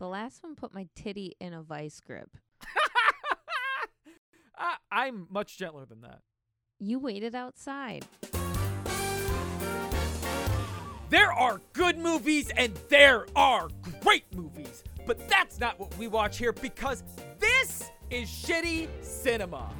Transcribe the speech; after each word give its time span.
The 0.00 0.08
last 0.08 0.42
one 0.42 0.56
put 0.56 0.72
my 0.72 0.88
titty 0.96 1.36
in 1.40 1.52
a 1.52 1.60
vice 1.62 2.00
grip. 2.00 2.30
I, 4.56 4.76
I'm 4.90 5.26
much 5.28 5.58
gentler 5.58 5.84
than 5.84 6.00
that. 6.00 6.20
You 6.78 6.98
waited 6.98 7.34
outside. 7.34 8.06
There 11.10 11.30
are 11.30 11.60
good 11.74 11.98
movies 11.98 12.50
and 12.56 12.74
there 12.88 13.26
are 13.36 13.68
great 14.00 14.24
movies, 14.34 14.82
but 15.06 15.28
that's 15.28 15.60
not 15.60 15.78
what 15.78 15.94
we 15.98 16.08
watch 16.08 16.38
here 16.38 16.54
because 16.54 17.04
this 17.38 17.90
is 18.08 18.26
shitty 18.26 18.88
cinema. 19.02 19.70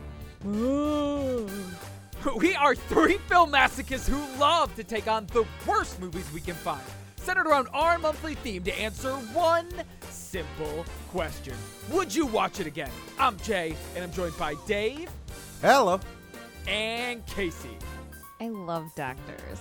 We 2.37 2.55
are 2.57 2.75
three 2.75 3.17
film 3.27 3.53
masochists 3.53 4.07
who 4.07 4.39
love 4.39 4.77
to 4.77 4.85
take 4.85 5.09
on 5.09 5.25
the 5.29 5.47
worst 5.67 5.99
movies 5.99 6.31
we 6.35 6.43
can 6.43 6.57
find, 6.57 6.83
centered 7.17 7.47
around 7.47 7.69
our 7.73 7.99
monthly 7.99 8.35
theme 8.35 8.63
to 8.65 8.79
answer 8.79 9.13
one 9.13 9.67
simple 10.31 10.85
question 11.11 11.55
Would 11.91 12.15
you 12.15 12.25
watch 12.27 12.61
it 12.61 12.67
again? 12.69 12.91
I'm 13.19 13.37
Jay, 13.39 13.75
and 13.97 14.05
I'm 14.05 14.13
joined 14.13 14.37
by 14.39 14.55
Dave 14.67 15.11
Hello. 15.61 15.99
and 16.69 17.27
Casey. 17.27 17.77
I 18.41 18.49
love 18.49 18.95
doctors. 18.95 19.59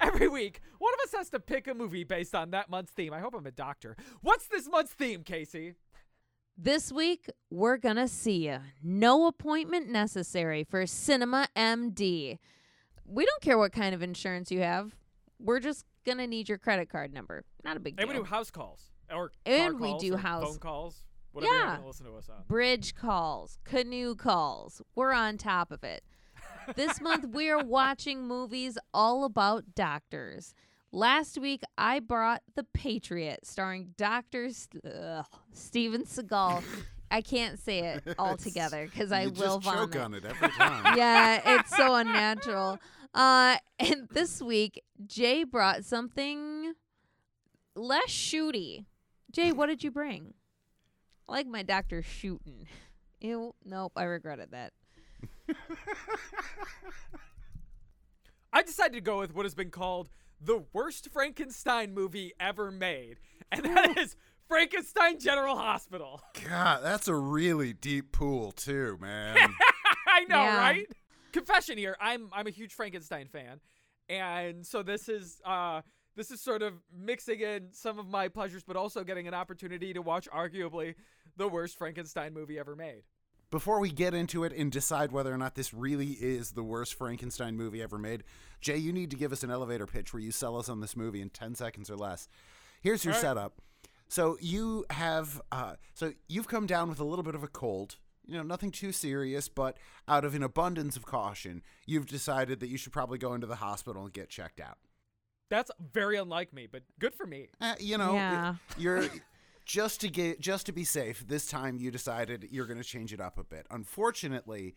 Every 0.00 0.28
week, 0.28 0.60
one 0.78 0.92
of 0.94 1.00
us 1.08 1.16
has 1.16 1.30
to 1.30 1.40
pick 1.40 1.68
a 1.68 1.74
movie 1.74 2.02
based 2.04 2.34
on 2.34 2.50
that 2.50 2.68
month's 2.68 2.90
theme. 2.92 3.12
I 3.14 3.20
hope 3.20 3.34
I'm 3.34 3.46
a 3.46 3.50
doctor. 3.52 3.96
What's 4.22 4.48
this 4.48 4.68
month's 4.68 4.92
theme, 4.92 5.22
Casey? 5.22 5.74
This 6.58 6.90
week, 6.92 7.30
we're 7.50 7.76
gonna 7.78 8.08
see 8.08 8.48
you. 8.48 8.58
No 8.82 9.26
appointment 9.28 9.88
necessary 9.88 10.64
for 10.64 10.84
Cinema 10.86 11.46
MD. 11.56 12.38
We 13.06 13.24
don't 13.24 13.40
care 13.42 13.56
what 13.56 13.72
kind 13.72 13.94
of 13.94 14.02
insurance 14.02 14.50
you 14.50 14.60
have. 14.60 14.96
We're 15.38 15.60
just 15.60 15.84
gonna 16.04 16.26
need 16.26 16.48
your 16.48 16.58
credit 16.58 16.88
card 16.90 17.14
number. 17.14 17.44
Not 17.64 17.76
a 17.76 17.80
big 17.80 17.94
And 18.00 18.08
we 18.08 18.14
deal. 18.14 18.24
do 18.24 18.28
house 18.28 18.50
calls 18.50 18.90
or 19.12 19.30
And 19.44 19.78
we 19.80 19.96
do 19.98 20.16
house- 20.16 20.44
phone 20.44 20.58
calls. 20.58 21.02
Whatever 21.32 21.54
Yeah. 21.54 21.72
want 21.74 21.86
listen 21.86 22.06
to 22.06 22.14
us 22.16 22.28
on. 22.30 22.44
Bridge 22.48 22.94
calls, 22.94 23.58
canoe 23.64 24.14
calls. 24.14 24.80
We're 24.94 25.12
on 25.12 25.36
top 25.36 25.70
of 25.70 25.84
it. 25.84 26.02
This 26.76 26.98
month, 27.02 27.26
we 27.28 27.50
are 27.50 27.62
watching 27.62 28.26
movies 28.26 28.78
all 28.94 29.24
about 29.24 29.74
doctors. 29.74 30.54
Last 30.92 31.36
week, 31.38 31.60
I 31.76 32.00
brought 32.00 32.42
The 32.54 32.64
Patriot, 32.64 33.40
starring 33.46 33.92
Dr. 33.98 34.48
St- 34.50 34.82
ugh, 34.86 35.26
Steven 35.52 36.04
Seagal. 36.04 36.62
I 37.10 37.20
can't 37.20 37.58
say 37.58 37.80
it 37.80 38.14
all 38.18 38.36
together 38.38 38.86
because 38.90 39.12
I 39.12 39.24
you 39.24 39.30
will 39.32 39.58
just 39.60 39.62
choke 39.76 39.92
vomit. 39.92 39.96
on 39.96 40.14
it 40.14 40.24
every 40.24 40.48
time. 40.48 40.96
yeah, 40.96 41.58
it's 41.58 41.76
so 41.76 41.94
unnatural. 41.96 42.78
Uh, 43.12 43.58
and 43.78 44.08
this 44.10 44.40
week, 44.40 44.82
Jay 45.06 45.44
brought 45.44 45.84
something 45.84 46.72
less 47.74 48.08
shooty. 48.08 48.86
Jay, 49.32 49.52
what 49.52 49.66
did 49.66 49.82
you 49.84 49.90
bring? 49.90 50.34
I 51.28 51.32
like 51.32 51.46
my 51.46 51.62
doctor 51.62 52.02
shooting. 52.02 52.66
Ew, 53.20 53.54
nope, 53.64 53.92
I 53.96 54.04
regretted 54.04 54.50
that. 54.52 54.72
I 58.52 58.62
decided 58.62 58.94
to 58.94 59.00
go 59.00 59.18
with 59.18 59.34
what 59.34 59.44
has 59.44 59.54
been 59.54 59.70
called 59.70 60.08
the 60.40 60.64
worst 60.72 61.10
Frankenstein 61.12 61.92
movie 61.94 62.32
ever 62.38 62.70
made, 62.70 63.18
and 63.50 63.64
that 63.64 63.96
is 63.98 64.16
Frankenstein 64.48 65.18
General 65.18 65.56
Hospital. 65.56 66.20
God, 66.48 66.80
that's 66.82 67.08
a 67.08 67.14
really 67.14 67.72
deep 67.72 68.12
pool 68.12 68.52
too, 68.52 68.96
man. 69.00 69.36
I 70.08 70.20
know, 70.24 70.42
Yeah. 70.42 70.58
right? 70.58 70.86
Confession 71.32 71.76
here. 71.76 71.96
I'm 72.00 72.30
I'm 72.32 72.46
a 72.46 72.50
huge 72.50 72.72
Frankenstein 72.72 73.28
fan, 73.28 73.60
and 74.08 74.64
so 74.66 74.82
this 74.82 75.08
is 75.08 75.40
uh 75.44 75.82
this 76.16 76.30
is 76.30 76.40
sort 76.40 76.62
of 76.62 76.74
mixing 76.92 77.40
in 77.40 77.68
some 77.72 77.98
of 77.98 78.08
my 78.08 78.28
pleasures, 78.28 78.64
but 78.64 78.76
also 78.76 79.04
getting 79.04 79.28
an 79.28 79.34
opportunity 79.34 79.92
to 79.92 80.02
watch 80.02 80.28
arguably 80.34 80.94
the 81.36 81.46
worst 81.46 81.76
Frankenstein 81.76 82.32
movie 82.32 82.58
ever 82.58 82.74
made. 82.74 83.02
Before 83.50 83.78
we 83.78 83.90
get 83.90 84.12
into 84.12 84.42
it 84.42 84.52
and 84.52 84.72
decide 84.72 85.12
whether 85.12 85.32
or 85.32 85.38
not 85.38 85.54
this 85.54 85.72
really 85.72 86.12
is 86.12 86.52
the 86.52 86.64
worst 86.64 86.94
Frankenstein 86.94 87.56
movie 87.56 87.80
ever 87.80 87.98
made, 87.98 88.24
Jay, 88.60 88.76
you 88.76 88.92
need 88.92 89.10
to 89.10 89.16
give 89.16 89.30
us 89.30 89.44
an 89.44 89.50
elevator 89.50 89.86
pitch 89.86 90.12
where 90.12 90.22
you 90.22 90.32
sell 90.32 90.58
us 90.58 90.68
on 90.68 90.80
this 90.80 90.96
movie 90.96 91.20
in 91.20 91.30
10 91.30 91.54
seconds 91.54 91.88
or 91.88 91.96
less. 91.96 92.28
Here's 92.80 93.04
your 93.04 93.12
right. 93.12 93.20
setup. 93.20 93.60
So 94.08 94.36
you 94.40 94.84
have 94.90 95.40
uh 95.50 95.74
so 95.94 96.12
you've 96.28 96.48
come 96.48 96.66
down 96.66 96.88
with 96.88 97.00
a 97.00 97.04
little 97.04 97.24
bit 97.24 97.34
of 97.34 97.42
a 97.42 97.48
cold. 97.48 97.96
You 98.24 98.36
know, 98.36 98.42
nothing 98.42 98.72
too 98.72 98.90
serious, 98.90 99.48
but 99.48 99.76
out 100.08 100.24
of 100.24 100.34
an 100.34 100.42
abundance 100.42 100.96
of 100.96 101.06
caution, 101.06 101.62
you've 101.86 102.06
decided 102.06 102.58
that 102.58 102.68
you 102.68 102.76
should 102.76 102.92
probably 102.92 103.18
go 103.18 103.34
into 103.34 103.46
the 103.46 103.56
hospital 103.56 104.02
and 104.02 104.12
get 104.12 104.28
checked 104.28 104.58
out. 104.60 104.78
That's 105.48 105.70
very 105.92 106.16
unlike 106.16 106.52
me, 106.52 106.66
but 106.70 106.82
good 106.98 107.14
for 107.14 107.26
me. 107.26 107.48
Uh, 107.60 107.74
you 107.78 107.98
know, 107.98 108.14
Yeah. 108.14 108.54
you're 108.78 109.04
just 109.64 110.00
to 110.00 110.08
get 110.08 110.40
just 110.40 110.66
to 110.66 110.72
be 110.72 110.84
safe. 110.84 111.26
This 111.26 111.46
time, 111.46 111.76
you 111.78 111.90
decided 111.90 112.48
you're 112.50 112.66
going 112.66 112.78
to 112.80 112.84
change 112.84 113.12
it 113.12 113.20
up 113.20 113.38
a 113.38 113.44
bit. 113.44 113.66
Unfortunately, 113.70 114.74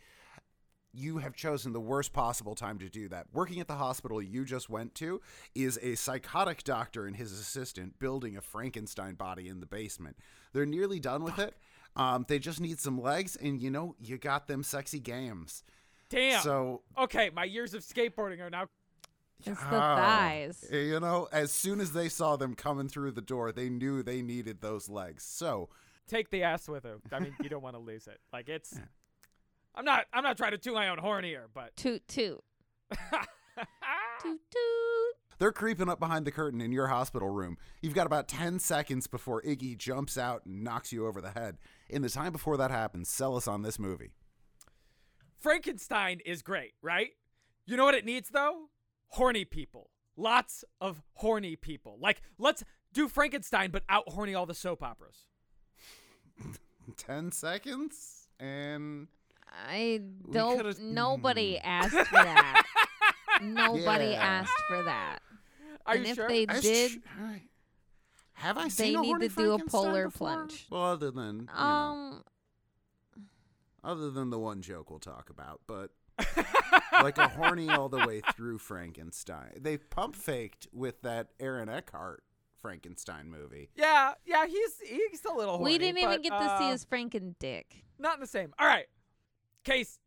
you 0.92 1.20
have 1.20 1.36
chosen 1.36 1.72
the 1.72 1.80
worst 1.80 2.14
possible 2.14 2.56
time 2.56 2.80
to 2.80 2.90
do 2.90 3.08
that. 3.10 3.28
Working 3.32 3.60
at 3.60 3.68
the 3.68 3.76
hospital 3.76 4.22
you 4.22 4.44
just 4.44 4.70
went 4.70 4.96
to 4.96 5.22
is 5.54 5.78
a 5.82 5.96
psychotic 5.96 6.64
doctor 6.64 7.06
and 7.06 7.16
his 7.16 7.32
assistant 7.32 8.00
building 8.00 8.36
a 8.38 8.42
Frankenstein 8.42 9.14
body 9.14 9.48
in 9.48 9.60
the 9.60 9.68
basement. 9.68 10.18
They're 10.54 10.66
nearly 10.66 11.00
done 11.00 11.24
with 11.24 11.38
it. 11.38 11.54
Um, 11.96 12.26
they 12.28 12.40
just 12.40 12.60
need 12.60 12.80
some 12.80 13.00
legs, 13.02 13.36
and 13.36 13.60
you 13.62 13.70
know, 13.70 13.96
you 14.00 14.18
got 14.18 14.48
them 14.48 14.64
sexy 14.64 15.00
games. 15.00 15.64
Damn. 16.10 16.42
So 16.42 16.82
okay, 16.98 17.30
my 17.34 17.44
years 17.44 17.74
of 17.74 17.84
skateboarding 17.84 18.40
are 18.42 18.50
now 18.50 18.68
It's 19.40 19.60
the 19.62 19.70
thighs. 19.70 20.66
Eh, 20.72 20.78
you 20.78 21.00
know, 21.00 21.28
as 21.32 21.52
soon 21.52 21.80
as 21.80 21.94
they 21.94 22.10
saw 22.10 22.36
them 22.36 22.56
coming 22.56 22.90
through 22.90 23.12
the 23.12 23.22
door, 23.22 23.52
they 23.52 23.70
knew 23.70 24.04
they 24.04 24.22
needed 24.22 24.62
those 24.62 24.90
legs. 24.90 25.24
So, 25.24 25.70
take 26.08 26.30
the 26.30 26.44
ass 26.44 26.68
with 26.68 26.84
him. 26.84 27.02
I 27.12 27.20
mean, 27.20 27.34
you 27.42 27.50
don't 27.50 27.64
want 27.64 27.76
to 27.76 27.82
lose 27.82 28.08
it. 28.08 28.20
Like 28.34 28.50
it's. 28.50 28.78
I'm 29.76 29.86
not. 29.86 30.06
I'm 30.14 30.24
not 30.24 30.38
trying 30.38 30.52
to 30.52 30.58
toot 30.58 30.74
my 30.74 30.90
own 30.90 30.98
horn 30.98 31.24
here, 31.24 31.48
but. 31.54 31.76
Toot 31.78 32.08
toot. 32.08 32.44
Toot 34.22 34.40
toot. 34.52 35.16
they're 35.38 35.52
creeping 35.54 35.88
up 35.88 36.00
behind 36.00 36.26
the 36.26 36.32
curtain 36.32 36.60
in 36.60 36.72
your 36.74 36.88
hospital 36.88 37.30
room. 37.30 37.58
You've 37.82 37.94
got 37.94 38.06
about 38.06 38.28
10 38.28 38.60
seconds 38.60 39.08
before 39.08 39.42
Iggy 39.44 39.78
jumps 39.78 40.18
out 40.18 40.46
and 40.46 40.64
knocks 40.64 40.92
you 40.92 41.08
over 41.08 41.22
the 41.22 41.32
head. 41.32 41.58
In 41.90 42.02
the 42.02 42.10
time 42.10 42.34
before 42.34 42.58
that 42.58 42.72
happens, 42.72 43.10
sell 43.10 43.38
us 43.38 43.48
on 43.48 43.62
this 43.62 43.80
movie. 43.80 44.12
Frankenstein 45.40 46.20
is 46.26 46.42
great, 46.42 46.74
right? 46.82 47.12
You 47.66 47.78
know 47.78 47.86
what 47.86 47.96
it 47.96 48.06
needs 48.06 48.30
though? 48.30 48.70
Horny 49.10 49.46
people. 49.46 49.90
Lots 50.16 50.64
of 50.82 51.02
horny 51.14 51.56
people. 51.56 51.98
Like, 52.02 52.22
let's 52.38 52.64
do 52.94 53.08
Frankenstein, 53.08 53.72
but 53.72 53.84
out 53.90 54.10
horny 54.10 54.36
all 54.36 54.46
the 54.46 54.54
soap 54.54 54.84
operas. 54.84 55.26
10 56.98 57.32
seconds? 57.32 58.28
And 58.40 59.08
I 59.68 60.02
don't. 60.32 60.80
Nobody 60.80 61.56
mm. 61.56 61.62
asked 61.64 61.96
for 61.96 62.14
that. 62.24 62.64
Nobody 63.42 64.12
Yeah. 64.12 64.24
asked 64.24 64.62
for 64.68 64.84
that. 64.84 65.20
Are 65.86 65.96
and 65.96 66.06
you 66.06 66.12
if 66.12 66.16
sure? 66.16 66.28
they 66.28 66.46
That's 66.46 66.62
did, 66.62 66.92
tr- 66.92 66.98
alright. 67.22 67.42
Have 68.34 68.58
I 68.58 68.64
they 68.66 68.70
seen 68.70 68.98
a 68.98 69.02
need 69.02 69.08
horny 69.08 69.30
to 69.30 69.36
do 69.36 69.52
a 69.54 69.60
polar 69.66 70.06
before? 70.06 70.28
plunge. 70.36 70.68
Well, 70.70 70.84
other 70.84 71.12
than, 71.12 71.40
you 71.42 71.46
know, 71.46 71.54
Um, 71.54 72.24
other 73.84 74.12
than 74.12 74.30
the 74.30 74.40
one 74.40 74.62
joke 74.62 74.90
we'll 74.90 75.00
talk 75.00 75.30
about, 75.30 75.62
but 75.68 75.92
like 76.94 77.18
a 77.18 77.28
horny 77.28 77.70
all 77.70 77.90
the 77.90 78.06
way 78.06 78.22
through 78.36 78.58
Frankenstein. 78.60 79.54
They 79.60 79.78
pump 79.78 80.16
faked 80.16 80.68
with 80.74 81.02
that 81.04 81.28
Aaron 81.40 81.70
Eckhart 81.70 82.24
Frankenstein 82.62 83.30
movie. 83.30 83.70
yeah, 83.76 84.14
yeah, 84.26 84.46
he's 84.46 84.80
he's 84.86 85.24
a 85.26 85.34
little 85.34 85.58
horny. 85.58 85.74
we 85.74 85.78
didn't 85.78 85.98
even 86.00 86.16
but, 86.16 86.24
get 86.24 86.32
to 86.38 86.58
see 86.60 86.66
uh, 86.68 86.72
his 86.72 86.86
Franken 86.86 87.36
dick. 87.40 87.84
Not 87.98 88.16
in 88.16 88.22
the 88.22 88.28
same. 88.28 88.54
All 88.60 88.68
right. 88.68 88.86
Case, 89.64 90.00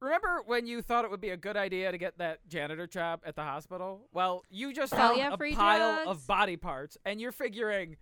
remember 0.00 0.42
when 0.46 0.66
you 0.66 0.82
thought 0.82 1.04
it 1.04 1.10
would 1.10 1.20
be 1.20 1.30
a 1.30 1.36
good 1.36 1.56
idea 1.56 1.90
to 1.90 1.98
get 1.98 2.18
that 2.18 2.46
janitor 2.48 2.86
job 2.86 3.20
at 3.24 3.34
the 3.36 3.42
hospital? 3.42 4.08
Well, 4.12 4.42
you 4.50 4.72
just 4.72 4.92
Oh, 4.92 4.96
found 4.96 5.18
yeah, 5.18 5.32
a 5.32 5.36
pile 5.54 5.94
drugs. 6.04 6.08
of 6.08 6.26
body 6.26 6.56
parts, 6.56 6.96
and 7.04 7.20
you're 7.20 7.32
figuring, 7.32 7.96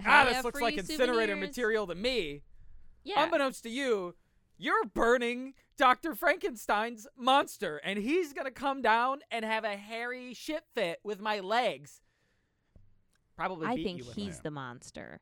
ah, 0.00 0.02
Hell 0.02 0.24
this 0.26 0.34
yeah, 0.34 0.40
looks 0.42 0.60
like 0.60 0.76
incinerator 0.78 1.32
souvenirs. 1.32 1.48
material 1.48 1.86
to 1.86 1.94
me. 1.94 2.42
Yeah. 3.04 3.24
Unbeknownst 3.24 3.62
to 3.64 3.70
you, 3.70 4.14
you're 4.58 4.84
burning 4.86 5.54
Dr. 5.78 6.14
Frankenstein's 6.14 7.06
monster, 7.16 7.78
and 7.82 7.98
he's 7.98 8.32
gonna 8.34 8.50
come 8.50 8.82
down 8.82 9.20
and 9.30 9.44
have 9.44 9.64
a 9.64 9.76
hairy 9.76 10.34
shit 10.34 10.64
fit 10.74 10.98
with 11.02 11.20
my 11.20 11.40
legs. 11.40 12.02
Probably 13.36 13.66
I 13.68 13.76
think 13.76 14.02
he's 14.14 14.40
the 14.40 14.50
monster. 14.50 15.20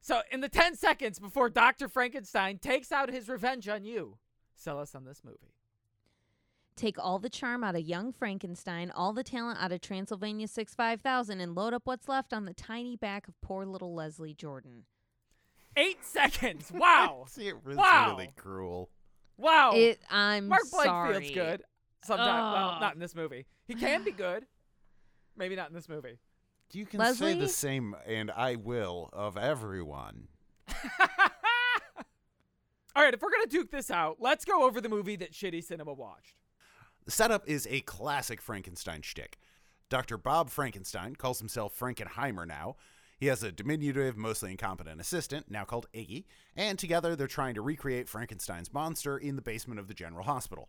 So, 0.00 0.22
in 0.30 0.40
the 0.40 0.48
10 0.48 0.76
seconds 0.76 1.18
before 1.18 1.50
Dr. 1.50 1.88
Frankenstein 1.88 2.58
takes 2.58 2.92
out 2.92 3.10
his 3.10 3.28
revenge 3.28 3.68
on 3.68 3.84
you, 3.84 4.16
sell 4.54 4.78
us 4.78 4.94
on 4.94 5.04
this 5.04 5.22
movie. 5.24 5.52
Take 6.76 6.96
all 6.96 7.18
the 7.18 7.28
charm 7.28 7.64
out 7.64 7.74
of 7.74 7.82
young 7.82 8.12
Frankenstein, 8.12 8.92
all 8.92 9.12
the 9.12 9.24
talent 9.24 9.60
out 9.60 9.72
of 9.72 9.80
Transylvania 9.80 10.46
6 10.46 10.74
5000, 10.76 11.40
and 11.40 11.56
load 11.56 11.74
up 11.74 11.82
what's 11.84 12.08
left 12.08 12.32
on 12.32 12.44
the 12.44 12.54
tiny 12.54 12.94
back 12.94 13.26
of 13.26 13.34
poor 13.40 13.66
little 13.66 13.92
Leslie 13.92 14.32
Jordan. 14.34 14.84
Eight 15.76 16.04
seconds. 16.04 16.70
Wow. 16.72 17.24
See, 17.28 17.48
it 17.48 17.64
was 17.64 17.76
Wow. 17.76 18.10
really 18.16 18.32
cruel. 18.36 18.90
Wow. 19.38 19.72
It, 19.74 20.00
I'm 20.10 20.48
Mark 20.48 20.64
sorry. 20.64 21.12
Blankfield's 21.12 21.34
good. 21.34 21.62
Sometimes. 22.02 22.54
Well, 22.54 22.80
not 22.80 22.94
in 22.94 23.00
this 23.00 23.14
movie. 23.14 23.46
He 23.66 23.74
can 23.74 24.04
be 24.04 24.10
good. 24.10 24.44
Maybe 25.36 25.56
not 25.56 25.68
in 25.68 25.74
this 25.74 25.88
movie. 25.88 26.18
You 26.72 26.84
can 26.84 27.00
say 27.00 27.06
Leslie? 27.06 27.34
the 27.34 27.48
same, 27.48 27.94
and 28.06 28.30
I 28.30 28.56
will, 28.56 29.08
of 29.12 29.38
everyone. 29.38 30.28
All 32.94 33.04
right, 33.04 33.14
if 33.14 33.22
we're 33.22 33.30
gonna 33.30 33.46
duke 33.46 33.70
this 33.70 33.90
out, 33.90 34.16
let's 34.20 34.44
go 34.44 34.64
over 34.64 34.80
the 34.80 34.88
movie 34.88 35.16
that 35.16 35.32
Shitty 35.32 35.64
Cinema 35.64 35.94
watched. 35.94 36.34
The 37.06 37.10
setup 37.12 37.48
is 37.48 37.66
a 37.70 37.80
classic 37.82 38.42
Frankenstein 38.42 39.00
shtick. 39.02 39.38
Dr. 39.88 40.18
Bob 40.18 40.50
Frankenstein 40.50 41.16
calls 41.16 41.38
himself 41.38 41.78
Frankenheimer 41.78 42.46
now. 42.46 42.76
He 43.18 43.26
has 43.26 43.42
a 43.42 43.50
diminutive, 43.50 44.16
mostly 44.16 44.52
incompetent 44.52 45.00
assistant, 45.00 45.50
now 45.50 45.64
called 45.64 45.86
Iggy, 45.92 46.24
and 46.56 46.78
together 46.78 47.16
they're 47.16 47.26
trying 47.26 47.54
to 47.54 47.62
recreate 47.62 48.08
Frankenstein's 48.08 48.72
monster 48.72 49.18
in 49.18 49.34
the 49.34 49.42
basement 49.42 49.80
of 49.80 49.88
the 49.88 49.94
General 49.94 50.24
Hospital. 50.24 50.68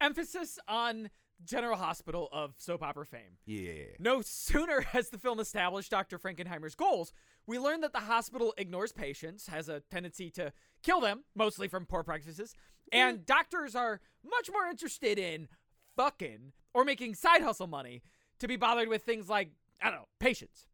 Emphasis 0.00 0.58
on 0.66 1.10
General 1.44 1.76
Hospital 1.76 2.30
of 2.32 2.54
soap 2.56 2.82
opera 2.82 3.04
fame. 3.04 3.36
Yeah. 3.44 3.84
No 3.98 4.22
sooner 4.22 4.80
has 4.92 5.10
the 5.10 5.18
film 5.18 5.38
established 5.38 5.90
Dr. 5.90 6.18
Frankenheimer's 6.18 6.74
goals, 6.74 7.12
we 7.46 7.58
learn 7.58 7.82
that 7.82 7.92
the 7.92 8.00
hospital 8.00 8.54
ignores 8.56 8.92
patients, 8.92 9.46
has 9.48 9.68
a 9.68 9.80
tendency 9.90 10.30
to 10.30 10.52
kill 10.82 11.00
them, 11.00 11.24
mostly 11.34 11.68
from 11.68 11.84
poor 11.84 12.02
practices, 12.02 12.54
and 12.90 13.18
mm. 13.18 13.26
doctors 13.26 13.74
are 13.74 14.00
much 14.24 14.50
more 14.50 14.66
interested 14.66 15.18
in 15.18 15.48
fucking 15.94 16.52
or 16.72 16.84
making 16.84 17.14
side 17.14 17.42
hustle 17.42 17.66
money 17.66 18.02
to 18.38 18.48
be 18.48 18.56
bothered 18.56 18.88
with 18.88 19.02
things 19.02 19.28
like, 19.28 19.50
I 19.82 19.90
don't 19.90 20.00
know, 20.00 20.08
patients. 20.18 20.66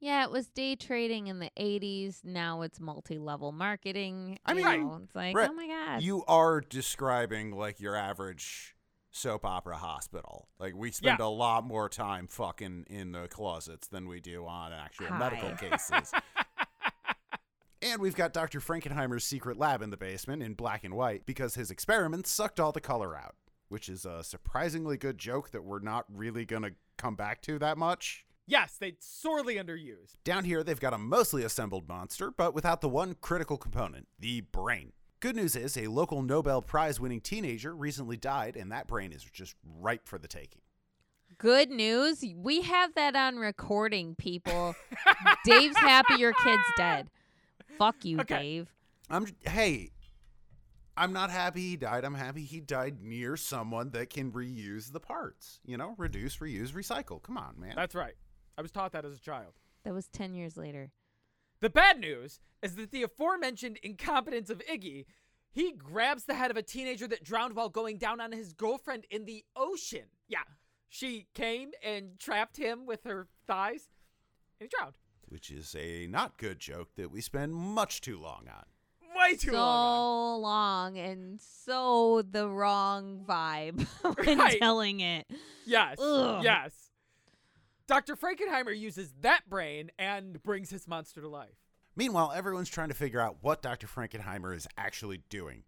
Yeah, 0.00 0.22
it 0.24 0.30
was 0.30 0.46
day 0.48 0.76
trading 0.76 1.26
in 1.26 1.40
the 1.40 1.50
80s. 1.58 2.24
Now 2.24 2.62
it's 2.62 2.78
multi 2.78 3.18
level 3.18 3.50
marketing. 3.52 4.38
I 4.46 4.54
mean, 4.54 4.64
know, 4.64 5.00
it's 5.02 5.14
like, 5.14 5.34
Brett, 5.34 5.50
oh 5.50 5.54
my 5.54 5.66
God. 5.66 6.02
You 6.02 6.24
are 6.28 6.60
describing 6.60 7.50
like 7.50 7.80
your 7.80 7.96
average 7.96 8.76
soap 9.10 9.44
opera 9.44 9.76
hospital. 9.76 10.48
Like 10.60 10.76
we 10.76 10.92
spend 10.92 11.18
Yeah. 11.18 11.26
a 11.26 11.28
lot 11.28 11.64
more 11.64 11.88
time 11.88 12.28
fucking 12.28 12.86
in 12.88 13.12
the 13.12 13.26
closets 13.28 13.88
than 13.88 14.06
we 14.06 14.20
do 14.20 14.46
on 14.46 14.72
actual 14.72 15.06
Hi. 15.08 15.18
medical 15.18 15.50
cases. 15.56 16.12
and 17.82 18.00
we've 18.00 18.14
got 18.14 18.32
Dr. 18.32 18.60
Frankenheimer's 18.60 19.24
secret 19.24 19.56
lab 19.56 19.82
in 19.82 19.90
the 19.90 19.96
basement 19.96 20.42
in 20.42 20.54
black 20.54 20.84
and 20.84 20.94
white 20.94 21.26
because 21.26 21.54
his 21.56 21.70
experiments 21.72 22.30
sucked 22.30 22.60
all 22.60 22.70
the 22.70 22.80
color 22.80 23.16
out, 23.16 23.34
which 23.68 23.88
is 23.88 24.04
a 24.04 24.22
surprisingly 24.22 24.96
good 24.96 25.18
joke 25.18 25.50
that 25.50 25.64
we're 25.64 25.80
not 25.80 26.04
really 26.08 26.44
going 26.44 26.62
to 26.62 26.74
come 26.96 27.16
back 27.16 27.40
to 27.42 27.58
that 27.58 27.76
much. 27.78 28.24
Yes, 28.48 28.78
they 28.80 28.94
sorely 28.98 29.56
underused. 29.56 30.14
Down 30.24 30.44
here, 30.44 30.64
they've 30.64 30.80
got 30.80 30.94
a 30.94 30.98
mostly 30.98 31.44
assembled 31.44 31.86
monster, 31.86 32.30
but 32.30 32.54
without 32.54 32.80
the 32.80 32.88
one 32.88 33.14
critical 33.20 33.58
component 33.58 34.08
the 34.18 34.40
brain. 34.40 34.92
Good 35.20 35.36
news 35.36 35.54
is, 35.54 35.76
a 35.76 35.88
local 35.88 36.22
Nobel 36.22 36.62
Prize 36.62 36.98
winning 36.98 37.20
teenager 37.20 37.74
recently 37.76 38.16
died, 38.16 38.56
and 38.56 38.72
that 38.72 38.86
brain 38.86 39.12
is 39.12 39.22
just 39.22 39.54
ripe 39.78 40.08
for 40.08 40.18
the 40.18 40.28
taking. 40.28 40.62
Good 41.36 41.70
news. 41.70 42.24
We 42.36 42.62
have 42.62 42.94
that 42.94 43.14
on 43.14 43.36
recording, 43.36 44.14
people. 44.14 44.74
Dave's 45.44 45.76
happy 45.76 46.14
your 46.14 46.32
kid's 46.32 46.62
dead. 46.76 47.10
Fuck 47.76 48.04
you, 48.04 48.18
Okay. 48.20 48.38
Dave. 48.42 48.68
I'm 49.10 49.26
hey, 49.46 49.90
I'm 50.96 51.12
not 51.12 51.30
happy 51.30 51.60
he 51.62 51.76
died. 51.76 52.04
I'm 52.04 52.14
happy 52.14 52.44
he 52.44 52.60
died 52.60 53.00
near 53.02 53.36
someone 53.36 53.90
that 53.90 54.10
can 54.10 54.32
reuse 54.32 54.92
the 54.92 55.00
parts. 55.00 55.60
You 55.64 55.76
know, 55.76 55.94
reduce, 55.98 56.36
reuse, 56.38 56.72
recycle. 56.72 57.22
Come 57.22 57.36
on, 57.38 57.54
man. 57.58 57.74
That's 57.76 57.94
right. 57.94 58.14
I 58.58 58.62
was 58.62 58.72
taught 58.72 58.90
that 58.92 59.04
as 59.04 59.14
a 59.16 59.20
child. 59.20 59.54
That 59.84 59.94
was 59.94 60.08
10 60.08 60.34
years 60.34 60.56
later. 60.56 60.90
The 61.60 61.70
bad 61.70 62.00
news 62.00 62.40
is 62.60 62.74
that 62.74 62.90
the 62.90 63.04
aforementioned 63.04 63.78
incompetence 63.84 64.50
of 64.50 64.60
Iggy, 64.70 65.06
he 65.50 65.72
grabs 65.72 66.24
the 66.24 66.34
head 66.34 66.50
of 66.50 66.56
a 66.56 66.62
teenager 66.62 67.06
that 67.06 67.22
drowned 67.24 67.54
while 67.54 67.68
going 67.68 67.98
down 67.98 68.20
on 68.20 68.32
his 68.32 68.52
girlfriend 68.52 69.06
in 69.10 69.24
the 69.26 69.44
ocean. 69.56 70.06
Yeah, 70.26 70.42
she 70.88 71.28
came 71.34 71.70
and 71.84 72.18
trapped 72.18 72.56
him 72.56 72.84
with 72.84 73.04
her 73.04 73.28
thighs, 73.46 73.88
and 74.60 74.68
he 74.68 74.76
drowned. 74.76 74.94
Which 75.28 75.50
is 75.50 75.76
a 75.78 76.06
not 76.08 76.36
good 76.36 76.58
joke 76.58 76.88
that 76.96 77.10
we 77.12 77.20
spend 77.20 77.54
much 77.54 78.00
too 78.00 78.18
long 78.18 78.48
on. 78.48 78.64
Way 79.16 79.36
too 79.36 79.50
so 79.52 79.56
long. 79.56 80.42
long 80.42 80.98
and 80.98 81.40
so 81.40 82.22
the 82.28 82.48
wrong 82.48 83.24
vibe 83.28 83.86
when 84.24 84.38
Right. 84.38 84.58
telling 84.58 85.00
it. 85.00 85.26
Yes. 85.66 85.98
Ugh. 86.00 86.42
Yes. 86.42 86.72
Dr. 87.88 88.16
Frankenheimer 88.16 88.78
uses 88.78 89.14
that 89.22 89.48
brain 89.48 89.90
and 89.98 90.42
brings 90.42 90.68
his 90.68 90.86
monster 90.86 91.22
to 91.22 91.28
life. 91.28 91.56
Meanwhile, 91.96 92.32
everyone's 92.36 92.68
trying 92.68 92.90
to 92.90 92.94
figure 92.94 93.18
out 93.18 93.38
what 93.40 93.62
Dr. 93.62 93.86
Frankenheimer 93.86 94.54
is 94.54 94.68
actually 94.76 95.22
doing. 95.30 95.62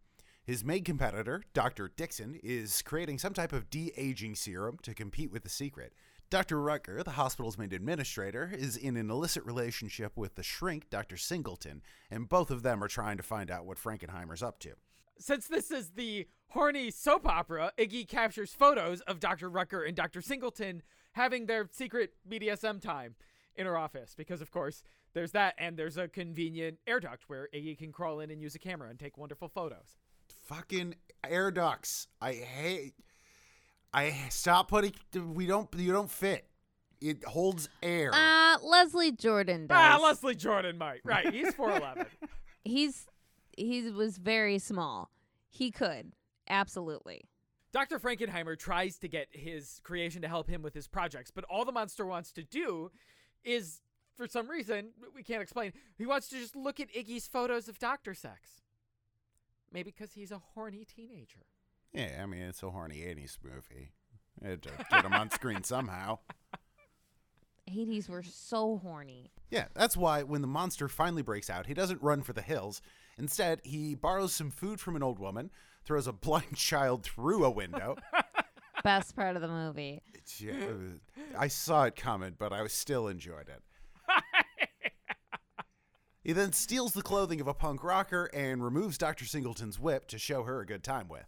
His 0.45 0.63
main 0.63 0.85
competitor, 0.85 1.43
Dr. 1.55 1.91
Dixon, 1.97 2.39
is 2.43 2.83
creating 2.83 3.19
some 3.19 3.33
type 3.33 3.55
of 3.55 3.71
de 3.71 3.91
aging 3.97 4.35
serum 4.35 4.77
to 4.83 4.93
compete 4.93 5.33
with 5.33 5.45
the 5.45 5.49
secret. 5.49 5.95
Dr. 6.29 6.61
Rucker, 6.61 7.03
the 7.03 7.13
hospital's 7.13 7.57
main 7.57 7.73
administrator, 7.73 8.53
is 8.53 8.77
in 8.77 8.99
an 8.99 9.11
illicit 9.11 9.47
relationship 9.47 10.13
with 10.15 10.35
the 10.35 10.43
shrink, 10.43 10.91
Dr. 10.91 11.17
Singleton, 11.17 11.81
and 12.11 12.29
both 12.29 12.51
of 12.51 12.63
them 12.63 12.85
are 12.85 12.89
trying 12.89 13.17
to 13.17 13.23
find 13.23 13.51
out 13.51 13.65
what 13.65 13.79
Frankenheimer's 13.79 14.43
up 14.43 14.59
to. 14.59 14.75
Since 15.19 15.49
this 15.49 15.71
is 15.71 15.91
the 15.93 16.27
horny 16.49 16.91
soap 16.91 17.27
opera, 17.27 17.73
Iggy 17.79 18.07
captures 18.07 18.53
photos 18.53 19.01
of 19.03 19.21
Dr. 19.21 19.49
Rucker 19.49 19.83
and 19.83 19.97
Dr. 19.97 20.21
Singleton 20.21 20.83
having 21.13 21.47
their 21.47 21.69
secret 21.71 22.13
BDSM 22.29 22.81
time 22.81 23.15
in 23.57 23.67
her 23.67 23.77
office. 23.77 24.15
Because, 24.17 24.41
of 24.41 24.51
course, 24.51 24.83
there's 25.15 25.33
that, 25.33 25.55
and 25.59 25.77
there's 25.77 25.97
a 25.97 26.09
convenient 26.09 26.79
air 26.87 27.01
duct 27.01 27.25
where 27.29 27.49
Iggy 27.55 27.79
can 27.79 27.93
crawl 27.93 28.21
in 28.21 28.31
and 28.31 28.41
use 28.41 28.55
a 28.55 28.59
camera 28.59 28.89
and 28.89 28.99
take 28.99 29.19
wonderful 29.19 29.49
photos. 29.49 29.97
Fucking 30.45 30.95
air 31.29 31.51
ducts. 31.51 32.09
I 32.21 32.33
hate. 32.33 32.95
I 33.93 34.15
stop 34.31 34.69
putting. 34.69 34.93
We 35.35 35.47
don't. 35.47 35.69
You 35.77 35.93
don't 35.93 36.11
fit. 36.11 36.47
It 37.01 37.25
holds 37.25 37.69
air. 37.83 38.11
Uh, 38.13 38.59
Leslie 38.63 39.13
Jordan 39.13 39.67
does. 39.67 39.77
Ah, 39.79 39.99
Leslie 40.03 40.35
Jordan 40.35 40.77
might. 40.77 41.01
Right, 41.05 41.33
he's 41.33 41.53
4'11. 41.55 42.07
He's 42.63 43.07
he 43.57 43.91
was 43.91 44.19
very 44.19 44.59
small. 44.59 45.11
He 45.49 45.71
could. 45.71 46.13
Absolutely. 46.49 47.23
Dr. 47.73 47.99
Frankenheimer 47.99 48.59
tries 48.59 48.99
to 48.99 49.09
get 49.09 49.29
his 49.31 49.81
creation 49.85 50.23
to 50.23 50.29
help 50.29 50.49
him 50.49 50.63
with 50.63 50.75
his 50.75 50.89
projects, 50.89 51.31
but 51.31 51.45
all 51.45 51.65
the 51.65 51.73
monster 51.73 52.05
wants 52.05 52.33
to 52.33 52.43
do 52.43 52.91
is, 53.45 53.81
for 54.17 54.27
some 54.27 54.49
reason, 54.51 54.91
we 55.15 55.23
can't 55.23 55.43
explain, 55.43 55.73
he 55.97 56.07
wants 56.07 56.29
to 56.29 56.37
just 56.37 56.57
look 56.57 56.81
at 56.81 56.93
Iggy's 56.93 57.29
photos 57.29 57.69
of 57.69 57.79
doctor 57.79 58.15
sex. 58.15 58.63
Maybe 59.73 59.93
because 59.97 60.15
he's 60.15 60.33
a 60.33 60.43
horny 60.55 60.85
teenager. 60.85 61.47
Yeah, 61.93 62.21
I 62.23 62.27
mean 62.27 62.43
it's 62.43 62.63
a 62.63 62.71
horny 62.71 62.97
'80s 62.99 63.39
movie. 63.43 63.93
Had 64.43 64.63
to 64.63 64.71
get 64.91 65.05
him 65.05 65.13
on 65.13 65.31
screen 65.31 65.65
somehow. 65.65 66.19
80s 67.71 68.09
were 68.09 68.23
so 68.23 68.79
horny. 68.83 69.31
Yeah, 69.51 69.67
that's 69.75 69.97
why 69.97 70.23
when 70.23 70.41
the 70.41 70.49
monster 70.49 70.89
finally 70.89 71.23
breaks 71.23 71.49
out, 71.49 71.67
he 71.67 71.75
doesn't 71.75 72.03
run 72.03 72.23
for 72.23 72.33
the 72.33 72.43
hills. 72.43 72.83
Instead, 73.19 73.61
he 73.63 73.95
borrows 73.95 74.33
some 74.33 74.51
food 74.51 74.81
from 74.81 74.97
an 74.97 75.03
old 75.03 75.19
woman, 75.19 75.51
throws 75.85 76.07
a 76.07 76.13
blind 76.13 76.55
child 76.57 77.05
through 77.05 77.45
a 77.45 77.51
window. 77.51 77.97
Best 78.85 79.15
part 79.15 79.37
of 79.37 79.43
the 79.43 79.49
movie. 79.49 80.03
Yeah, 80.39 80.55
I 81.39 81.49
saw 81.49 81.85
it 81.85 81.97
coming, 81.97 82.35
but 82.39 82.53
I 82.53 82.67
still 82.69 83.09
enjoyed 83.09 83.49
it. 83.49 83.63
He 86.23 86.35
then 86.35 86.53
steals 86.53 86.93
the 86.93 87.03
clothing 87.03 87.41
of 87.41 87.49
a 87.49 87.55
punk 87.55 87.83
rocker 87.83 88.27
and 88.35 88.63
removes 88.63 88.99
Dr. 88.99 89.25
Singleton's 89.25 89.81
whip 89.81 90.07
to 90.09 90.19
show 90.19 90.43
her 90.43 90.61
a 90.61 90.67
good 90.67 90.85
time 90.85 91.09
with. 91.09 91.27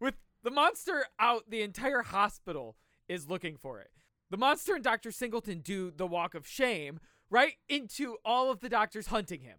With 0.00 0.14
the 0.42 0.50
monster 0.50 1.06
out, 1.18 1.44
the 1.48 1.62
entire 1.62 2.02
hospital 2.02 2.76
is 3.08 3.28
looking 3.28 3.56
for 3.56 3.80
it. 3.80 3.90
The 4.28 4.36
monster 4.36 4.74
and 4.74 4.82
Dr. 4.84 5.12
Singleton 5.12 5.60
do 5.60 5.90
the 5.90 6.06
walk 6.06 6.34
of 6.34 6.46
shame 6.46 6.98
right 7.30 7.54
into 7.68 8.16
all 8.24 8.50
of 8.50 8.60
the 8.60 8.68
doctors 8.68 9.06
hunting 9.06 9.42
him. 9.42 9.58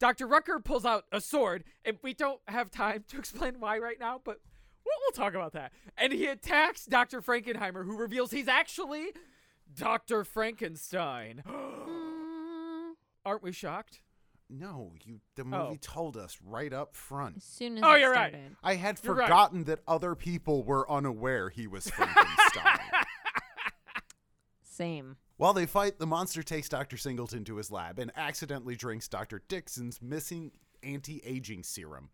Dr. 0.00 0.26
Rucker 0.26 0.60
pulls 0.60 0.84
out 0.84 1.04
a 1.12 1.20
sword, 1.20 1.64
and 1.84 1.98
we 2.02 2.14
don't 2.14 2.40
have 2.48 2.70
time 2.70 3.04
to 3.08 3.18
explain 3.18 3.56
why 3.58 3.78
right 3.78 3.98
now, 3.98 4.20
but 4.24 4.40
we'll, 4.84 4.94
we'll 5.02 5.12
talk 5.12 5.34
about 5.34 5.52
that. 5.52 5.72
And 5.96 6.12
he 6.12 6.26
attacks 6.26 6.84
Dr. 6.86 7.20
Frankenheimer, 7.20 7.84
who 7.84 7.96
reveals 7.96 8.30
he's 8.30 8.48
actually 8.48 9.06
Dr. 9.74 10.24
Frankenstein. 10.24 11.42
Aren't 13.24 13.42
we 13.42 13.52
shocked? 13.52 14.00
No, 14.50 14.92
you. 15.04 15.20
The 15.36 15.44
movie 15.44 15.56
Oh. 15.74 15.78
told 15.82 16.16
us 16.16 16.38
right 16.42 16.72
up 16.72 16.94
front. 16.96 17.36
as 17.38 17.44
soon 17.44 17.76
as 17.76 17.84
Oh, 17.84 17.94
it 17.94 18.00
you're 18.00 18.12
right. 18.12 18.34
I 18.62 18.76
had 18.76 18.98
You're 19.02 19.14
right. 19.14 19.24
forgotten 19.26 19.64
that 19.64 19.80
other 19.86 20.14
people 20.14 20.62
were 20.64 20.90
unaware 20.90 21.50
he 21.50 21.66
was 21.66 21.90
Frankenstein. 21.90 22.78
Same. 24.62 25.16
While 25.38 25.52
they 25.52 25.66
fight, 25.66 26.00
the 26.00 26.06
monster 26.06 26.42
takes 26.42 26.68
Dr. 26.68 26.96
Singleton 26.96 27.44
to 27.44 27.56
his 27.56 27.70
lab 27.70 28.00
and 28.00 28.10
accidentally 28.16 28.74
drinks 28.74 29.06
Dr. 29.06 29.40
Dixon's 29.48 30.02
missing 30.02 30.50
anti 30.82 31.22
aging 31.24 31.62
serum. 31.62 32.10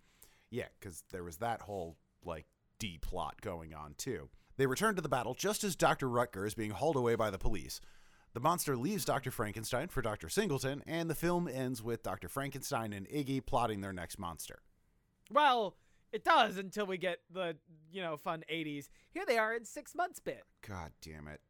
Yeah, 0.51 0.69
because 0.79 1.03
there 1.11 1.25
was 1.25 1.39
that 1.39 1.63
whole, 1.63 1.97
like, 2.23 2.45
D 2.79 2.99
plot 3.01 3.41
going 3.41 3.73
on, 3.75 3.95
too. 3.97 4.29
They 4.59 4.67
return 4.67 4.95
to 4.97 5.03
the 5.03 5.09
battle 5.09 5.33
just 5.33 5.65
as 5.65 5.75
Dr. 5.75 6.07
Rutger 6.07 6.47
is 6.47 6.55
being 6.55 6.73
hauled 6.73 6.97
away 6.97 7.15
by 7.15 7.31
the 7.31 7.39
police. 7.39 7.81
The 8.35 8.41
monster 8.41 8.77
leaves 8.77 9.07
Dr. 9.07 9.31
Frankenstein 9.31 9.89
for 9.89 10.03
Dr. 10.03 10.29
Singleton, 10.29 10.83
and 10.87 11.09
the 11.09 11.15
film 11.15 11.49
ends 11.49 11.83
with 11.83 12.03
Dr. 12.03 12.29
Frankenstein 12.29 12.93
and 12.93 13.09
Iggy 13.09 13.45
plotting 13.45 13.81
their 13.81 13.93
next 13.95 14.19
monster. 14.19 14.61
Well, 15.31 15.77
it 16.13 16.25
does 16.25 16.59
until 16.59 16.85
we 16.85 16.99
get 16.99 17.21
the, 17.33 17.57
you 17.91 18.03
know, 18.03 18.19
fun 18.19 18.45
80s. 18.53 18.89
Here 19.13 19.25
they 19.27 19.39
are 19.39 19.55
in 19.55 19.65
six 19.65 19.95
months 19.95 20.21
bit. 20.21 20.43
God 20.67 20.93
damn 21.01 21.27
it. 21.27 21.41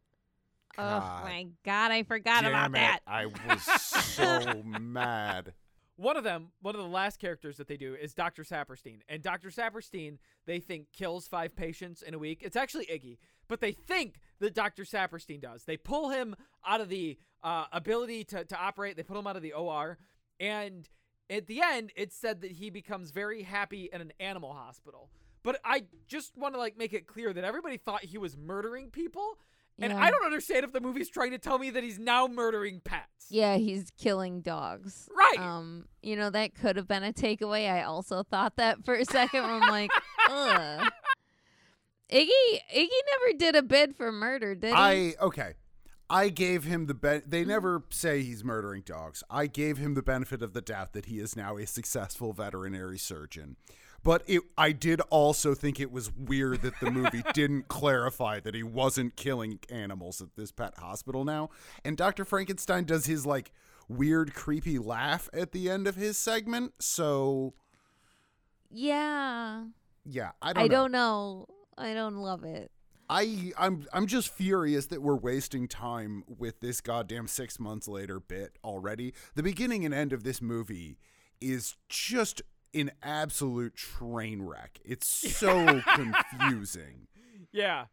God. 0.76 1.02
Oh 1.02 1.24
my 1.24 1.46
god, 1.64 1.90
I 1.92 2.02
forgot 2.02 2.42
Damn 2.42 2.52
about 2.52 2.70
it. 2.70 2.72
that. 2.74 3.00
I 3.06 3.26
was 3.26 3.62
so 3.62 4.62
mad. 4.80 5.52
One 5.96 6.16
of 6.16 6.24
them, 6.24 6.48
one 6.60 6.74
of 6.74 6.80
the 6.80 6.88
last 6.88 7.20
characters 7.20 7.56
that 7.58 7.68
they 7.68 7.76
do 7.76 7.94
is 7.94 8.14
Dr. 8.14 8.42
Saperstein. 8.42 8.98
And 9.08 9.22
Dr. 9.22 9.50
Saperstein, 9.50 10.18
they 10.44 10.58
think 10.58 10.86
kills 10.92 11.28
five 11.28 11.54
patients 11.54 12.02
in 12.02 12.14
a 12.14 12.18
week. 12.18 12.40
It's 12.42 12.56
actually 12.56 12.86
Iggy, 12.86 13.18
but 13.46 13.60
they 13.60 13.70
think 13.70 14.16
that 14.40 14.54
Dr. 14.54 14.82
Saperstein 14.82 15.40
does. 15.40 15.64
They 15.64 15.76
pull 15.76 16.10
him 16.10 16.34
out 16.66 16.80
of 16.80 16.88
the 16.88 17.16
uh, 17.44 17.66
ability 17.72 18.24
to, 18.24 18.44
to 18.44 18.58
operate, 18.58 18.96
they 18.96 19.02
pull 19.04 19.18
him 19.18 19.26
out 19.26 19.36
of 19.36 19.42
the 19.42 19.52
OR. 19.52 19.98
And 20.40 20.88
at 21.30 21.46
the 21.46 21.60
end, 21.62 21.92
it's 21.94 22.16
said 22.16 22.40
that 22.40 22.52
he 22.52 22.70
becomes 22.70 23.12
very 23.12 23.42
happy 23.42 23.88
in 23.92 24.00
an 24.00 24.12
animal 24.18 24.52
hospital. 24.52 25.10
But 25.44 25.60
I 25.64 25.84
just 26.08 26.36
want 26.36 26.54
to 26.54 26.58
like 26.58 26.76
make 26.76 26.92
it 26.92 27.06
clear 27.06 27.32
that 27.32 27.44
everybody 27.44 27.76
thought 27.76 28.02
he 28.02 28.18
was 28.18 28.36
murdering 28.36 28.90
people. 28.90 29.38
And 29.78 29.92
Yeah. 29.92 29.98
I 30.02 30.10
don't 30.10 30.24
understand 30.24 30.64
if 30.64 30.72
the 30.72 30.80
movie's 30.80 31.08
trying 31.08 31.32
to 31.32 31.38
tell 31.38 31.58
me 31.58 31.70
that 31.70 31.82
he's 31.82 31.98
now 31.98 32.26
murdering 32.28 32.80
pets. 32.80 33.26
Yeah, 33.28 33.56
he's 33.56 33.90
killing 33.98 34.40
dogs. 34.40 35.08
Right. 35.16 35.38
Um, 35.38 35.86
you 36.02 36.14
know, 36.14 36.30
that 36.30 36.54
could 36.54 36.76
have 36.76 36.86
been 36.86 37.02
a 37.02 37.12
takeaway. 37.12 37.68
I 37.70 37.82
also 37.82 38.22
thought 38.22 38.56
that 38.56 38.84
for 38.84 38.94
a 38.94 39.04
second 39.04 39.42
where 39.42 39.52
I'm 39.52 39.68
like, 39.70 39.90
ugh. 40.30 40.90
Iggy 42.12 42.28
Iggy 42.74 42.88
never 42.88 43.38
did 43.38 43.56
a 43.56 43.62
bid 43.62 43.96
for 43.96 44.12
murder, 44.12 44.54
did 44.54 44.70
he? 44.70 44.74
I 44.76 45.14
okay. 45.20 45.54
I 46.10 46.28
gave 46.28 46.64
him 46.64 46.86
the 46.86 46.94
ben- 46.94 47.22
they 47.26 47.44
never 47.46 47.82
say 47.90 48.20
he's 48.22 48.44
murdering 48.44 48.82
dogs. 48.84 49.24
I 49.30 49.46
gave 49.46 49.78
him 49.78 49.94
the 49.94 50.02
benefit 50.02 50.42
of 50.42 50.52
the 50.52 50.60
doubt 50.60 50.92
that 50.92 51.06
he 51.06 51.18
is 51.18 51.34
now 51.34 51.56
a 51.56 51.66
successful 51.66 52.34
veterinary 52.34 52.98
surgeon. 52.98 53.56
But 54.04 54.22
it 54.26 54.42
I 54.56 54.72
did 54.72 55.00
also 55.10 55.54
think 55.54 55.80
it 55.80 55.90
was 55.90 56.12
weird 56.12 56.62
that 56.62 56.78
the 56.80 56.90
movie 56.90 57.22
didn't 57.32 57.68
clarify 57.68 58.38
that 58.40 58.54
he 58.54 58.62
wasn't 58.62 59.16
killing 59.16 59.58
animals 59.70 60.20
at 60.20 60.36
this 60.36 60.52
pet 60.52 60.74
hospital 60.78 61.24
now. 61.24 61.50
And 61.84 61.96
Dr. 61.96 62.24
Frankenstein 62.24 62.84
does 62.84 63.06
his 63.06 63.26
like 63.26 63.50
weird 63.88 64.34
creepy 64.34 64.78
laugh 64.78 65.28
at 65.32 65.52
the 65.52 65.70
end 65.70 65.86
of 65.86 65.96
his 65.96 66.18
segment. 66.18 66.74
So 66.78 67.54
yeah. 68.70 69.64
yeah, 70.04 70.32
I 70.42 70.52
don't 70.52 70.64
I 70.64 70.66
know. 70.66 70.68
don't 70.68 70.92
know. 70.92 71.46
I 71.78 71.94
don't 71.94 72.16
love 72.16 72.44
it. 72.44 72.70
I 73.08 73.52
I'm 73.58 73.86
I'm 73.92 74.06
just 74.06 74.28
furious 74.28 74.86
that 74.86 75.02
we're 75.02 75.16
wasting 75.16 75.68
time 75.68 76.24
with 76.26 76.60
this 76.60 76.80
goddamn 76.80 77.26
6 77.26 77.60
months 77.60 77.88
later 77.88 78.20
bit 78.20 78.58
already. 78.64 79.14
The 79.34 79.42
beginning 79.42 79.84
and 79.84 79.94
end 79.94 80.12
of 80.12 80.24
this 80.24 80.40
movie 80.42 80.98
is 81.40 81.76
just 81.88 82.42
an 82.74 82.90
absolute 83.02 83.74
train 83.74 84.42
wreck. 84.42 84.80
It's 84.84 85.06
so 85.36 85.80
confusing. 85.94 87.06
Yeah. 87.52 87.86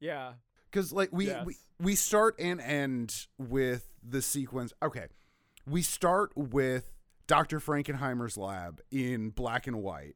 Yeah. 0.00 0.34
Cuz 0.72 0.92
like 0.92 1.10
we, 1.12 1.26
Yes. 1.28 1.46
we 1.46 1.56
we 1.80 1.94
start 1.94 2.34
and 2.38 2.60
end 2.60 3.26
with 3.38 3.90
the 4.02 4.22
sequence. 4.22 4.72
Okay. 4.82 5.06
We 5.66 5.82
start 5.82 6.32
with 6.36 6.92
Dr. 7.26 7.58
Frankenheimer's 7.60 8.36
lab 8.36 8.80
in 8.90 9.30
black 9.30 9.66
and 9.66 9.82
white 9.82 10.14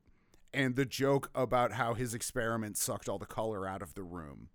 and 0.54 0.76
the 0.76 0.84
joke 0.84 1.30
about 1.34 1.72
how 1.72 1.94
his 1.94 2.14
experiment 2.14 2.76
sucked 2.76 3.08
all 3.08 3.18
the 3.18 3.26
color 3.26 3.66
out 3.66 3.82
of 3.82 3.94
the 3.94 4.02
room, 4.02 4.48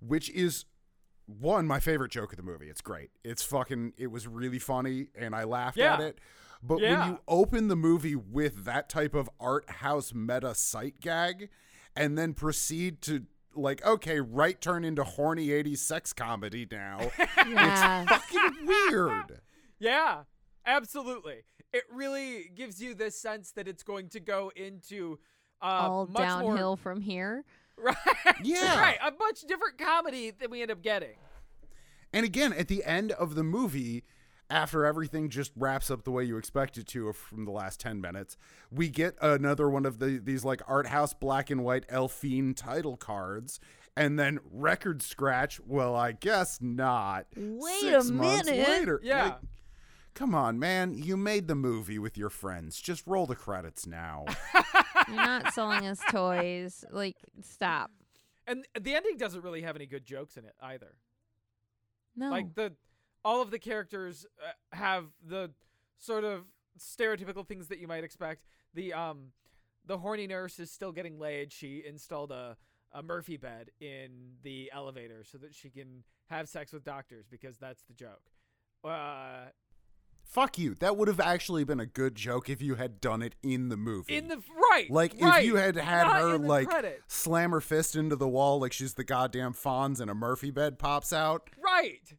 which 0.00 0.30
is 0.30 0.64
one 1.26 1.66
my 1.66 1.80
favorite 1.80 2.10
joke 2.10 2.32
of 2.32 2.36
the 2.36 2.42
movie. 2.42 2.68
It's 2.70 2.80
great. 2.80 3.10
It's 3.24 3.42
fucking 3.42 3.94
it 3.98 4.08
was 4.08 4.26
really 4.26 4.58
funny 4.58 5.08
and 5.14 5.34
I 5.34 5.44
laughed 5.44 5.76
at 5.78 6.00
it. 6.00 6.18
But 6.62 6.80
Yeah. 6.80 7.00
when 7.00 7.10
you 7.12 7.18
open 7.28 7.68
the 7.68 7.76
movie 7.76 8.16
with 8.16 8.64
that 8.64 8.88
type 8.88 9.14
of 9.14 9.30
art 9.40 9.68
house 9.70 10.12
meta 10.12 10.54
sight 10.54 11.00
gag 11.00 11.48
and 11.94 12.16
then 12.18 12.34
proceed 12.34 13.00
to 13.02 13.26
like 13.54 13.84
okay, 13.84 14.20
right 14.20 14.60
turn 14.60 14.84
into 14.84 15.02
horny 15.04 15.48
80s 15.48 15.78
sex 15.78 16.12
comedy 16.12 16.66
now. 16.70 17.10
Yeah. 17.46 18.06
fucking 18.06 18.66
weird. 18.66 19.40
Yeah. 19.80 20.24
Absolutely. 20.66 21.44
It 21.72 21.84
really 21.92 22.50
gives 22.54 22.82
you 22.82 22.94
this 22.94 23.18
sense 23.20 23.52
that 23.52 23.68
it's 23.68 23.82
going 23.82 24.08
to 24.10 24.20
go 24.20 24.50
into 24.56 25.18
uh, 25.62 25.64
All 25.88 26.06
much 26.06 26.22
downhill 26.22 26.70
more 26.70 26.76
from 26.76 27.00
here. 27.00 27.44
right. 27.78 27.96
Yeah. 28.42 28.78
right. 28.80 28.98
A 29.00 29.12
much 29.18 29.42
different 29.42 29.78
comedy 29.78 30.30
than 30.32 30.50
we 30.50 30.62
end 30.62 30.70
up 30.72 30.82
getting. 30.82 31.16
And 32.12 32.24
again, 32.26 32.52
at 32.52 32.66
the 32.68 32.84
end 32.84 33.12
of 33.12 33.34
the 33.36 33.44
movie, 33.44 34.02
after 34.50 34.84
everything 34.84 35.28
just 35.28 35.52
wraps 35.56 35.90
up 35.90 36.04
the 36.04 36.10
way 36.10 36.24
you 36.24 36.36
expect 36.36 36.78
it 36.78 36.86
to 36.88 37.10
uh, 37.10 37.12
from 37.12 37.44
the 37.44 37.50
last 37.50 37.80
10 37.80 38.00
minutes, 38.00 38.36
we 38.70 38.88
get 38.88 39.14
another 39.20 39.68
one 39.68 39.84
of 39.84 39.98
the 39.98 40.18
these 40.22 40.44
like 40.44 40.62
art 40.66 40.86
house 40.86 41.12
black 41.12 41.50
and 41.50 41.64
white 41.64 41.84
Elfine 41.88 42.54
title 42.54 42.96
cards. 42.96 43.60
And 43.96 44.16
then 44.16 44.38
record 44.52 45.02
scratch. 45.02 45.58
Well, 45.66 45.96
I 45.96 46.12
guess 46.12 46.60
not. 46.60 47.26
Wait 47.36 47.80
Six 47.80 48.08
a 48.08 48.12
months 48.12 48.48
minute. 48.48 48.68
Later. 48.68 49.00
Yeah. 49.02 49.24
Like, 49.24 49.38
come 50.14 50.36
on, 50.36 50.56
man. 50.60 50.94
You 50.94 51.16
made 51.16 51.48
the 51.48 51.56
movie 51.56 51.98
with 51.98 52.16
your 52.16 52.30
friends. 52.30 52.80
Just 52.80 53.04
roll 53.08 53.26
the 53.26 53.34
credits 53.34 53.88
now. 53.88 54.24
You're 55.08 55.16
not 55.16 55.52
selling 55.52 55.84
us 55.84 56.00
toys. 56.12 56.84
Like, 56.92 57.16
stop. 57.42 57.90
And 58.46 58.64
the 58.80 58.94
ending 58.94 59.16
doesn't 59.16 59.42
really 59.42 59.62
have 59.62 59.74
any 59.74 59.86
good 59.86 60.04
jokes 60.04 60.36
in 60.36 60.44
it 60.44 60.54
either. 60.62 60.94
No. 62.14 62.30
Like 62.30 62.54
the 62.54 62.74
all 63.28 63.42
of 63.42 63.50
the 63.50 63.58
characters 63.58 64.24
uh, 64.42 64.76
have 64.76 65.04
the 65.22 65.50
sort 65.98 66.24
of 66.24 66.44
stereotypical 66.78 67.46
things 67.46 67.68
that 67.68 67.78
you 67.78 67.86
might 67.86 68.02
expect. 68.04 68.46
The 68.74 68.94
um 68.94 69.32
the 69.84 69.98
horny 69.98 70.26
nurse 70.26 70.58
is 70.58 70.70
still 70.70 70.92
getting 70.92 71.18
laid. 71.18 71.52
She 71.52 71.82
installed 71.86 72.30
a 72.32 72.56
a 72.92 73.02
Murphy 73.02 73.36
bed 73.36 73.70
in 73.80 74.36
the 74.42 74.70
elevator 74.74 75.22
so 75.30 75.36
that 75.38 75.54
she 75.54 75.68
can 75.68 76.04
have 76.30 76.48
sex 76.48 76.72
with 76.72 76.84
doctors 76.84 77.26
because 77.30 77.58
that's 77.58 77.82
the 77.82 77.92
joke. 77.92 78.30
Uh 78.82 79.50
Fuck 80.24 80.58
you. 80.58 80.74
That 80.74 80.96
would 80.98 81.08
have 81.08 81.20
actually 81.20 81.64
been 81.64 81.80
a 81.80 81.86
good 81.86 82.14
joke 82.14 82.50
if 82.50 82.60
you 82.60 82.74
had 82.74 83.00
done 83.00 83.22
it 83.22 83.34
in 83.42 83.70
the 83.70 83.78
movie. 83.78 84.14
in 84.14 84.28
the 84.28 84.42
right. 84.70 84.90
Like 84.90 85.14
right, 85.20 85.40
if 85.40 85.46
you 85.46 85.56
had 85.56 85.76
had 85.76 86.04
not 86.04 86.20
her 86.20 86.38
like 86.38 86.68
credits. 86.68 87.14
slam 87.14 87.50
her 87.50 87.60
fist 87.62 87.96
into 87.96 88.14
the 88.16 88.28
wall 88.28 88.60
like 88.60 88.72
she's 88.72 88.94
the 88.94 89.04
goddamn 89.04 89.54
Fonz 89.54 90.00
and 90.00 90.10
a 90.10 90.14
Murphy 90.14 90.50
bed 90.50 90.78
pops 90.78 91.12
out. 91.12 91.48
right. 91.62 92.12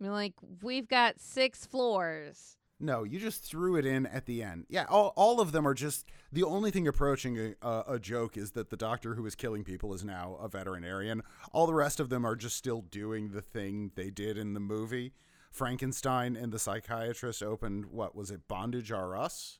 You're 0.00 0.12
like, 0.12 0.32
we've 0.62 0.88
got 0.88 1.20
six 1.20 1.66
floors. 1.66 2.56
No, 2.82 3.04
you 3.04 3.18
just 3.20 3.44
threw 3.44 3.76
it 3.76 3.84
in 3.84 4.06
at 4.06 4.24
the 4.24 4.42
end. 4.42 4.64
Yeah, 4.70 4.86
all, 4.88 5.12
all 5.14 5.38
of 5.40 5.52
them 5.52 5.68
are 5.68 5.74
just 5.74 6.06
the 6.32 6.42
only 6.44 6.70
thing 6.70 6.88
approaching 6.88 7.38
a, 7.62 7.66
a, 7.68 7.84
a 7.94 7.98
joke 7.98 8.38
is 8.38 8.52
that 8.52 8.70
the 8.70 8.76
doctor 8.76 9.14
who 9.16 9.26
is 9.26 9.34
killing 9.34 9.64
people 9.64 9.92
is 9.92 10.02
now 10.02 10.38
a 10.40 10.48
veterinarian. 10.48 11.22
All 11.52 11.66
the 11.66 11.74
rest 11.74 12.00
of 12.00 12.08
them 12.08 12.24
are 12.24 12.34
just 12.36 12.56
still 12.56 12.80
doing 12.80 13.32
the 13.32 13.42
thing 13.42 13.90
they 13.96 14.08
did 14.08 14.38
in 14.38 14.54
the 14.54 14.60
movie. 14.60 15.12
Frankenstein 15.50 16.36
and 16.36 16.52
the 16.52 16.58
psychiatrist 16.58 17.42
opened 17.42 17.84
what 17.86 18.14
was 18.16 18.30
it, 18.30 18.48
Bondage 18.48 18.90
R 18.90 19.14
Us? 19.14 19.58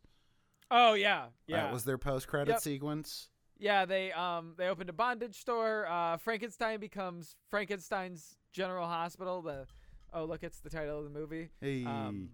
Oh 0.70 0.94
yeah. 0.94 1.26
Yeah. 1.46 1.64
That 1.64 1.72
was 1.74 1.84
their 1.84 1.98
post 1.98 2.26
credit 2.26 2.52
Yep. 2.52 2.60
sequence. 2.60 3.28
Yeah, 3.58 3.84
they 3.84 4.12
um 4.12 4.54
they 4.56 4.68
opened 4.68 4.88
a 4.88 4.94
bondage 4.94 5.38
store. 5.38 5.86
Uh, 5.86 6.16
Frankenstein 6.16 6.80
becomes 6.80 7.36
Frankenstein's 7.50 8.38
General 8.52 8.86
Hospital. 8.86 9.42
The 9.42 9.66
oh 10.12 10.24
look, 10.24 10.42
it's 10.42 10.60
the 10.60 10.70
title 10.70 10.98
of 10.98 11.04
the 11.04 11.10
movie. 11.10 11.50
Hey. 11.60 11.84
Um, 11.84 12.30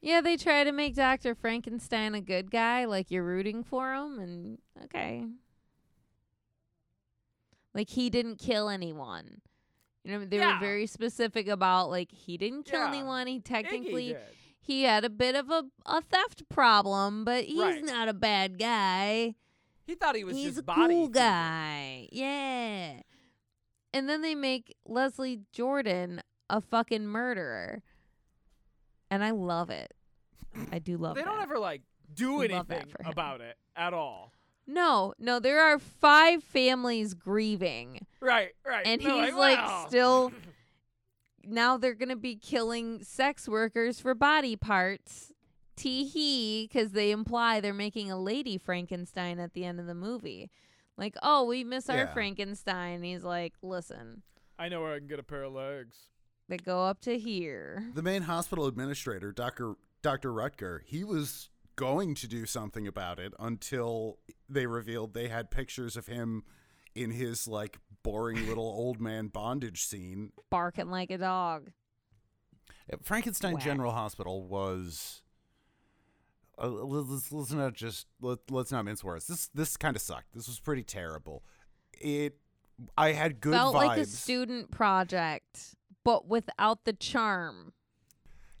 Yeah, 0.00 0.20
they 0.20 0.36
try 0.36 0.64
to 0.64 0.72
make 0.72 0.94
Dr. 0.96 1.34
Frankenstein 1.34 2.14
a 2.14 2.20
good 2.20 2.50
guy, 2.50 2.84
like 2.86 3.10
you're 3.10 3.22
rooting 3.24 3.62
for 3.62 3.92
him, 3.94 4.18
and 4.18 4.58
okay. 4.84 5.24
Like 7.74 7.88
he 7.90 8.10
didn't 8.10 8.36
kill 8.38 8.68
anyone. 8.68 9.40
You 10.04 10.12
know, 10.18 10.24
they 10.24 10.36
Yeah. 10.38 10.54
were 10.54 10.60
very 10.60 10.86
specific 10.86 11.46
about 11.48 11.88
like 11.90 12.10
he 12.12 12.36
didn't 12.36 12.64
kill 12.64 12.80
Yeah. 12.80 12.88
anyone. 12.88 13.26
He 13.26 13.40
technically 13.40 14.16
he 14.60 14.82
had 14.84 15.04
a 15.04 15.10
bit 15.10 15.34
of 15.34 15.50
a, 15.50 15.64
a 15.86 16.00
theft 16.02 16.48
problem, 16.48 17.24
but 17.24 17.44
he's 17.44 17.58
Right. 17.58 17.84
not 17.84 18.08
a 18.08 18.12
bad 18.14 18.58
guy. 18.58 19.34
He 19.86 19.94
thought 19.96 20.14
he 20.14 20.22
was 20.24 20.36
He's 20.36 20.46
just 20.46 20.58
a 20.60 20.62
body 20.62 20.94
cool 20.94 21.06
thieving. 21.06 21.12
guy. 21.12 22.08
Yeah. 22.12 23.00
And 23.94 24.08
then 24.08 24.22
they 24.22 24.34
make 24.34 24.76
Leslie 24.86 25.40
Jordan 25.52 26.22
a 26.52 26.60
fucking 26.60 27.06
murderer. 27.06 27.82
And 29.10 29.24
I 29.24 29.30
love 29.30 29.70
it. 29.70 29.92
I 30.70 30.78
do 30.78 30.96
love 30.96 31.16
it. 31.16 31.20
They 31.20 31.24
that. 31.24 31.30
don't 31.30 31.42
ever 31.42 31.58
like 31.58 31.82
do 32.14 32.42
anything 32.42 32.84
about 33.04 33.40
it 33.40 33.56
at 33.74 33.92
all. 33.92 34.32
No, 34.66 35.12
no, 35.18 35.40
there 35.40 35.60
are 35.60 35.78
five 35.78 36.42
families 36.44 37.14
grieving. 37.14 38.06
Right, 38.20 38.50
right. 38.64 38.86
And 38.86 39.00
They're 39.02 39.24
he's 39.24 39.34
like 39.34 39.58
"Well." 39.58 39.88
still 39.88 40.32
now 41.44 41.76
they're 41.76 41.94
going 41.94 42.10
to 42.10 42.16
be 42.16 42.36
killing 42.36 43.02
sex 43.02 43.48
workers 43.48 43.98
for 43.98 44.14
body 44.14 44.54
parts. 44.56 45.32
Tee 45.74 46.04
hee, 46.04 46.68
because 46.70 46.92
they 46.92 47.10
imply 47.10 47.58
they're 47.60 47.72
making 47.72 48.10
a 48.12 48.18
lady 48.20 48.58
Frankenstein 48.58 49.38
at 49.40 49.54
the 49.54 49.64
end 49.64 49.80
of 49.80 49.86
the 49.86 49.94
movie. 49.94 50.50
Like, 50.98 51.16
oh, 51.22 51.44
we 51.44 51.64
miss 51.64 51.88
our 51.88 51.96
Yeah. 51.96 52.12
Frankenstein. 52.12 53.02
He's 53.02 53.24
like, 53.24 53.54
listen, 53.62 54.22
I 54.58 54.68
know 54.68 54.82
where 54.82 54.92
I 54.94 54.98
can 54.98 55.08
get 55.08 55.18
a 55.18 55.22
pair 55.24 55.44
of 55.44 55.54
legs. 55.54 55.96
They 56.52 56.58
go 56.58 56.84
up 56.84 57.00
to 57.00 57.18
here. 57.18 57.82
The 57.94 58.02
main 58.02 58.22
hospital 58.22 58.66
administrator, 58.66 59.32
Dr. 59.32 59.74
Dr. 60.02 60.30
Rutger, 60.30 60.80
he 60.84 61.02
was 61.02 61.48
going 61.76 62.14
to 62.16 62.28
do 62.28 62.44
something 62.44 62.86
about 62.86 63.18
it 63.18 63.32
until 63.40 64.18
they 64.50 64.66
revealed 64.66 65.14
they 65.14 65.28
had 65.28 65.50
pictures 65.50 65.96
of 65.96 66.08
him 66.08 66.44
in 66.94 67.10
his 67.10 67.48
like 67.48 67.78
boring 68.02 68.46
little 68.48 68.66
old 68.66 69.00
man 69.00 69.28
bondage 69.28 69.82
scene. 69.82 70.32
Barking 70.50 70.90
like 70.90 71.10
a 71.10 71.16
dog. 71.16 71.70
Uh, 72.92 72.98
Frankenstein 73.02 73.54
Whack. 73.54 73.64
General 73.64 73.92
Hospital 73.92 74.42
was. 74.42 75.22
Uh, 76.62 76.68
let's, 76.68 77.32
let's 77.32 77.50
not 77.50 77.72
just 77.72 78.06
let, 78.20 78.38
let's 78.50 78.70
not 78.70 78.84
mince 78.84 79.02
words. 79.02 79.26
This 79.26 79.48
this 79.54 79.78
kind 79.78 79.96
of 79.96 80.02
sucked. 80.02 80.34
This 80.34 80.48
was 80.48 80.60
pretty 80.60 80.82
terrible. 80.82 81.44
It 81.98 82.36
I 82.96 83.12
had 83.12 83.40
good 83.40 83.54
Felt 83.54 83.74
vibes. 83.74 83.86
like 83.86 83.98
a 83.98 84.06
student 84.06 84.70
project, 84.70 85.76
but 86.04 86.28
without 86.28 86.84
the 86.84 86.92
charm. 86.92 87.72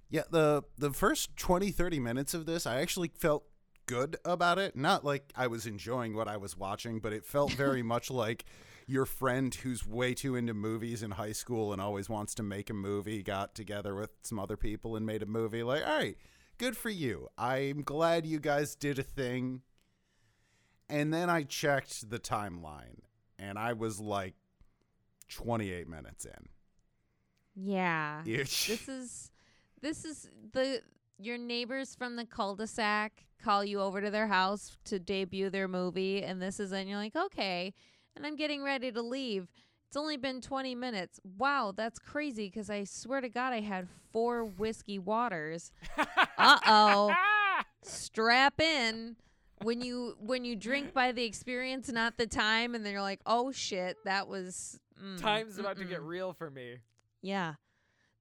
Yeah, 0.08 0.22
the 0.30 0.62
the 0.76 0.92
first 0.92 1.36
20 1.36 1.70
30 1.70 2.00
minutes 2.00 2.34
of 2.34 2.46
this, 2.46 2.66
I 2.66 2.80
actually 2.80 3.10
felt 3.16 3.44
good 3.86 4.16
about 4.24 4.58
it. 4.58 4.76
Not 4.76 5.04
like 5.04 5.32
I 5.36 5.46
was 5.46 5.66
enjoying 5.66 6.14
what 6.14 6.28
I 6.28 6.36
was 6.36 6.56
watching, 6.56 7.00
but 7.00 7.12
it 7.12 7.24
felt 7.24 7.52
very 7.52 7.82
much 7.94 8.10
like 8.10 8.44
your 8.86 9.06
friend 9.06 9.54
who's 9.54 9.86
way 9.86 10.14
too 10.14 10.36
into 10.36 10.54
movies 10.54 11.02
in 11.02 11.12
high 11.12 11.32
school 11.32 11.72
and 11.72 11.80
always 11.80 12.08
wants 12.08 12.34
to 12.34 12.42
make 12.42 12.68
a 12.68 12.74
movie 12.74 13.22
got 13.22 13.54
together 13.54 13.94
with 13.94 14.10
some 14.22 14.38
other 14.38 14.56
people 14.56 14.96
and 14.96 15.06
made 15.06 15.22
a 15.22 15.26
movie. 15.26 15.62
Like, 15.62 15.86
all 15.86 15.96
right, 15.96 16.16
good 16.58 16.76
for 16.76 16.90
you. 16.90 17.28
I'm 17.38 17.82
glad 17.82 18.26
you 18.26 18.38
guys 18.38 18.74
did 18.74 18.98
a 18.98 19.02
thing. 19.02 19.62
And 20.88 21.12
then 21.12 21.30
I 21.30 21.44
checked 21.44 22.10
the 22.10 22.18
timeline 22.18 23.00
and 23.38 23.58
I 23.58 23.72
was 23.72 23.98
like 23.98 24.34
28 25.30 25.88
minutes 25.88 26.24
in. 26.24 26.48
Yeah. 27.54 28.22
Ish. 28.24 28.68
This 28.68 28.88
is 28.88 29.30
this 29.80 30.04
is 30.04 30.28
the 30.52 30.80
your 31.18 31.38
neighbors 31.38 31.94
from 31.94 32.16
the 32.16 32.24
cul-de-sac 32.24 33.24
call 33.42 33.64
you 33.64 33.80
over 33.80 34.00
to 34.00 34.10
their 34.10 34.28
house 34.28 34.76
to 34.84 34.98
debut 34.98 35.50
their 35.50 35.66
movie 35.68 36.22
and 36.22 36.40
this 36.40 36.60
is 36.60 36.72
and 36.72 36.88
you're 36.88 36.98
like, 36.98 37.16
"Okay." 37.16 37.74
And 38.14 38.26
I'm 38.26 38.36
getting 38.36 38.62
ready 38.62 38.92
to 38.92 39.02
leave. 39.02 39.48
It's 39.88 39.96
only 39.96 40.16
been 40.16 40.40
20 40.40 40.74
minutes. 40.74 41.18
Wow, 41.38 41.72
that's 41.76 41.98
crazy 41.98 42.50
cuz 42.50 42.70
I 42.70 42.84
swear 42.84 43.20
to 43.20 43.28
god 43.28 43.52
I 43.52 43.60
had 43.60 43.88
4 44.12 44.44
whiskey 44.44 44.98
waters. 44.98 45.72
Uh-oh. 46.38 47.12
Strap 47.82 48.60
in. 48.60 49.16
When 49.62 49.80
you 49.80 50.16
when 50.18 50.44
you 50.44 50.56
drink 50.56 50.92
by 50.92 51.12
the 51.12 51.24
experience 51.24 51.88
not 51.88 52.16
the 52.16 52.26
time 52.26 52.74
and 52.74 52.84
then 52.84 52.92
you're 52.92 53.02
like, 53.02 53.20
"Oh 53.26 53.52
shit, 53.52 53.96
that 54.04 54.26
was 54.26 54.80
mm, 55.00 55.20
Time's 55.20 55.58
about 55.58 55.76
to 55.78 55.84
get 55.84 56.02
real 56.02 56.32
for 56.32 56.50
me. 56.50 56.78
Yeah. 57.22 57.54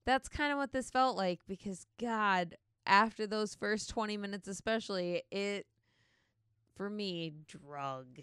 That's 0.05 0.29
kind 0.29 0.51
of 0.51 0.57
what 0.57 0.71
this 0.71 0.89
felt 0.89 1.17
like 1.17 1.41
because 1.47 1.85
God, 1.99 2.55
after 2.85 3.27
those 3.27 3.55
first 3.55 3.89
20 3.89 4.17
minutes 4.17 4.47
especially, 4.47 5.23
it 5.31 5.67
for 6.75 6.89
me 6.89 7.33
drug. 7.47 8.21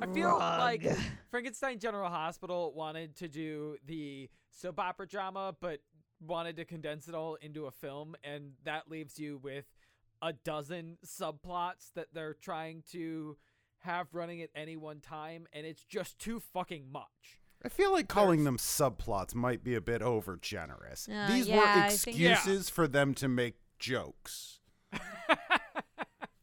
I 0.00 0.06
feel 0.06 0.36
like 0.38 0.86
Frankenstein 1.30 1.78
General 1.78 2.10
Hospital 2.10 2.72
wanted 2.74 3.16
to 3.16 3.28
do 3.28 3.76
the 3.86 4.28
soap 4.50 4.78
opera 4.78 5.08
drama, 5.08 5.54
but 5.58 5.80
wanted 6.20 6.56
to 6.56 6.64
condense 6.64 7.08
it 7.08 7.14
all 7.14 7.36
into 7.36 7.66
a 7.66 7.70
film, 7.70 8.14
and 8.22 8.52
that 8.64 8.90
leaves 8.90 9.18
you 9.18 9.38
with 9.38 9.64
a 10.20 10.32
dozen 10.32 10.98
subplots 11.06 11.92
that 11.94 12.08
they're 12.12 12.34
trying 12.34 12.82
to 12.92 13.36
have 13.78 14.08
running 14.12 14.42
at 14.42 14.50
any 14.54 14.76
one 14.76 15.00
time, 15.00 15.46
and 15.52 15.64
it's 15.66 15.84
just 15.84 16.18
too 16.18 16.40
fucking 16.40 16.90
much. 16.90 17.37
I 17.64 17.68
feel 17.68 17.92
like 17.92 18.08
calling 18.08 18.44
them 18.44 18.56
subplots 18.56 19.34
might 19.34 19.64
be 19.64 19.74
a 19.74 19.80
bit 19.80 20.00
over 20.00 20.36
generous. 20.36 21.08
Uh, 21.08 21.26
These 21.28 21.48
yeah, 21.48 21.56
were 21.56 21.64
I 21.86 21.88
think- 21.90 22.16
excuses 22.20 22.70
for 22.70 22.86
them 22.86 23.14
to 23.14 23.28
make 23.28 23.56
jokes. 23.78 24.60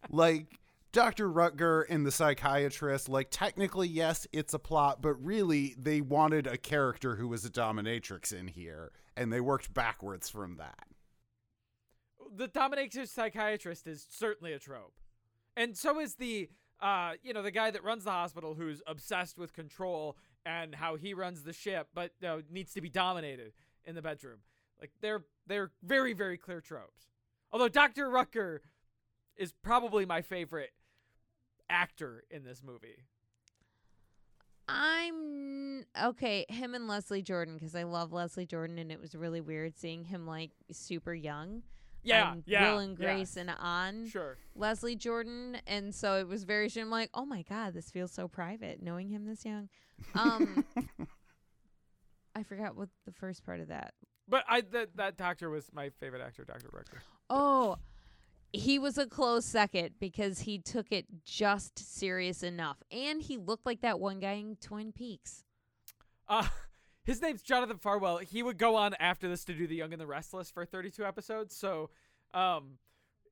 like 0.10 0.60
Dr. 0.92 1.30
Rutger 1.30 1.84
and 1.90 2.06
the 2.06 2.12
psychiatrist, 2.12 3.10
like 3.10 3.28
technically 3.32 3.88
yes, 3.88 4.28
it's 4.32 4.54
a 4.54 4.60
plot, 4.60 5.02
but 5.02 5.14
really 5.24 5.76
they 5.78 6.02
wanted 6.02 6.48
a 6.48 6.58
character 6.58 7.16
who 7.16 7.28
was 7.28 7.44
a 7.46 7.50
dominatrix 7.50 8.32
in 8.34 8.48
here, 8.48 8.92
and 9.18 9.32
they 9.32 9.42
worked 9.42 9.74
backwards 9.74 10.30
from 10.30 10.58
that. 10.58 10.88
the 12.36 12.48
dominatrix 12.48 13.08
psychiatrist 13.10 13.88
is 13.88 14.06
certainly 14.10 14.54
a 14.54 14.60
trope, 14.60 14.94
and 15.56 15.76
so 15.78 16.00
is 16.00 16.16
the 16.16 16.50
uh 16.82 17.14
you 17.24 17.34
know 17.34 17.42
the 17.42 17.51
guy 17.51 17.72
that 17.72 17.84
runs 17.84 18.04
the 18.04 18.12
hospital 18.12 18.54
who's 18.54 18.82
obsessed 18.86 19.38
with 19.38 19.54
control 19.54 20.18
and 20.46 20.75
how 20.75 20.96
he 20.96 21.14
runs 21.14 21.44
the 21.44 21.53
ship, 21.53 21.88
but 21.94 22.12
needs 22.51 22.74
to 22.74 22.81
be 22.81 22.90
dominated 22.90 23.53
in 23.86 23.96
the 23.96 24.01
bedroom. 24.01 24.40
Like 24.79 24.92
they're 25.01 25.24
they're 25.48 25.72
very 25.84 26.14
very 26.14 26.38
clear 26.38 26.62
tropes. 26.62 27.08
Although 27.51 27.70
Dr. 27.70 28.10
Rucker 28.10 28.62
is 29.38 29.53
probably 29.64 30.05
my 30.05 30.22
favorite 30.22 30.72
actor 31.70 32.24
in 32.29 32.44
this 32.44 32.62
movie. 32.64 33.05
I'm 34.68 35.86
okay, 36.03 36.46
him 36.50 36.74
and 36.74 36.88
Leslie 36.88 37.22
Jordan 37.22 37.55
because 37.55 37.75
I 37.75 37.84
love 37.84 38.12
Leslie 38.12 38.48
Jordan 38.48 38.79
and 38.79 38.92
it 38.92 39.00
was 39.00 39.14
really 39.14 39.42
weird 39.42 39.77
seeing 39.77 40.05
him 40.05 40.25
like 40.25 40.51
super 40.72 41.14
young. 41.14 41.62
Yeah, 42.05 42.31
on 42.31 42.44
yeah, 42.46 42.72
Will 42.72 42.79
and 42.79 42.98
yeah. 42.98 43.05
Grace 43.05 43.35
and 43.35 43.50
on 43.50 44.07
Sure. 44.07 44.37
Leslie 44.55 44.96
Jordan, 44.96 45.57
and 45.68 45.94
so 45.94 46.18
it 46.18 46.27
was 46.27 46.44
very. 46.44 46.70
I'm 46.77 46.89
like, 46.89 47.09
oh 47.13 47.25
my 47.25 47.41
god, 47.41 47.74
this 47.74 47.89
feels 47.91 48.11
so 48.11 48.27
private 48.27 48.81
knowing 48.81 49.09
him 49.09 49.25
this 49.25 49.44
young. 49.46 49.70
Um, 50.13 50.63
I 52.35 52.44
forgot 52.44 52.75
what 52.75 52.89
the 53.05 53.11
first 53.11 53.46
part 53.46 53.59
of 53.59 53.70
that. 53.70 53.94
But 54.27 54.44
I 54.48 54.61
that 54.72 54.96
that 54.98 55.18
doctor 55.18 55.50
was 55.50 55.70
my 55.74 55.89
favorite 55.89 56.22
actor, 56.22 56.44
Dr. 56.46 56.70
Rucker. 56.72 57.01
Oh, 57.29 57.77
he 58.53 58.79
was 58.79 58.98
a 58.98 59.05
close 59.05 59.46
second 59.46 59.91
because 60.00 60.39
he 60.39 60.59
took 60.59 60.91
it 60.91 61.05
just 61.25 61.77
serious 61.98 62.44
enough, 62.44 62.77
and 62.91 63.22
he 63.22 63.37
looked 63.37 63.65
like 63.65 63.81
that 63.81 64.00
one 64.00 64.20
guy 64.20 64.33
in 64.33 64.57
Twin 64.61 64.91
Peaks. 64.91 65.44
Uh, 66.27 66.48
his 67.05 67.22
name's 67.22 67.41
Jonathan 67.41 67.77
Farwell. 67.77 68.18
He 68.18 68.44
would 68.44 68.57
go 68.57 68.75
on 68.75 68.94
after 69.00 69.27
this 69.29 69.46
to 69.46 69.53
do 69.53 69.68
The 69.68 69.75
Young 69.75 69.94
and 69.94 70.01
the 70.01 70.07
Restless 70.07 70.51
for 70.51 70.65
32 70.65 71.05
episodes. 71.05 71.55
So, 71.55 71.89
um, 72.33 72.77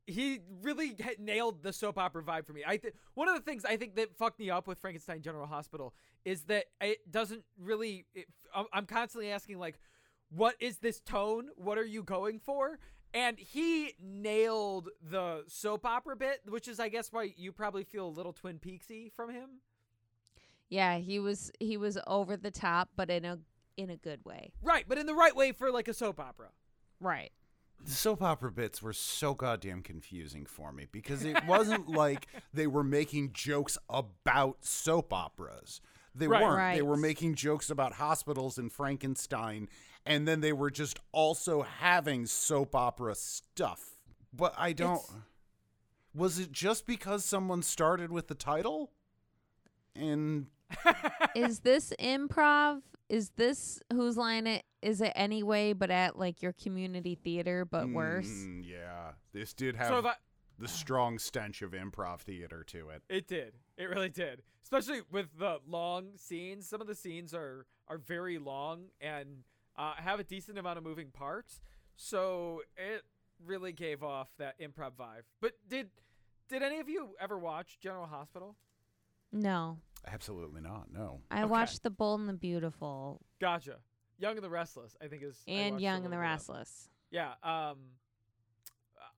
he 0.05 0.39
really 0.61 0.97
nailed 1.17 1.63
the 1.63 1.71
soap 1.73 1.97
opera 1.97 2.23
vibe 2.23 2.45
for 2.45 2.53
me. 2.53 2.61
I 2.67 2.77
th- 2.77 2.93
one 3.13 3.29
of 3.29 3.35
the 3.35 3.41
things 3.41 3.63
I 3.65 3.77
think 3.77 3.95
that 3.95 4.17
fucked 4.17 4.37
me 4.39 4.49
up 4.49 4.67
with 4.67 4.77
Frankenstein 4.79 5.21
General 5.21 5.47
Hospital 5.47 5.93
is 6.25 6.43
that 6.43 6.65
it 6.81 7.09
doesn't 7.09 7.43
really. 7.59 8.05
It, 8.13 8.27
I'm- 8.53 8.65
I'm 8.73 8.85
constantly 8.85 9.31
asking 9.31 9.59
like, 9.59 9.79
what 10.29 10.55
is 10.59 10.77
this 10.79 10.99
tone? 10.99 11.49
What 11.55 11.77
are 11.77 11.85
you 11.85 12.03
going 12.03 12.39
for? 12.39 12.79
And 13.13 13.37
he 13.37 13.93
nailed 14.01 14.89
the 15.01 15.43
soap 15.47 15.85
opera 15.85 16.15
bit, 16.15 16.41
which 16.49 16.67
is, 16.67 16.79
I 16.79 16.89
guess, 16.89 17.11
why 17.13 17.31
you 17.37 17.51
probably 17.51 17.83
feel 17.83 18.07
a 18.07 18.09
little 18.09 18.33
Twin 18.33 18.57
Peaksy 18.59 19.11
from 19.13 19.29
him. 19.31 19.61
Yeah, 20.69 20.97
he 20.97 21.19
was 21.19 21.51
he 21.59 21.77
was 21.77 21.97
over 22.07 22.35
the 22.35 22.51
top, 22.51 22.89
but 22.95 23.09
in 23.09 23.23
a 23.23 23.37
in 23.77 23.89
a 23.89 23.97
good 23.97 24.23
way. 24.25 24.53
Right, 24.61 24.85
but 24.87 24.97
in 24.97 25.05
the 25.05 25.13
right 25.15 25.35
way 25.35 25.51
for 25.51 25.71
like 25.71 25.87
a 25.87 25.93
soap 25.93 26.19
opera. 26.19 26.49
Right. 26.99 27.31
The 27.83 27.91
soap 27.91 28.21
opera 28.21 28.51
bits 28.51 28.81
were 28.81 28.93
so 28.93 29.33
goddamn 29.33 29.81
confusing 29.81 30.45
for 30.45 30.71
me 30.71 30.87
because 30.91 31.23
it 31.25 31.45
wasn't 31.45 31.89
like 32.03 32.27
they 32.53 32.67
were 32.67 32.83
making 32.83 33.33
jokes 33.33 33.77
about 33.89 34.57
soap 34.65 35.11
operas. 35.13 35.81
They 36.15 36.27
Right. 36.27 36.43
weren't. 36.43 36.75
They 36.75 36.81
were 36.83 36.95
making 36.97 37.35
jokes 37.35 37.69
about 37.69 37.93
hospitals 37.93 38.57
and 38.57 38.71
Frankenstein, 38.71 39.67
and 40.05 40.27
then 40.27 40.41
they 40.41 40.53
were 40.53 40.69
just 40.69 40.99
also 41.11 41.63
having 41.63 42.25
soap 42.27 42.75
opera 42.75 43.15
stuff. 43.15 43.97
But 44.31 44.53
I 44.57 44.73
don't. 44.73 44.93
It's- 44.99 45.15
Was 46.15 46.37
it 46.37 46.51
just 46.51 46.85
because 46.85 47.25
someone 47.25 47.63
started 47.63 48.11
with 48.11 48.27
the 48.27 48.35
title? 48.35 48.91
And 49.95 50.47
is 51.35 51.59
this 51.59 51.93
improv? 51.99 52.81
Is 53.09 53.29
this 53.35 53.81
whose 53.91 54.17
line 54.17 54.47
it 54.47 54.63
is 54.81 55.01
it 55.01 55.13
anyway, 55.15 55.73
but 55.73 55.91
at 55.91 56.17
like 56.17 56.41
your 56.41 56.53
community 56.53 57.15
theater, 57.15 57.65
but 57.65 57.89
worse? 57.89 58.27
Mm, 58.27 58.67
yeah, 58.67 59.11
this 59.33 59.53
did 59.53 59.75
have 59.75 59.87
so 59.87 60.01
that 60.01 60.17
the 60.59 60.67
strong 60.67 61.19
stench 61.19 61.61
of 61.61 61.71
improv 61.71 62.21
theater 62.21 62.63
to 62.65 62.89
it. 62.89 63.01
it 63.09 63.27
did, 63.27 63.53
it 63.77 63.89
really 63.89 64.09
did. 64.09 64.43
Especially 64.63 65.01
with 65.11 65.27
the 65.37 65.59
long 65.67 66.11
scenes. 66.15 66.67
Some 66.67 66.81
of 66.81 66.87
the 66.87 66.95
scenes 66.95 67.33
are 67.33 67.65
are 67.87 67.97
very 67.97 68.37
long 68.37 68.85
and 69.01 69.43
uh, 69.75 69.93
have 69.97 70.19
a 70.19 70.23
decent 70.23 70.57
amount 70.57 70.77
of 70.77 70.83
moving 70.83 71.09
parts. 71.09 71.61
So 71.95 72.61
it 72.77 73.03
really 73.45 73.73
gave 73.73 74.03
off 74.03 74.29
that 74.39 74.59
improv 74.59 74.93
vibe. 74.99 75.23
But 75.41 75.53
did 75.67 75.89
did 76.49 76.63
any 76.63 76.79
of 76.79 76.89
you 76.89 77.15
ever 77.19 77.37
watch 77.37 77.77
General 77.79 78.07
Hospital? 78.07 78.55
No. 79.33 79.79
Absolutely 80.07 80.61
not. 80.61 80.91
No. 80.93 81.19
I 81.31 81.41
Okay. 81.43 81.49
watched 81.49 81.83
The 81.83 81.89
Bold 81.89 82.19
and 82.21 82.29
the 82.29 82.33
Beautiful 82.33 83.21
Gotcha. 83.41 83.77
Young 84.19 84.35
and 84.35 84.43
the 84.43 84.49
Restless, 84.49 84.95
I 85.01 85.07
think 85.07 85.23
is 85.23 85.43
I 85.47 85.51
and 85.51 85.71
watched 85.73 85.81
a 85.81 85.83
Young 85.83 85.95
and 85.95 86.03
little 86.05 86.09
the 86.11 86.15
bit 86.23 86.25
of. 86.25 86.31
Restless. 86.31 86.89
Yeah. 87.11 87.31
Um, 87.43 87.77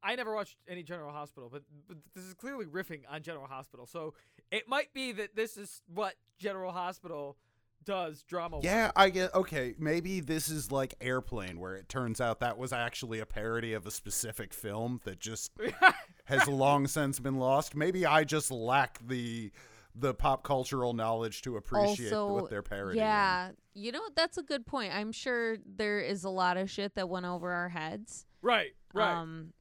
I 0.04 0.16
never 0.16 0.34
watched 0.36 0.58
any 0.68 0.84
General 0.84 1.12
Hospital, 1.12 1.50
but, 1.52 1.64
but 1.88 1.98
this 2.14 2.24
is 2.24 2.34
clearly 2.36 2.66
riffing 2.66 3.02
on 3.10 3.24
General 3.24 3.48
Hospital. 3.48 3.88
So 3.88 4.14
it 4.52 4.68
might 4.68 4.94
be 4.94 5.12
that 5.14 5.36
this 5.36 5.58
is 5.58 5.82
what 5.94 6.14
General 6.38 6.72
Hospital 6.72 7.38
does 7.84 8.22
drama. 8.24 8.60
Yeah, 8.62 8.92
I 8.96 9.10
get 9.10 9.34
okay. 9.36 9.76
Maybe 9.80 10.20
this 10.20 10.50
is 10.50 10.72
like 10.72 10.94
Airplane, 11.02 11.60
where 11.60 11.76
it 11.76 11.90
turns 11.90 12.20
out 12.22 12.40
that 12.40 12.58
was 12.58 12.72
actually 12.74 13.20
a 13.20 13.26
parody 13.26 13.74
of 13.74 13.86
a 13.86 13.92
specific 13.92 14.54
film 14.54 15.02
that 15.06 15.20
just 15.20 15.52
has 16.26 16.48
long 16.48 16.88
since 16.88 17.20
been 17.20 17.38
lost. 17.38 17.76
Maybe 17.76 18.06
I 18.06 18.24
just 18.24 18.50
lack 18.52 19.00
the 19.08 19.52
the 19.98 20.14
pop 20.14 20.44
cultural 20.44 20.94
knowledge 20.94 21.42
to 21.44 21.58
appreciate 21.58 22.12
also, 22.14 22.34
what 22.34 22.50
they're 22.50 22.62
parodying. 22.62 23.04
yeah, 23.04 23.52
you 23.74 23.92
know 23.92 24.02
that's 24.16 24.38
a 24.38 24.44
good 24.44 24.66
point. 24.66 24.94
I'm 24.94 25.12
sure 25.12 25.58
there 25.66 26.00
is 26.00 26.24
a 26.24 26.30
lot 26.30 26.58
of 26.58 26.70
shit 26.70 26.96
that 26.96 27.10
went 27.10 27.26
over 27.26 27.52
our 27.52 27.70
heads. 27.70 28.26
Right, 28.42 28.72
right. 28.94 29.14
Um, 29.14 29.54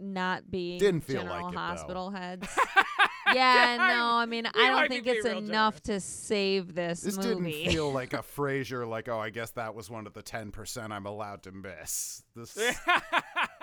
not 0.00 0.50
being 0.50 0.78
Didn't 0.78 1.02
feel 1.02 1.22
general 1.22 1.44
like 1.44 1.52
it, 1.52 1.56
though. 1.56 1.60
hospital 1.60 2.10
heads. 2.10 2.48
yeah, 3.34 3.76
no, 3.78 4.16
I 4.16 4.26
mean, 4.26 4.46
I 4.46 4.68
don't 4.68 4.88
think 4.88 5.06
it's 5.06 5.24
enough 5.24 5.80
to 5.84 6.00
save 6.00 6.74
this, 6.74 7.00
This 7.02 7.16
movie. 7.16 7.52
didn't 7.52 7.72
feel 7.72 7.92
like 7.92 8.12
a 8.12 8.18
Frasier, 8.18 8.86
like, 8.88 9.08
oh, 9.08 9.18
I 9.18 9.30
guess 9.30 9.50
that 9.52 9.74
was 9.74 9.90
one 9.90 10.06
of 10.06 10.12
the 10.12 10.22
10% 10.22 10.90
I'm 10.90 11.06
allowed 11.06 11.42
to 11.44 11.52
miss. 11.52 12.22
This, 12.34 12.56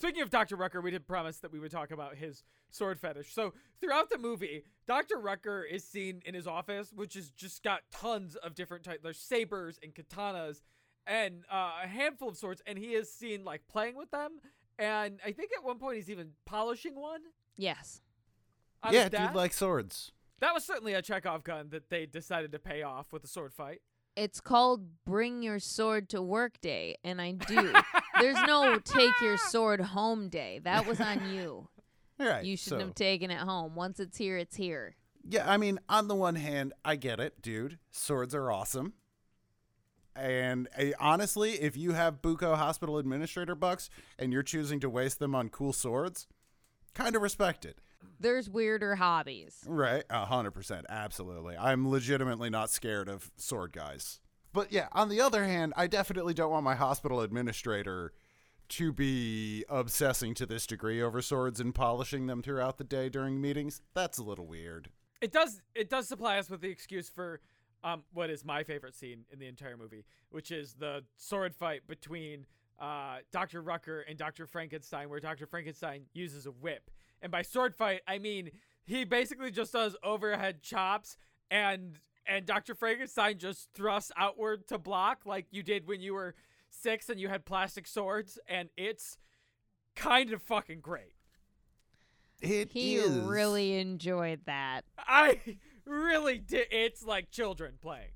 Speaking 0.00 0.22
of 0.22 0.30
Dr. 0.30 0.56
Rucker, 0.56 0.80
we 0.80 0.90
did 0.90 1.06
promise 1.06 1.36
that 1.40 1.52
we 1.52 1.58
would 1.60 1.70
talk 1.70 1.90
about 1.90 2.16
his 2.16 2.42
sword 2.70 2.98
fetish. 2.98 3.34
So 3.34 3.52
throughout 3.82 4.08
the 4.08 4.16
movie, 4.16 4.64
Dr. 4.86 5.18
Rucker 5.18 5.62
is 5.62 5.84
seen 5.84 6.22
in 6.24 6.32
his 6.32 6.46
office, 6.46 6.90
which 6.90 7.12
has 7.12 7.28
just 7.28 7.62
got 7.62 7.82
tons 7.92 8.34
of 8.34 8.54
different 8.54 8.82
types. 8.82 9.00
There's 9.02 9.18
sabers 9.18 9.78
and 9.82 9.94
katanas 9.94 10.62
and 11.06 11.44
uh, 11.52 11.72
a 11.84 11.86
handful 11.86 12.30
of 12.30 12.38
swords, 12.38 12.62
and 12.66 12.78
he 12.78 12.94
is 12.94 13.12
seen 13.12 13.44
like 13.44 13.68
playing 13.68 13.94
with 13.94 14.10
them. 14.10 14.40
And 14.78 15.20
I 15.22 15.32
think 15.32 15.50
at 15.54 15.62
one 15.62 15.76
point 15.76 15.96
he's 15.96 16.08
even 16.08 16.30
polishing 16.46 16.94
one. 16.94 17.20
yes. 17.58 18.00
on 18.82 18.94
yeah, 18.94 19.02
dude 19.02 19.12
dad. 19.12 19.34
like 19.34 19.52
swords. 19.52 20.12
that 20.38 20.54
was 20.54 20.64
certainly 20.64 20.94
a 20.94 21.02
Chekhov 21.02 21.44
gun 21.44 21.68
that 21.72 21.90
they 21.90 22.06
decided 22.06 22.52
to 22.52 22.58
pay 22.58 22.82
off 22.82 23.12
with 23.12 23.22
a 23.22 23.28
sword 23.28 23.52
fight. 23.52 23.82
It's 24.16 24.40
called 24.40 25.04
Bring 25.04 25.42
Your 25.42 25.58
Sword 25.58 26.08
to 26.08 26.22
Work 26.22 26.58
Day, 26.62 26.96
and 27.04 27.20
I 27.20 27.32
do. 27.32 27.74
There's 28.20 28.40
no 28.46 28.78
Take 28.78 29.20
Your 29.20 29.36
Sword 29.50 29.80
Home 29.80 30.28
Day. 30.28 30.60
That 30.64 30.86
was 30.86 31.00
on 31.00 31.32
you. 31.32 31.68
Right. 32.18 32.44
You 32.44 32.54
shouldn't 32.54 32.80
so- 32.82 32.86
have 32.88 32.94
taken 32.94 33.30
it 33.30 33.38
home. 33.38 33.74
Once 33.74 33.98
it's 33.98 34.18
here, 34.18 34.36
it's 34.36 34.54
here. 34.54 34.94
Yeah, 35.26 35.50
I 35.50 35.56
mean, 35.56 35.80
on 35.88 36.06
the 36.06 36.14
one 36.14 36.34
hand, 36.34 36.74
I 36.84 36.96
get 36.96 37.18
it, 37.18 37.40
dude. 37.40 37.78
Swords 37.90 38.34
are 38.34 38.50
awesome. 38.52 38.92
And 40.14 40.68
uh, 40.78 40.90
honestly, 40.98 41.52
if 41.52 41.78
you 41.78 41.92
have 41.92 42.20
Buko 42.20 42.56
Hospital 42.56 42.98
Administrator 42.98 43.54
bucks 43.54 43.88
and 44.18 44.34
you're 44.34 44.42
choosing 44.42 44.80
to 44.80 44.90
waste 44.90 45.18
them 45.18 45.34
on 45.34 45.48
cool 45.48 45.72
swords, 45.72 46.26
kind 46.92 47.16
of 47.16 47.22
respect 47.22 47.64
it. 47.64 47.78
There's 48.18 48.50
weirder 48.50 48.96
hobbies. 48.96 49.56
Right, 49.66 50.04
a 50.10 50.26
hundred 50.26 50.50
percent, 50.50 50.84
absolutely. 50.90 51.56
I'm 51.56 51.88
legitimately 51.88 52.50
not 52.50 52.68
scared 52.68 53.08
of 53.08 53.30
sword 53.36 53.72
guys. 53.72 54.20
But 54.52 54.72
yeah, 54.72 54.88
on 54.92 55.08
the 55.08 55.20
other 55.20 55.44
hand, 55.44 55.72
I 55.76 55.86
definitely 55.86 56.34
don't 56.34 56.50
want 56.50 56.64
my 56.64 56.74
hospital 56.74 57.20
administrator 57.20 58.12
to 58.70 58.92
be 58.92 59.64
obsessing 59.68 60.34
to 60.34 60.46
this 60.46 60.66
degree 60.66 61.02
over 61.02 61.20
swords 61.22 61.60
and 61.60 61.74
polishing 61.74 62.26
them 62.26 62.42
throughout 62.42 62.78
the 62.78 62.84
day 62.84 63.08
during 63.08 63.40
meetings. 63.40 63.80
That's 63.94 64.18
a 64.18 64.22
little 64.22 64.46
weird. 64.46 64.90
it 65.20 65.32
does 65.32 65.60
it 65.74 65.90
does 65.90 66.08
supply 66.08 66.38
us 66.38 66.48
with 66.48 66.60
the 66.60 66.70
excuse 66.70 67.08
for 67.08 67.40
um 67.82 68.04
what 68.12 68.30
is 68.30 68.44
my 68.44 68.62
favorite 68.62 68.94
scene 68.94 69.24
in 69.32 69.38
the 69.38 69.46
entire 69.48 69.76
movie, 69.76 70.04
which 70.30 70.50
is 70.50 70.74
the 70.74 71.02
sword 71.16 71.54
fight 71.54 71.86
between 71.88 72.46
uh 72.78 73.18
Dr. 73.32 73.60
Rucker 73.60 74.00
and 74.02 74.16
Dr. 74.16 74.46
Frankenstein, 74.46 75.08
where 75.10 75.20
Dr. 75.20 75.46
Frankenstein 75.46 76.02
uses 76.12 76.46
a 76.46 76.50
whip. 76.52 76.90
And 77.22 77.30
by 77.32 77.42
sword 77.42 77.74
fight, 77.74 78.00
I 78.06 78.18
mean 78.18 78.50
he 78.84 79.04
basically 79.04 79.50
just 79.50 79.72
does 79.72 79.96
overhead 80.04 80.62
chops 80.62 81.16
and 81.50 81.98
and 82.30 82.46
Dr. 82.46 82.74
Frankenstein 82.74 83.38
just 83.38 83.68
thrusts 83.74 84.12
outward 84.16 84.66
to 84.68 84.78
block 84.78 85.26
like 85.26 85.46
you 85.50 85.62
did 85.62 85.86
when 85.86 86.00
you 86.00 86.14
were 86.14 86.34
six 86.70 87.08
and 87.10 87.18
you 87.20 87.28
had 87.28 87.44
plastic 87.44 87.86
swords, 87.86 88.38
and 88.48 88.70
it's 88.76 89.18
kind 89.96 90.32
of 90.32 90.40
fucking 90.40 90.80
great. 90.80 91.14
It 92.40 92.70
He 92.72 92.94
is. 92.96 93.16
really 93.18 93.78
enjoyed 93.78 94.40
that. 94.46 94.84
I 94.96 95.40
really 95.84 96.38
did. 96.38 96.68
It's 96.70 97.04
like 97.04 97.30
children 97.30 97.74
playing. 97.82 98.12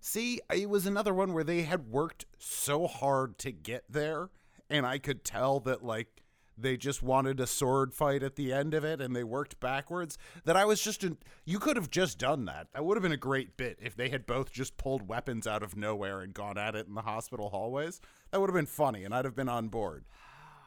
See, 0.00 0.40
it 0.52 0.68
was 0.68 0.86
another 0.86 1.14
one 1.14 1.32
where 1.32 1.42
they 1.44 1.62
had 1.62 1.88
worked 1.88 2.26
so 2.38 2.86
hard 2.86 3.38
to 3.38 3.50
get 3.50 3.84
there, 3.88 4.28
and 4.68 4.84
I 4.86 4.98
could 4.98 5.24
tell 5.24 5.60
that, 5.60 5.82
like, 5.82 6.22
they 6.56 6.76
just 6.76 7.02
wanted 7.02 7.40
a 7.40 7.46
sword 7.46 7.94
fight 7.94 8.22
at 8.22 8.36
the 8.36 8.52
end 8.52 8.74
of 8.74 8.84
it 8.84 9.00
and 9.00 9.14
they 9.14 9.24
worked 9.24 9.60
backwards. 9.60 10.16
That 10.44 10.56
I 10.56 10.64
was 10.64 10.80
just, 10.80 11.04
in, 11.04 11.18
you 11.44 11.58
could 11.58 11.76
have 11.76 11.90
just 11.90 12.18
done 12.18 12.44
that. 12.46 12.68
That 12.72 12.84
would 12.84 12.96
have 12.96 13.02
been 13.02 13.12
a 13.12 13.16
great 13.16 13.56
bit 13.56 13.78
if 13.82 13.96
they 13.96 14.08
had 14.08 14.26
both 14.26 14.52
just 14.52 14.76
pulled 14.76 15.08
weapons 15.08 15.46
out 15.46 15.62
of 15.62 15.76
nowhere 15.76 16.20
and 16.20 16.32
gone 16.34 16.58
at 16.58 16.74
it 16.74 16.86
in 16.86 16.94
the 16.94 17.02
hospital 17.02 17.50
hallways. 17.50 18.00
That 18.30 18.40
would 18.40 18.50
have 18.50 18.54
been 18.54 18.66
funny, 18.66 19.04
and 19.04 19.14
I'd 19.14 19.24
have 19.24 19.36
been 19.36 19.48
on 19.48 19.68
board. 19.68 20.04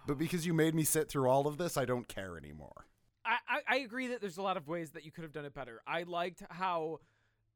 But 0.06 0.17
because 0.17 0.45
you 0.45 0.54
made 0.54 0.73
me 0.73 0.84
sit 0.84 1.10
through 1.10 1.30
all 1.30 1.47
of 1.47 1.58
this, 1.58 1.78
I 1.78 1.86
don't 1.86 2.08
care 2.08 2.38
anymore. 2.38 2.86
I, 3.26 3.38
I, 3.47 3.60
I 3.67 3.78
agree 3.80 4.08
that 4.08 4.21
there's 4.21 4.38
a 4.38 4.41
lot 4.41 4.56
of 4.56 4.67
ways 4.67 4.91
that 4.91 5.04
you 5.04 5.12
could 5.12 5.23
have 5.23 5.34
done 5.34 5.45
it 5.45 5.54
better. 5.54 5.82
I 5.86 6.04
liked 6.04 6.43
how 6.50 7.00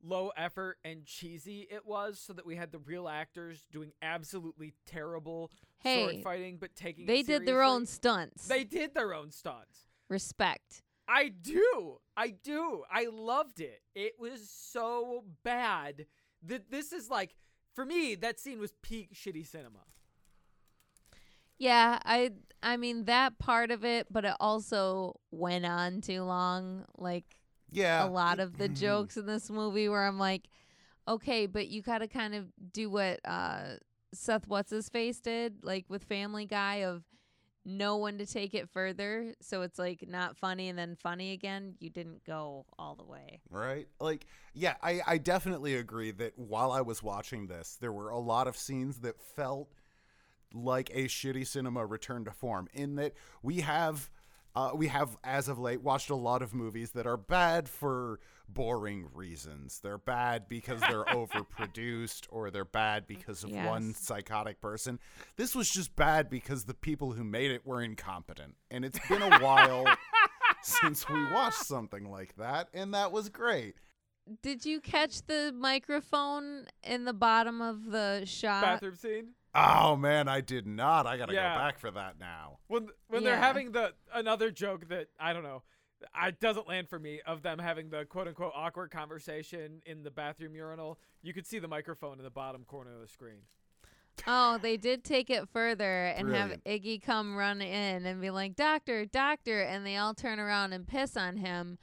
low 0.03 0.31
effort 0.37 0.77
and 0.83 1.05
cheesy 1.05 1.67
it 1.69 1.85
was, 1.85 2.19
so 2.19 2.33
that 2.33 2.45
we 2.45 2.55
had 2.55 2.71
the 2.71 2.79
real 2.79 3.07
actors 3.07 3.65
doing 3.71 3.91
absolutely 4.01 4.73
terrible 4.85 5.51
sword 5.83 6.23
fighting, 6.23 6.57
but 6.59 6.75
taking. 6.75 7.05
They 7.05 7.23
did 7.23 7.45
their 7.45 7.63
own 7.63 7.85
stunts. 7.85 8.47
They 8.47 8.63
did 8.63 8.93
their 8.93 9.13
own 9.13 9.31
stunts. 9.31 9.87
Respect. 10.09 10.83
I 11.07 11.29
do. 11.29 11.97
I 12.15 12.29
do. 12.29 12.83
I 12.91 13.07
loved 13.11 13.59
it. 13.59 13.81
It 13.95 14.13
was 14.19 14.49
so 14.49 15.25
bad 15.43 16.05
that 16.43 16.71
this 16.71 16.93
is 16.93 17.09
like, 17.09 17.35
for 17.73 17.85
me, 17.85 18.15
that 18.15 18.39
scene 18.39 18.59
was 18.59 18.73
peak 18.81 19.13
shitty 19.13 19.45
cinema. 19.45 19.79
Yeah, 21.57 21.99
I 22.05 22.31
I 22.63 22.77
mean 22.77 23.05
that 23.05 23.37
part 23.37 23.69
of 23.71 23.85
it, 23.85 24.07
but 24.09 24.25
it 24.25 24.33
also 24.39 25.19
went 25.29 25.65
on 25.65 26.01
too 26.01 26.23
long. 26.23 26.85
Like 26.97 27.37
Yeah. 27.71 28.05
a 28.05 28.10
lot 28.10 28.39
of 28.39 28.57
the 28.57 28.67
jokes 28.67 29.17
in 29.17 29.25
this 29.25 29.49
movie 29.49 29.89
where 29.89 30.05
I'm 30.05 30.19
like, 30.19 30.49
okay, 31.07 31.45
but 31.45 31.67
you 31.69 31.81
gotta 31.81 32.07
kind 32.07 32.36
of 32.36 32.45
do 32.71 32.89
what 32.89 33.19
uh 33.25 33.75
Seth 34.13 34.47
What's 34.47 34.71
His 34.71 34.89
Face 34.89 35.19
did, 35.19 35.63
like 35.63 35.86
with 35.88 36.03
Family 36.03 36.45
Guy 36.45 36.84
of 36.84 37.03
know 37.63 37.97
when 37.97 38.17
to 38.17 38.25
take 38.25 38.53
it 38.53 38.69
further. 38.69 39.34
So 39.41 39.62
it's 39.62 39.77
like 39.77 40.05
not 40.07 40.38
funny 40.38 40.69
and 40.69 40.77
then 40.77 40.95
funny 40.95 41.31
again. 41.31 41.75
You 41.79 41.89
didn't 41.89 42.23
go 42.25 42.65
all 42.77 42.95
the 42.95 43.05
way. 43.05 43.41
Right? 43.49 43.88
Like, 43.99 44.25
yeah, 44.53 44.75
I, 44.81 45.01
I 45.05 45.17
definitely 45.17 45.75
agree 45.75 46.12
that 46.12 46.38
while 46.38 46.71
I 46.71 46.81
was 46.81 47.03
watching 47.03 47.47
this, 47.47 47.77
there 47.79 47.91
were 47.91 48.10
a 48.10 48.19
lot 48.19 48.47
of 48.47 48.57
scenes 48.57 48.99
that 48.99 49.21
felt 49.21 49.69
like 50.53 50.89
a 50.93 51.05
shitty 51.05 51.47
cinema 51.47 51.86
return 51.86 52.25
to 52.25 52.31
form 52.31 52.67
in 52.73 52.95
that 52.95 53.13
we 53.41 53.62
have 53.62 54.10
uh, 54.55 54.71
we 54.75 54.87
have 54.87 55.17
as 55.23 55.47
of 55.47 55.59
late 55.59 55.81
watched 55.81 56.09
a 56.09 56.15
lot 56.15 56.41
of 56.41 56.53
movies 56.53 56.91
that 56.91 57.07
are 57.07 57.17
bad 57.17 57.69
for 57.69 58.19
boring 58.49 59.07
reasons 59.13 59.79
they're 59.81 59.97
bad 59.97 60.47
because 60.49 60.81
they're 60.81 61.05
overproduced 61.15 62.25
or 62.29 62.51
they're 62.51 62.65
bad 62.65 63.07
because 63.07 63.43
of 63.43 63.51
one 63.51 63.93
psychotic 63.93 64.59
person 64.59 64.99
this 65.37 65.55
was 65.55 65.69
just 65.69 65.95
bad 65.95 66.29
because 66.29 66.65
the 66.65 66.73
people 66.73 67.13
who 67.13 67.23
made 67.23 67.49
it 67.51 67.65
were 67.65 67.81
incompetent 67.81 68.55
and 68.69 68.83
it's 68.83 68.99
been 69.07 69.21
a 69.21 69.39
while 69.43 69.85
since 70.63 71.07
we 71.07 71.31
watched 71.31 71.65
something 71.65 72.11
like 72.11 72.35
that 72.35 72.67
and 72.73 72.93
that 72.93 73.11
was 73.11 73.29
great 73.29 73.75
Did 74.43 74.65
you 74.65 74.81
catch 74.81 75.25
the 75.25 75.53
microphone 75.57 76.65
in 76.83 77.05
the 77.05 77.13
bottom 77.13 77.61
of 77.61 77.85
the 77.85 78.23
shot? 78.25 78.61
Bathroom 78.63 78.95
scene. 78.95 79.27
Oh 79.53 79.95
man, 79.95 80.27
I 80.27 80.41
did 80.41 80.65
not. 80.65 81.05
I 81.05 81.17
gotta 81.17 81.33
Yeah. 81.33 81.55
go 81.55 81.59
back 81.59 81.79
for 81.79 81.91
that 81.91 82.19
now. 82.19 82.59
when 82.67 82.89
when 83.07 83.23
they're 83.23 83.37
having 83.37 83.71
the 83.73 83.93
another 84.13 84.49
joke 84.51 84.87
that 84.89 85.07
I 85.19 85.33
don't 85.33 85.43
know, 85.43 85.63
it 86.23 86.39
doesn't 86.39 86.67
land 86.67 86.89
for 86.89 86.97
me 86.99 87.21
of 87.25 87.41
them 87.41 87.59
having 87.59 87.89
the 87.89 88.05
quote 88.05 88.27
unquote 88.27 88.53
awkward 88.55 88.91
conversation 88.91 89.81
in 89.85 90.03
the 90.03 90.11
bathroom 90.11 90.55
urinal. 90.55 90.99
You 91.21 91.33
could 91.33 91.45
see 91.45 91.59
the 91.59 91.67
microphone 91.67 92.17
in 92.17 92.23
the 92.23 92.29
bottom 92.31 92.63
corner 92.63 92.93
of 92.95 93.01
the 93.01 93.07
screen. 93.07 93.41
Oh, 94.27 94.57
they 94.57 94.77
did 94.77 95.03
take 95.03 95.29
it 95.29 95.47
further 95.49 96.05
and 96.07 96.27
Brilliant. 96.27 96.61
have 96.65 96.81
Iggy 96.81 97.01
come 97.01 97.35
run 97.35 97.61
in 97.61 98.05
and 98.05 98.21
be 98.21 98.29
like, 98.29 98.55
"Doctor, 98.55 99.05
doctor," 99.05 99.61
and 99.61 99.85
they 99.85 99.97
all 99.97 100.13
turn 100.13 100.39
around 100.39 100.73
and 100.73 100.87
piss 100.87 101.17
on 101.17 101.37
him. 101.37 101.77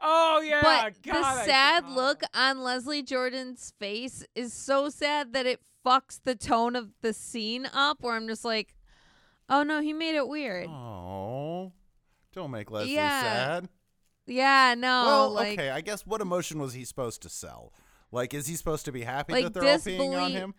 Oh 0.00 0.40
yeah, 0.40 0.60
but 0.62 1.02
God, 1.02 1.38
the 1.38 1.44
sad 1.44 1.88
look 1.88 2.22
on 2.34 2.62
Leslie 2.62 3.02
Jordan's 3.02 3.72
face 3.78 4.24
is 4.34 4.52
so 4.52 4.88
sad 4.90 5.32
that 5.32 5.46
it 5.46 5.60
fucks 5.84 6.20
the 6.22 6.34
tone 6.34 6.76
of 6.76 6.90
the 7.02 7.12
scene 7.12 7.68
up. 7.72 7.98
Where 8.00 8.14
I'm 8.14 8.26
just 8.28 8.44
like, 8.44 8.74
"Oh 9.48 9.62
no, 9.62 9.80
he 9.80 9.92
made 9.92 10.14
it 10.16 10.28
weird." 10.28 10.68
Oh, 10.68 11.72
don't 12.32 12.50
make 12.50 12.70
Leslie 12.70 12.94
Yeah. 12.94 13.20
sad. 13.22 13.68
Yeah, 14.26 14.74
no, 14.76 15.04
well, 15.06 15.30
like 15.30 15.58
okay. 15.58 15.70
I 15.70 15.80
guess 15.82 16.06
what 16.06 16.20
emotion 16.20 16.58
was 16.58 16.72
he 16.72 16.84
supposed 16.84 17.20
to 17.22 17.28
sell? 17.28 17.72
Like, 18.10 18.32
is 18.32 18.46
he 18.46 18.54
supposed 18.54 18.84
to 18.86 18.92
be 18.92 19.02
happy 19.02 19.32
Like 19.34 19.44
that 19.44 19.54
they're 19.54 19.64
all 19.64 19.78
peeing 19.78 20.18
on 20.20 20.30
him? 20.30 20.54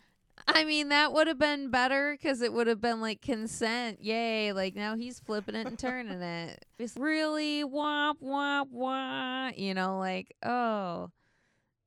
I 0.48 0.66
mean, 0.66 0.90
that 0.90 1.14
would 1.14 1.28
have 1.28 1.40
been 1.40 1.72
better 1.72 2.12
because 2.12 2.42
it 2.42 2.52
would 2.54 2.68
have 2.68 2.82
been 2.82 3.00
like 3.02 3.22
consent. 3.22 4.04
Yay. 4.04 4.52
Like 4.52 4.76
now 4.76 4.96
he's 4.96 5.20
flipping 5.20 5.56
it 5.56 5.66
and 5.66 5.80
turning 5.80 6.22
it. 6.22 6.66
It's 6.78 6.98
really 6.98 7.64
womp, 7.64 8.16
womp, 8.22 8.68
womp. 8.72 9.58
You 9.58 9.74
know, 9.74 9.98
like, 9.98 10.36
oh, 10.44 11.10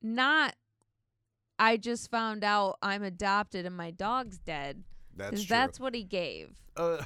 not, 0.01 0.55
I 1.59 1.77
just 1.77 2.09
found 2.09 2.43
out 2.43 2.77
I'm 2.81 3.03
adopted 3.03 3.65
and 3.65 3.75
my 3.75 3.91
dog's 3.91 4.39
dead. 4.39 4.83
That's 5.15 5.43
true. 5.43 5.55
that's 5.55 5.79
what 5.79 5.93
he 5.93 6.03
gave. 6.03 6.57
uh, 6.77 7.03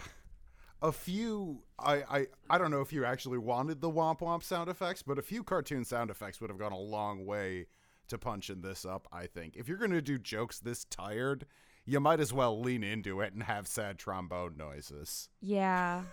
a 0.81 0.91
few 0.91 1.63
I, 1.79 2.03
I 2.09 2.27
I 2.49 2.57
don't 2.57 2.69
know 2.69 2.81
if 2.81 2.93
you 2.93 3.05
actually 3.05 3.37
wanted 3.39 3.81
the 3.81 3.89
womp 3.89 4.19
womp 4.19 4.43
sound 4.43 4.69
effects, 4.69 5.01
but 5.01 5.17
a 5.17 5.21
few 5.21 5.43
cartoon 5.43 5.83
sound 5.85 6.09
effects 6.11 6.39
would 6.41 6.49
have 6.49 6.59
gone 6.59 6.73
a 6.73 6.77
long 6.77 7.25
way 7.25 7.67
to 8.09 8.17
punching 8.17 8.61
this 8.61 8.85
up, 8.85 9.07
I 9.11 9.25
think. 9.27 9.55
If 9.55 9.67
you're 9.67 9.77
gonna 9.77 10.01
do 10.01 10.19
jokes 10.19 10.59
this 10.59 10.83
tired, 10.85 11.45
you 11.85 11.99
might 11.99 12.19
as 12.19 12.31
well 12.33 12.59
lean 12.59 12.83
into 12.83 13.21
it 13.21 13.33
and 13.33 13.43
have 13.43 13.65
sad 13.67 13.97
trombone 13.97 14.55
noises. 14.57 15.29
Yeah. 15.41 16.03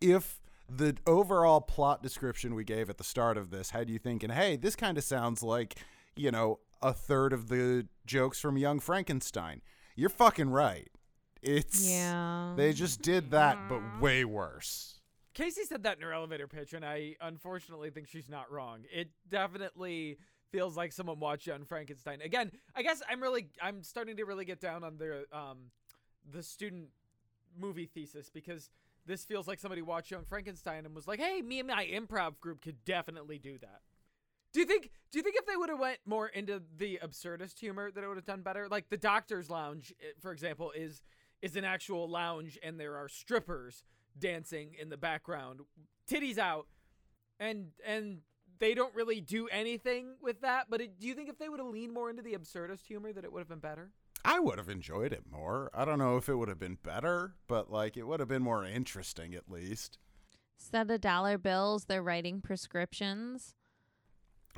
If 0.00 0.40
the 0.68 0.96
overall 1.06 1.60
plot 1.60 2.02
description 2.02 2.54
we 2.54 2.64
gave 2.64 2.88
at 2.88 2.96
the 2.96 3.04
start 3.04 3.36
of 3.36 3.50
this 3.50 3.70
had 3.70 3.90
you 3.90 3.98
thinking, 3.98 4.30
hey, 4.30 4.56
this 4.56 4.76
kind 4.76 4.96
of 4.96 5.04
sounds 5.04 5.42
like, 5.42 5.76
you 6.20 6.30
know, 6.30 6.60
a 6.82 6.92
third 6.92 7.32
of 7.32 7.48
the 7.48 7.86
jokes 8.06 8.40
from 8.40 8.56
Young 8.58 8.78
Frankenstein, 8.80 9.62
you're 9.96 10.08
fucking 10.10 10.50
right. 10.50 10.90
It's 11.42 11.88
Yeah. 11.88 12.54
they 12.56 12.72
just 12.72 13.00
did 13.02 13.30
that, 13.30 13.68
but 13.68 13.80
way 14.00 14.24
worse. 14.24 15.00
Casey 15.32 15.64
said 15.64 15.84
that 15.84 15.96
in 15.96 16.02
her 16.02 16.12
elevator 16.12 16.46
pitch, 16.46 16.72
and 16.74 16.84
I 16.84 17.16
unfortunately 17.20 17.90
think 17.90 18.08
she's 18.08 18.28
not 18.28 18.50
wrong. 18.50 18.84
It 18.92 19.10
definitely 19.28 20.18
feels 20.50 20.76
like 20.76 20.92
someone 20.92 21.20
watched 21.20 21.46
Young 21.46 21.64
Frankenstein. 21.64 22.20
Again, 22.20 22.50
I 22.74 22.82
guess 22.82 23.00
I'm 23.08 23.22
really 23.22 23.48
I'm 23.62 23.82
starting 23.82 24.16
to 24.16 24.24
really 24.24 24.44
get 24.44 24.60
down 24.60 24.84
on 24.84 24.98
the 24.98 25.24
um 25.32 25.70
the 26.30 26.42
student 26.42 26.88
movie 27.58 27.86
thesis 27.86 28.28
because 28.28 28.68
this 29.06 29.24
feels 29.24 29.48
like 29.48 29.58
somebody 29.58 29.80
watched 29.82 30.10
Young 30.10 30.24
Frankenstein 30.24 30.84
and 30.84 30.94
was 30.94 31.06
like, 31.08 31.20
"Hey, 31.20 31.40
me 31.40 31.60
and 31.60 31.68
my 31.68 31.86
improv 31.86 32.38
group 32.40 32.60
could 32.60 32.84
definitely 32.84 33.38
do 33.38 33.56
that." 33.58 33.80
Do 34.52 34.60
you 34.60 34.66
think 34.66 34.90
do 35.12 35.18
you 35.18 35.22
think 35.22 35.36
if 35.36 35.46
they 35.46 35.56
would 35.56 35.68
have 35.68 35.78
went 35.78 35.98
more 36.06 36.28
into 36.28 36.62
the 36.76 36.98
absurdist 37.02 37.58
humor 37.58 37.90
that 37.90 38.02
it 38.02 38.06
would 38.08 38.16
have 38.16 38.26
done 38.26 38.42
better? 38.42 38.68
Like 38.68 38.90
the 38.90 38.96
Doctor's 38.96 39.48
Lounge, 39.48 39.92
eh, 40.00 40.12
for 40.20 40.32
example, 40.32 40.72
is 40.74 41.02
is 41.42 41.56
an 41.56 41.64
actual 41.64 42.08
lounge 42.08 42.58
and 42.62 42.78
there 42.78 42.96
are 42.96 43.08
strippers 43.08 43.84
dancing 44.18 44.74
in 44.80 44.90
the 44.90 44.96
background, 44.96 45.60
titties 46.08 46.38
out, 46.38 46.66
and 47.38 47.68
and 47.86 48.18
they 48.58 48.74
don't 48.74 48.94
really 48.94 49.20
do 49.20 49.48
anything 49.48 50.16
with 50.20 50.40
that. 50.42 50.66
But 50.68 50.80
it, 50.80 51.00
do 51.00 51.06
you 51.06 51.14
think 51.14 51.28
if 51.28 51.38
they 51.38 51.48
would 51.48 51.60
have 51.60 51.68
leaned 51.68 51.94
more 51.94 52.10
into 52.10 52.22
the 52.22 52.34
absurdist 52.34 52.86
humor, 52.86 53.12
that 53.12 53.24
it 53.24 53.32
would 53.32 53.40
have 53.40 53.48
been 53.48 53.58
better? 53.58 53.90
I 54.24 54.38
would 54.38 54.58
have 54.58 54.68
enjoyed 54.68 55.12
it 55.12 55.24
more. 55.30 55.70
I 55.72 55.84
don't 55.84 55.98
know 55.98 56.16
if 56.16 56.28
it 56.28 56.34
would 56.34 56.48
have 56.48 56.58
been 56.58 56.78
better, 56.82 57.34
but 57.48 57.70
like 57.70 57.96
it 57.96 58.06
would 58.06 58.20
have 58.20 58.28
been 58.28 58.42
more 58.42 58.64
interesting 58.64 59.34
at 59.34 59.50
least. 59.50 59.98
Instead 60.58 60.90
of 60.90 61.00
dollar 61.00 61.38
bills, 61.38 61.84
they're 61.84 62.02
writing 62.02 62.42
prescriptions. 62.42 63.54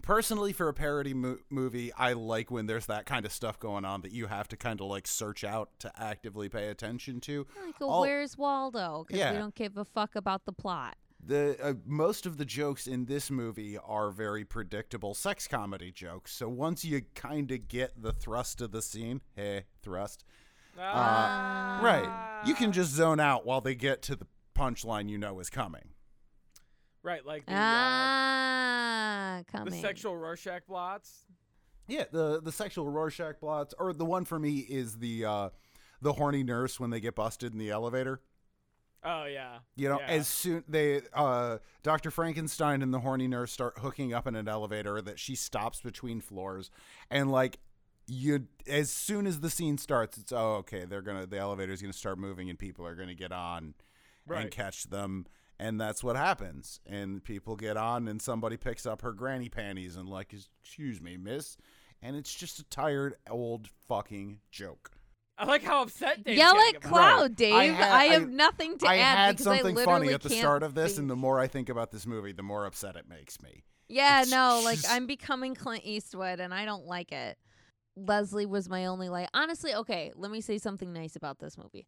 Personally, 0.01 0.53
for 0.53 0.69
a 0.69 0.75
parody 0.75 1.15
mo- 1.15 1.39
movie, 1.49 1.93
I 1.93 2.15
like 2.15 2.51
when 2.51 2.67
there's 2.67 2.87
that 2.87 3.07
kind 3.07 3.25
of 3.25 3.33
stuff 3.33 3.61
going 3.61 3.85
on 3.85 4.01
that 4.03 4.11
you 4.13 4.27
have 4.27 4.49
to 4.49 4.57
kind 4.57 4.81
of 4.81 4.87
like 4.89 5.07
search 5.07 5.45
out 5.45 5.71
to 5.81 5.93
actively 5.97 6.49
pay 6.49 6.69
attention 6.69 7.21
to. 7.21 7.47
Like, 7.65 7.81
a 7.81 7.85
All- 7.85 8.01
where's 8.01 8.37
Waldo? 8.37 9.05
Because 9.07 9.21
Yeah. 9.21 9.33
we 9.33 9.39
don't 9.39 9.55
give 9.55 9.77
a 9.77 9.85
fuck 9.85 10.17
about 10.17 10.45
the 10.45 10.53
plot. 10.53 10.97
the 11.25 11.57
uh, 11.63 11.75
most 11.87 12.27
of 12.27 12.37
the 12.37 12.45
jokes 12.45 12.89
in 12.89 13.05
this 13.05 13.31
movie 13.31 13.79
are 13.79 14.11
very 14.11 14.45
predictable 14.45 15.15
sex 15.15 15.47
comedy 15.47 15.93
jokes. 15.93 16.33
So 16.33 16.49
once 16.49 16.85
you 16.85 17.03
kind 17.15 17.49
of 17.53 17.69
get 17.69 18.03
the 18.03 18.11
thrust 18.13 18.61
of 18.61 18.73
the 18.73 18.83
scene, 18.83 19.21
hey, 19.37 19.67
thrust, 19.85 20.25
Ah. 20.77 21.79
right, 21.81 22.43
you 22.45 22.55
can 22.55 22.73
just 22.73 22.91
zone 22.91 23.21
out 23.21 23.47
while 23.47 23.61
they 23.61 23.77
get 23.77 24.03
to 24.03 24.17
the 24.17 24.27
punchline 24.57 25.09
you 25.09 25.17
know 25.17 25.39
is 25.39 25.49
coming. 25.49 25.91
Right, 27.03 27.25
like 27.25 27.47
the, 27.47 27.53
uh, 27.53 27.57
Ah, 27.57 29.43
the 29.65 29.71
sexual 29.71 30.17
Rorschach 30.17 30.67
blots. 30.67 31.27
Yeah, 31.89 32.05
the 32.11 32.41
the 32.41 32.53
sexual 32.53 32.89
Rorschach 32.89 33.41
blots, 33.41 33.75
or 33.79 33.93
the 33.93 34.05
one 34.05 34.25
for 34.25 34.39
me 34.39 34.59
is 34.59 34.99
the 34.99 35.25
uh, 35.25 35.49
the 36.01 36.13
horny 36.15 36.43
nurse 36.43 36.79
when 36.81 36.91
they 36.91 37.01
get 37.01 37.15
busted 37.15 37.53
in 37.53 37.59
the 37.59 37.71
elevator. 37.71 38.21
Oh 39.05 39.25
yeah, 39.25 39.59
You 39.75 39.89
know, 39.89 39.99
Yeah. 39.99 40.07
as 40.07 40.29
soon 40.29 40.63
they 40.69 41.01
uh 41.13 41.59
Dr. 41.83 42.13
Frankenstein 42.13 42.83
and 42.83 42.95
the 42.95 43.01
horny 43.01 43.27
nurse 43.27 43.51
start 43.51 43.79
hooking 43.79 44.15
up 44.15 44.29
in 44.29 44.37
an 44.37 44.47
elevator 44.47 45.03
that 45.03 45.19
she 45.19 45.35
stops 45.35 45.81
between 45.81 46.21
floors 46.21 46.71
and 47.11 47.33
like 47.33 47.59
you 48.07 48.47
as 48.69 48.93
soon 48.93 49.27
as 49.27 49.41
the 49.41 49.51
scene 49.51 49.77
starts 49.77 50.19
it's 50.19 50.31
oh 50.33 50.55
okay 50.59 50.85
they're 50.85 51.03
going 51.03 51.19
to 51.21 51.27
the 51.27 51.37
elevator's 51.39 51.83
going 51.83 51.91
to 51.91 51.99
start 51.99 52.17
moving 52.17 52.49
and 52.49 52.61
people 52.61 52.87
are 52.87 52.95
going 52.95 53.09
to 53.09 53.15
get 53.17 53.33
on 53.33 53.75
Right. 54.25 54.43
and 54.43 54.51
catch 54.53 54.85
them 54.85 55.27
and 55.63 55.81
that's 55.81 56.03
what 56.03 56.17
happens 56.17 56.81
and 56.87 57.23
people 57.23 57.55
get 57.57 57.77
on 57.77 58.09
and 58.09 58.21
somebody 58.21 58.57
picks 58.57 58.85
up 58.85 59.03
her 59.03 59.13
granny 59.13 59.49
panties 59.49 59.95
and 59.97 60.09
like 60.09 60.33
excuse 60.33 61.01
me 61.01 61.17
miss 61.17 61.57
and 62.03 62.17
it's 62.17 62.35
just 62.35 62.59
a 62.59 62.65
tired 62.65 63.15
old 63.31 63.69
fucking 63.89 64.41
joke. 64.51 64.91
I 65.39 65.45
like 65.47 65.63
how 65.63 65.83
upset 65.83 66.25
Dave's 66.25 66.37
Yell 66.39 66.57
at. 66.69 66.81
Cloud, 66.83 67.21
Right. 67.23 67.37
Dave. 67.37 67.55
I 67.55 67.99
I, 68.01 68.05
have 68.07 68.23
I- 68.23 68.27
nothing 68.27 68.77
to 68.79 68.87
I 68.89 68.97
add 68.97 69.17
had 69.17 69.31
because 69.33 69.47
I 69.47 69.57
something 69.59 69.77
funny 69.85 70.13
at 70.13 70.21
the 70.21 70.31
start 70.31 70.63
of 70.65 70.75
this, 70.75 70.93
think- 70.93 71.03
and 71.03 71.11
the 71.11 71.17
more 71.17 71.39
I 71.41 71.47
think 71.47 71.69
about 71.69 71.91
this 71.93 72.07
movie, 72.07 72.33
the 72.33 72.43
more 72.43 72.67
upset 72.67 72.97
it 72.97 73.09
makes 73.09 73.41
me. 73.41 73.63
Yeah, 73.89 74.23
It's 74.23 74.31
no, 74.31 74.61
like 74.65 74.79
I'm 74.89 75.07
becoming 75.07 75.55
Clint 75.55 75.85
Eastwood 75.85 76.41
and 76.41 76.53
I 76.53 76.65
don't 76.65 76.87
like 76.87 77.13
it. 77.13 77.39
Leslie 77.97 78.47
was 78.47 78.69
my 78.69 78.87
only 78.87 79.09
like 79.09 79.29
honestly, 79.35 79.75
okay, 79.75 80.13
let 80.17 80.31
me 80.31 80.41
say 80.41 80.59
something 80.59 80.93
nice 80.93 81.15
about 81.17 81.39
this 81.39 81.57
movie. 81.57 81.87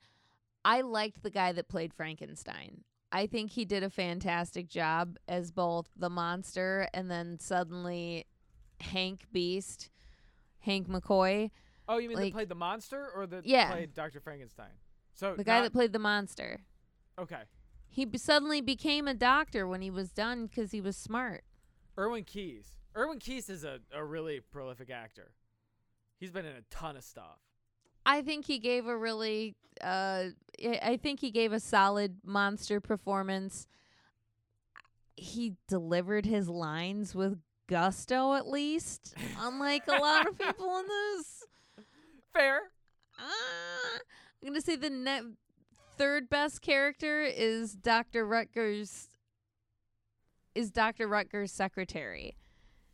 I 0.65 0.81
liked 0.83 1.23
the 1.23 1.31
guy 1.31 1.53
that 1.53 1.69
played 1.69 1.93
Frankenstein. 1.93 2.83
I 3.15 3.29
think 3.29 3.53
he 3.53 3.65
did 3.65 3.85
a 3.85 3.91
fantastic 3.91 4.69
job 4.69 5.19
as 5.29 5.53
both 5.53 5.89
the 5.97 6.11
monster 6.11 6.89
and 6.93 7.09
then 7.09 7.39
suddenly 7.39 8.27
Hank 8.81 9.21
Beast, 9.33 9.89
Hank 10.59 10.89
McCoy, 10.89 11.51
Oh, 11.89 11.99
you 11.99 12.09
mean 12.09 12.19
like- 12.19 12.33
that 12.33 12.37
played 12.37 12.49
the 12.49 12.55
monster 12.57 13.09
or 13.15 13.27
that 13.29 13.47
Yeah. 13.47 13.71
played 13.71 13.95
Dr. 13.95 14.19
Frankenstein? 14.21 14.73
So 15.13 15.37
the 15.37 15.45
guy 15.45 15.59
not- 15.59 15.65
that 15.65 15.73
played 15.73 15.93
the 15.93 15.99
monster. 16.01 16.65
okay, 17.17 17.45
He 17.89 18.05
b- 18.05 18.19
suddenly 18.19 18.61
became 18.61 19.07
a 19.07 19.15
doctor 19.15 19.69
when 19.69 19.81
he 19.81 19.91
was 19.91 20.11
done 20.13 20.47
because 20.49 20.73
he 20.73 20.81
was 20.81 20.97
smart. 20.97 21.45
Irwin 21.97 22.25
Keyes. 22.25 22.79
Irwin 22.97 23.21
Keyes 23.21 23.49
is 23.49 23.63
a, 23.63 23.79
a 23.93 24.05
really 24.05 24.41
prolific 24.41 24.91
actor. 24.91 25.31
He's 26.19 26.33
been 26.33 26.45
in 26.47 26.57
a 26.57 26.63
ton 26.63 26.97
of 26.97 27.05
stuff. 27.05 27.39
I 28.07 28.23
think 28.23 28.47
he 28.47 28.59
gave 28.59 28.87
a 28.87 28.97
really 28.97 29.57
uh 29.83 30.25
I 30.83 30.99
think 31.03 31.21
he 31.21 31.31
gave 31.31 31.53
a 31.53 31.61
solid 31.61 32.19
monster 32.25 32.81
performance. 32.81 33.67
He 35.17 35.55
delivered 35.69 36.27
his 36.27 36.49
lines 36.49 37.15
with 37.15 37.39
gusto 37.67 38.35
at 38.35 38.47
least, 38.47 39.15
unlike 39.41 39.87
a 39.89 40.01
lot 40.01 40.27
of 40.27 40.39
people 40.39 40.79
in 40.79 40.87
this. 40.87 41.45
Fair. 42.33 42.61
Uh, 43.19 43.99
I'm 44.43 44.49
going 44.49 44.55
to 44.55 44.61
say 44.61 44.77
the 44.77 44.91
ne- 44.91 45.35
third 45.97 46.29
best 46.29 46.63
character 46.63 47.23
is 47.23 47.75
Dr. 47.75 48.27
Rutgers 48.27 49.09
is 50.55 50.71
Dr. 50.71 51.09
Rutgers' 51.09 51.53
secretary. 51.53 52.37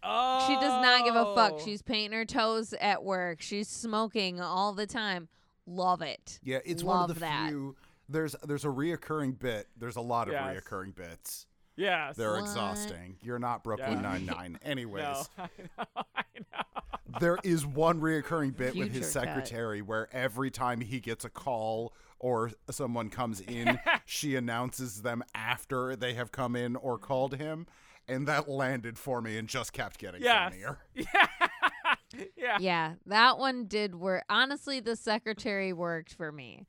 Oh. 0.03 0.45
She 0.47 0.55
does 0.55 0.83
not 0.83 1.05
give 1.05 1.15
a 1.15 1.35
fuck. 1.35 1.53
Oh. 1.57 1.61
She's 1.65 1.83
painting 1.83 2.17
her 2.19 2.25
toes 2.25 2.73
at 2.81 3.03
work. 3.05 3.41
She's 3.43 3.69
smoking 3.69 4.41
all 4.41 4.73
the 4.73 4.87
time. 4.87 5.29
Love 5.67 6.03
it. 6.03 6.41
Yeah, 6.43 6.59
it's 6.65 6.83
Love 6.83 7.01
one 7.03 7.11
of 7.11 7.17
the 7.17 7.21
that. 7.21 7.49
few. 7.51 7.77
There's 8.09 8.35
there's 8.45 8.65
a 8.65 8.69
reoccurring 8.69 9.39
bit. 9.39 9.69
There's 9.77 9.97
a 9.97 10.01
lot 10.01 10.27
of 10.29 10.33
Yes. 10.33 10.57
reoccurring 10.57 10.95
bits. 10.97 11.47
yes. 11.77 12.17
They're 12.17 12.33
What? 12.33 12.41
exhausting. 12.41 13.17
You're 13.23 13.39
not 13.39 13.63
Brooklyn 13.63 13.93
Yeah. 13.93 14.01
Nine 14.01 14.27
Nine. 14.27 14.59
Anyways, 14.65 15.03
no, 15.05 15.25
I 15.39 15.49
know. 15.79 15.85
I 16.17 16.23
know. 16.53 17.19
there 17.21 17.39
is 17.45 17.65
one 17.67 18.01
reoccurring 18.01 18.57
bit 18.57 18.75
with 18.75 18.91
Future 18.93 19.05
his 19.05 19.13
cut. 19.13 19.25
secretary 19.25 19.81
where 19.83 20.09
every 20.13 20.51
time 20.51 20.81
he 20.81 20.99
gets 20.99 21.25
a 21.25 21.31
call 21.31 21.93
or 22.19 22.51
someone 22.71 23.09
comes 23.11 23.41
in, 23.41 23.79
she 24.07 24.35
announces 24.37 25.03
them 25.03 25.23
after 25.35 25.95
they 25.97 26.15
have 26.15 26.33
come 26.33 26.55
in 26.57 26.77
or 26.77 26.99
called 26.99 27.37
him, 27.37 27.67
and 28.11 28.27
that 28.29 28.49
landed 28.49 28.99
for 28.99 29.21
me 29.23 29.39
and 29.39 29.49
just 29.49 29.73
kept 29.73 29.99
getting 29.99 30.23
Yes. 30.23 30.51
funnier. 30.53 30.79
Yeah. 30.95 32.27
yeah. 32.37 32.57
Yeah, 32.61 32.95
that 33.07 33.39
one 33.39 33.67
did 33.67 33.95
work. 33.95 34.25
Honestly, 34.29 34.81
the 34.81 34.97
secretary 34.97 35.73
worked 35.73 36.13
for 36.15 36.33
me. 36.33 36.67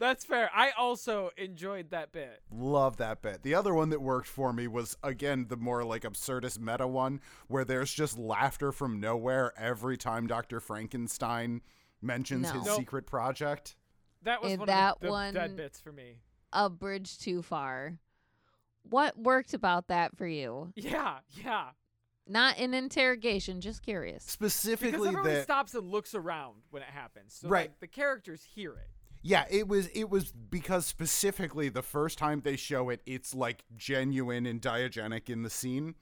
That's 0.00 0.24
fair. 0.24 0.50
I 0.52 0.72
also 0.76 1.30
enjoyed 1.36 1.90
that 1.90 2.10
bit. 2.10 2.42
Love 2.50 2.96
that 2.96 3.22
bit. 3.22 3.42
The 3.44 3.54
other 3.54 3.72
one 3.72 3.90
that 3.90 4.02
worked 4.02 4.26
for 4.26 4.52
me 4.52 4.66
was 4.66 4.96
again 5.04 5.46
the 5.48 5.56
more 5.56 5.84
like 5.84 6.02
absurdist 6.02 6.58
meta 6.58 6.86
one 6.86 7.20
where 7.46 7.64
there's 7.64 7.92
just 7.94 8.18
laughter 8.18 8.72
from 8.72 8.98
nowhere 9.00 9.52
every 9.56 9.96
time 9.96 10.26
Dr. 10.26 10.58
Frankenstein 10.58 11.62
mentions 12.02 12.52
No. 12.52 12.58
his 12.58 12.66
Nope. 12.66 12.78
secret 12.80 13.06
project. 13.06 13.76
That 14.22 14.42
was 14.42 14.58
one 14.58 14.66
that 14.66 14.94
of 14.94 15.00
the, 15.00 15.06
the 15.06 15.10
one- 15.12 15.34
dead 15.34 15.56
bits 15.56 15.80
for 15.80 15.92
me. 15.92 16.18
A 16.52 16.68
bridge 16.68 17.18
too 17.18 17.40
far. 17.42 17.94
What 18.88 19.18
worked 19.18 19.54
about 19.54 19.88
that 19.88 20.16
for 20.16 20.26
you? 20.26 20.72
Yeah, 20.76 21.18
yeah. 21.42 21.70
Not 22.26 22.58
an 22.58 22.72
interrogation, 22.72 23.60
just 23.60 23.82
curious. 23.82 24.24
Specifically, 24.24 24.92
Because 24.92 25.00
Specifically 25.02 25.08
everybody 25.08 25.34
that 25.34 25.42
stops 25.44 25.74
and 25.74 25.90
looks 25.90 26.14
around 26.14 26.62
when 26.70 26.82
it 26.82 26.88
happens. 26.88 27.34
So 27.34 27.48
Right. 27.48 27.68
like, 27.70 27.80
the 27.80 27.86
characters 27.86 28.42
hear 28.54 28.72
it. 28.72 28.88
Yeah, 29.26 29.46
it 29.50 29.68
was 29.68 29.86
it 29.88 30.10
was 30.10 30.32
because 30.32 30.84
specifically 30.86 31.70
the 31.70 31.82
first 31.82 32.18
time 32.18 32.42
they 32.42 32.56
show 32.56 32.90
it 32.90 33.00
it's 33.06 33.34
like 33.34 33.64
genuine 33.76 34.44
and 34.44 34.60
diegetic 34.60 35.30
in 35.30 35.42
the 35.42 35.50
scene. 35.50 35.94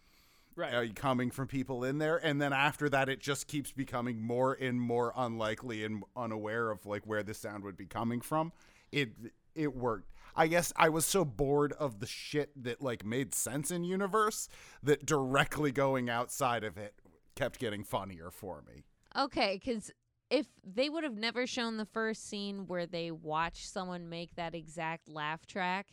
Right. 0.54 0.74
uh, 0.74 0.92
coming 0.94 1.30
from 1.30 1.46
people 1.48 1.82
in 1.82 1.96
there 1.96 2.18
and 2.18 2.38
then 2.38 2.52
after 2.52 2.86
that 2.90 3.08
it 3.08 3.20
just 3.20 3.46
keeps 3.48 3.72
becoming 3.72 4.20
more 4.20 4.52
and 4.52 4.78
more 4.78 5.10
unlikely 5.16 5.82
and 5.82 6.04
unaware 6.14 6.70
of 6.70 6.84
like 6.84 7.06
where 7.06 7.22
the 7.22 7.32
sound 7.32 7.64
would 7.64 7.74
be 7.76 7.86
coming 7.86 8.20
from 8.20 8.52
it 8.90 9.12
it 9.54 9.74
worked. 9.74 10.10
I 10.34 10.46
guess 10.46 10.72
I 10.76 10.88
was 10.88 11.04
so 11.04 11.24
bored 11.24 11.72
of 11.74 12.00
the 12.00 12.06
shit 12.06 12.50
that 12.62 12.80
like 12.80 13.04
made 13.04 13.34
sense 13.34 13.70
in 13.70 13.84
universe 13.84 14.48
that 14.82 15.04
directly 15.06 15.72
going 15.72 16.08
outside 16.08 16.64
of 16.64 16.78
it 16.78 16.94
kept 17.34 17.58
getting 17.58 17.84
funnier 17.84 18.30
for 18.30 18.62
me. 18.66 18.84
Okay, 19.16 19.60
because 19.62 19.90
if 20.30 20.46
they 20.64 20.88
would 20.88 21.04
have 21.04 21.16
never 21.16 21.46
shown 21.46 21.76
the 21.76 21.84
first 21.84 22.28
scene 22.28 22.66
where 22.66 22.86
they 22.86 23.10
watch 23.10 23.68
someone 23.68 24.08
make 24.08 24.34
that 24.36 24.54
exact 24.54 25.08
laugh 25.08 25.46
track 25.46 25.88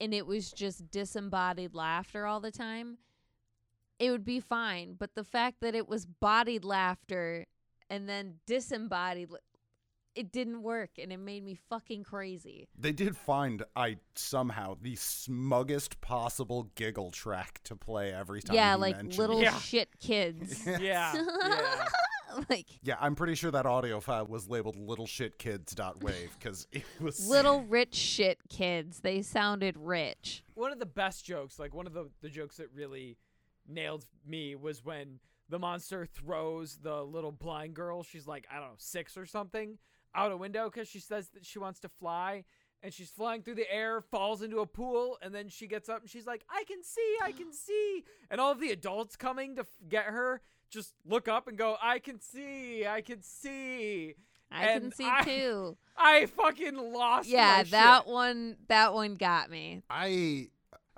and 0.00 0.14
it 0.14 0.26
was 0.26 0.50
just 0.50 0.90
disembodied 0.90 1.74
laughter 1.74 2.26
all 2.26 2.40
the 2.40 2.50
time, 2.50 2.98
it 3.98 4.10
would 4.10 4.24
be 4.24 4.40
fine. 4.40 4.96
But 4.98 5.14
the 5.14 5.24
fact 5.24 5.60
that 5.60 5.74
it 5.74 5.88
was 5.88 6.06
bodied 6.06 6.64
laughter 6.64 7.46
and 7.90 8.08
then 8.08 8.36
disembodied, 8.46 9.28
it 10.14 10.32
didn't 10.32 10.62
work 10.62 10.90
and 10.98 11.12
it 11.12 11.18
made 11.18 11.44
me 11.44 11.58
fucking 11.68 12.04
crazy. 12.04 12.68
They 12.78 12.92
did 12.92 13.16
find 13.16 13.64
I 13.74 13.98
somehow 14.14 14.76
the 14.80 14.96
smuggest 14.96 16.00
possible 16.00 16.70
giggle 16.74 17.10
track 17.10 17.60
to 17.64 17.76
play 17.76 18.12
every 18.12 18.42
time. 18.42 18.56
yeah, 18.56 18.74
like 18.74 19.02
little 19.16 19.40
it. 19.40 19.52
Shit 19.54 19.88
kids. 20.00 20.66
Yeah. 20.80 21.14
yeah. 21.14 21.88
like 22.50 22.66
Yeah, 22.82 22.96
I'm 23.00 23.14
pretty 23.14 23.34
sure 23.34 23.50
that 23.50 23.64
audio 23.66 24.00
file 24.00 24.26
was 24.26 24.48
labeled 24.48 24.76
littleshitkids.wave 24.76 26.36
because 26.38 26.66
it 26.72 26.84
was 27.00 27.28
little 27.28 27.62
rich 27.62 27.94
shit 27.94 28.38
kids. 28.48 29.00
They 29.00 29.22
sounded 29.22 29.76
rich. 29.78 30.42
One 30.54 30.72
of 30.72 30.78
the 30.78 30.86
best 30.86 31.24
jokes, 31.24 31.58
like 31.58 31.74
one 31.74 31.86
of 31.86 31.92
the, 31.92 32.10
the 32.22 32.28
jokes 32.28 32.56
that 32.56 32.68
really 32.74 33.18
nailed 33.68 34.04
me 34.26 34.54
was 34.54 34.84
when 34.84 35.20
the 35.48 35.58
monster 35.58 36.06
throws 36.06 36.78
the 36.82 37.02
little 37.02 37.32
blind 37.32 37.74
girl, 37.74 38.02
she's 38.02 38.26
like, 38.26 38.46
I 38.50 38.54
don't 38.54 38.68
know, 38.70 38.74
six 38.78 39.16
or 39.16 39.26
something, 39.26 39.78
out 40.14 40.32
a 40.32 40.36
window 40.36 40.70
because 40.70 40.88
she 40.88 41.00
says 41.00 41.28
that 41.34 41.44
she 41.44 41.58
wants 41.58 41.80
to 41.80 41.88
fly. 41.88 42.44
And 42.82 42.92
she's 42.92 43.08
flying 43.08 43.40
through 43.40 43.54
the 43.54 43.72
air, 43.72 44.02
falls 44.02 44.42
into 44.42 44.58
a 44.58 44.66
pool, 44.66 45.16
and 45.22 45.34
then 45.34 45.48
she 45.48 45.66
gets 45.66 45.88
up 45.88 46.02
and 46.02 46.10
she's 46.10 46.26
like, 46.26 46.44
I 46.50 46.64
can 46.68 46.82
see, 46.84 47.16
I 47.22 47.32
can 47.32 47.50
see. 47.66 48.04
And 48.30 48.38
all 48.40 48.52
of 48.52 48.60
the 48.60 48.70
adults 48.72 49.16
coming 49.16 49.54
to 49.56 49.62
f- 49.62 49.66
get 49.88 50.04
her 50.04 50.42
just 50.70 50.92
look 51.06 51.26
up 51.26 51.48
and 51.48 51.56
go, 51.56 51.76
I 51.80 51.98
can 51.98 52.20
see, 52.20 52.86
I 52.86 53.00
can 53.00 53.22
see. 53.22 54.14
I 54.52 54.66
can 54.66 54.92
see 54.92 55.08
I- 55.10 55.22
too. 55.22 55.76
I 55.96 56.26
fucking 56.26 56.76
lost. 56.92 57.26
Yeah, 57.28 57.56
my 57.58 57.62
that 57.70 58.02
shit. 58.04 58.12
one 58.12 58.56
that 58.68 58.92
one 58.92 59.14
got 59.14 59.48
me. 59.50 59.82
I 59.88 60.48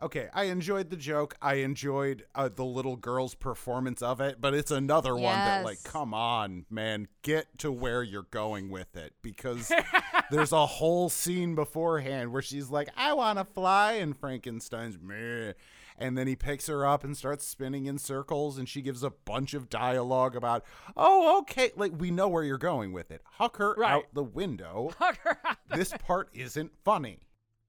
okay. 0.03 0.29
I 0.35 0.45
enjoyed 0.45 0.91
the 0.91 0.97
joke. 0.97 1.37
I 1.41 1.55
enjoyed 1.55 2.25
uh, 2.35 2.49
the 2.49 2.65
little 2.65 2.97
girl's 2.97 3.35
performance 3.35 4.03
of 4.03 4.21
it, 4.21 4.41
but 4.41 4.55
it's 4.55 4.71
another 4.71 5.15
one 5.15 5.35
that, 5.37 5.65
like, 5.65 5.83
come 5.85 6.13
on, 6.15 6.67
man, 6.71 7.09
get 7.23 7.59
to 7.59 7.71
where 7.73 8.03
you're 8.03 8.27
going 8.31 8.71
with 8.71 8.97
it 8.97 9.15
because 9.23 9.71
there's 10.31 10.53
a 10.53 10.67
whole 10.67 11.09
scene 11.09 11.55
beforehand 11.55 12.33
where 12.33 12.43
she's 12.43 12.71
like, 12.71 12.89
"I 12.97 13.13
want 13.15 13.39
to 13.39 13.45
fly," 13.45 13.93
and 13.93 14.17
Frankenstein's 14.17 14.99
meh. 15.01 15.53
And 15.99 16.19
then 16.19 16.27
he 16.27 16.37
picks 16.37 16.67
her 16.67 16.85
up 16.87 17.05
and 17.05 17.17
starts 17.17 17.47
spinning 17.47 17.87
in 17.87 17.97
circles, 17.97 18.59
and 18.59 18.69
she 18.69 18.83
gives 18.83 19.03
a 19.03 19.09
bunch 19.09 19.55
of 19.55 19.71
dialogue 19.71 20.37
about, 20.37 20.63
"Oh, 20.95 21.39
okay, 21.41 21.71
like 21.75 21.93
we 21.99 22.11
know 22.11 22.29
where 22.29 22.45
you're 22.45 22.59
going 22.59 22.93
with 22.93 23.11
it. 23.11 23.23
Huck 23.25 23.57
her 23.57 23.73
Right. 23.79 23.93
out 23.93 24.05
the 24.13 24.23
window. 24.23 24.91
Fuck 24.99 25.17
her 25.23 25.39
out 25.43 25.57
the- 25.71 25.77
this 25.79 25.93
part 26.07 26.29
isn't 26.35 26.73
funny." 26.85 27.21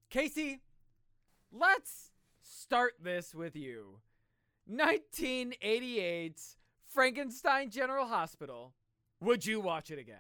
Casey, 0.10 0.60
let's 1.54 2.12
start 2.68 2.96
this 3.02 3.34
with 3.34 3.56
you. 3.56 4.00
1988's 4.70 6.58
Frankenstein 6.94 7.70
General 7.70 8.06
Hospital. 8.08 8.74
Would 9.22 9.46
you 9.46 9.62
watch 9.62 9.90
it 9.90 10.00
again? 10.00 10.18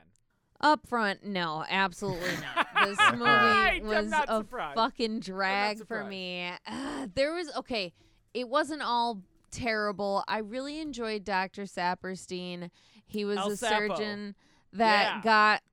Up 0.61 0.87
front, 0.87 1.23
no, 1.25 1.63
absolutely 1.69 2.31
not. 2.41 2.67
This 2.87 2.97
movie 3.17 3.81
was 3.81 4.11
a 4.13 4.37
surprised. 4.37 4.75
fucking 4.75 5.19
drag 5.19 5.85
for 5.87 6.03
me. 6.05 6.51
Uh, 6.65 7.07
there 7.15 7.33
was 7.33 7.49
okay, 7.57 7.91
it 8.35 8.47
wasn't 8.47 8.81
all 8.83 9.23
terrible. 9.51 10.23
I 10.27 10.37
really 10.37 10.79
enjoyed 10.79 11.23
Dr. 11.25 11.63
Saperstein. 11.63 12.69
He 13.07 13.25
was 13.25 13.39
El 13.39 13.47
a 13.47 13.51
Sapo. 13.55 13.67
surgeon 13.97 14.35
that 14.73 15.15
Yeah. 15.17 15.21
got 15.23 15.63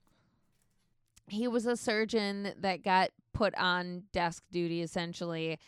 he 1.29 1.47
was 1.47 1.67
a 1.67 1.77
surgeon 1.77 2.53
that 2.59 2.83
got 2.83 3.11
put 3.33 3.55
on 3.57 4.05
desk 4.13 4.43
duty 4.51 4.81
essentially. 4.83 5.59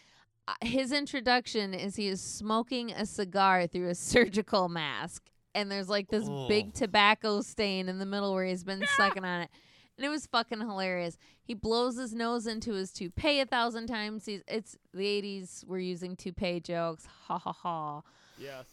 Uh, 0.48 0.54
His 0.62 0.92
introduction 0.92 1.74
is 1.74 1.96
he 1.96 2.08
is 2.08 2.20
smoking 2.20 2.92
a 2.92 3.06
cigar 3.06 3.66
through 3.66 3.88
a 3.88 3.94
surgical 4.12 4.68
mask. 4.68 5.24
And 5.54 5.70
there's 5.70 5.88
like 5.88 6.08
this 6.08 6.28
big 6.48 6.74
tobacco 6.74 7.40
stain 7.40 7.88
in 7.88 7.98
the 7.98 8.04
middle 8.06 8.34
where 8.34 8.44
he's 8.44 8.62
been 8.64 8.84
sucking 8.96 9.24
on 9.24 9.42
it. 9.42 9.50
And 9.96 10.04
it 10.04 10.10
was 10.10 10.26
fucking 10.26 10.60
hilarious. 10.60 11.16
He 11.42 11.54
blows 11.54 11.96
his 11.96 12.12
nose 12.12 12.46
into 12.46 12.74
his 12.74 12.92
toupee 12.92 13.40
a 13.40 13.46
thousand 13.46 13.86
times. 13.86 14.26
He's 14.26 14.42
it's 14.46 14.76
the 14.92 15.00
80s. 15.04 15.64
We're 15.66 15.78
using 15.78 16.14
toupee 16.14 16.60
jokes. 16.60 17.06
Ha 17.26 17.38
ha 17.38 17.52
ha. 17.52 18.02
Yes. 18.38 18.66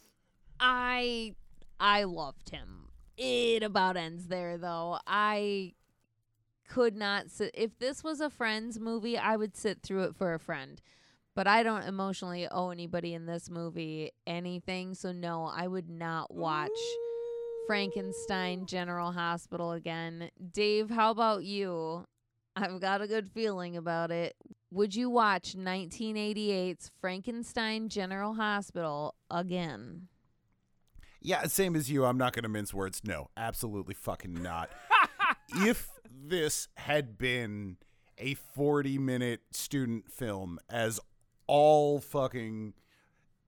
I 0.60 1.36
I 1.80 2.04
loved 2.04 2.50
him. 2.50 2.90
It 3.18 3.64
about 3.64 3.96
ends 3.96 4.28
there 4.28 4.58
though. 4.58 5.00
I 5.08 5.76
could 6.68 6.98
not 6.98 7.30
sit 7.30 7.52
if 7.54 7.80
this 7.80 8.04
was 8.04 8.20
a 8.20 8.30
friend's 8.30 8.78
movie, 8.78 9.18
I 9.18 9.38
would 9.38 9.56
sit 9.56 9.82
through 9.82 10.04
it 10.04 10.16
for 10.18 10.34
a 10.34 10.40
friend. 10.40 10.82
But 11.36 11.48
I 11.48 11.64
don't 11.64 11.84
emotionally 11.84 12.48
owe 12.50 12.70
anybody 12.70 13.14
in 13.14 13.26
this 13.26 13.50
movie 13.50 14.12
anything, 14.28 14.94
so 14.94 15.12
no, 15.12 15.46
I 15.46 15.68
would 15.68 15.90
not 15.90 16.34
watch 16.34 16.70
Frankenstein 17.66 18.66
General 18.68 19.12
Hospital 19.12 19.72
again. 19.72 20.30
Dave, 20.52 20.90
how 20.90 21.10
about 21.12 21.44
you? 21.44 22.06
I've 22.56 22.80
got 22.80 23.02
a 23.02 23.08
good 23.08 23.32
feeling 23.34 23.78
about 23.78 24.12
it. 24.12 24.36
Would 24.72 24.96
you 24.96 25.10
watch 25.10 25.56
1988's 25.56 26.92
Frankenstein 27.02 27.90
General 27.90 28.36
Hospital 28.36 29.16
again? 29.32 30.08
Yeah, 31.22 31.44
same 31.44 31.76
as 31.76 31.90
you. 31.90 32.06
I'm 32.06 32.18
not 32.18 32.34
going 32.34 32.44
to 32.44 32.50
mince 32.50 32.74
words. 32.74 33.02
No, 33.04 33.30
absolutely 33.38 33.94
fucking 33.94 34.34
not. 34.34 34.70
if 35.56 35.90
this 36.12 36.68
had 36.76 37.18
been 37.18 37.78
a 38.18 38.36
40 38.36 38.98
minute 39.00 39.42
student 39.52 40.12
film, 40.12 40.60
as 40.70 41.00
all 41.48 42.00
fucking 42.00 42.74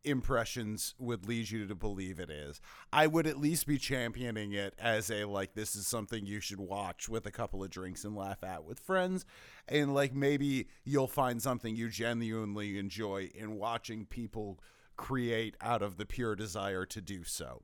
impressions 0.06 0.94
would 1.00 1.28
lead 1.28 1.50
you 1.50 1.66
to 1.68 1.76
believe 1.76 2.20
it 2.20 2.30
is, 2.30 2.62
I 2.94 3.08
would 3.08 3.28
at 3.28 3.40
least 3.40 3.68
be 3.68 3.78
championing 3.78 4.54
it 4.54 4.76
as 4.78 5.10
a 5.10 5.26
like, 5.26 5.56
this 5.56 5.76
is 5.76 5.88
something 5.88 6.26
you 6.26 6.40
should 6.40 6.60
watch 6.60 7.10
with 7.10 7.26
a 7.26 7.32
couple 7.32 7.64
of 7.64 7.70
drinks 7.70 8.04
and 8.04 8.16
laugh 8.16 8.44
at 8.44 8.64
with 8.64 8.80
friends. 8.80 9.26
And 9.68 9.94
like, 9.94 10.14
maybe 10.14 10.68
you'll 10.84 11.08
find 11.08 11.42
something 11.42 11.76
you 11.76 11.90
genuinely 11.90 12.78
enjoy 12.78 13.32
in 13.34 13.56
watching 13.56 14.06
people 14.06 14.60
create 14.96 15.56
out 15.60 15.82
of 15.82 15.98
the 15.98 16.06
pure 16.06 16.36
desire 16.36 16.86
to 16.86 17.02
do 17.02 17.24
so, 17.24 17.64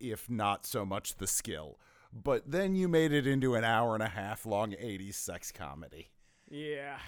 if 0.00 0.28
not 0.28 0.66
so 0.66 0.84
much 0.84 1.16
the 1.16 1.26
skill. 1.26 1.78
But 2.12 2.50
then 2.50 2.74
you 2.74 2.88
made 2.88 3.12
it 3.12 3.26
into 3.26 3.54
an 3.54 3.64
hour 3.64 3.94
and 3.94 4.02
a 4.02 4.08
half 4.08 4.46
long 4.46 4.72
80s 4.72 5.14
sex 5.14 5.52
comedy. 5.52 6.08
Yeah. 6.50 6.98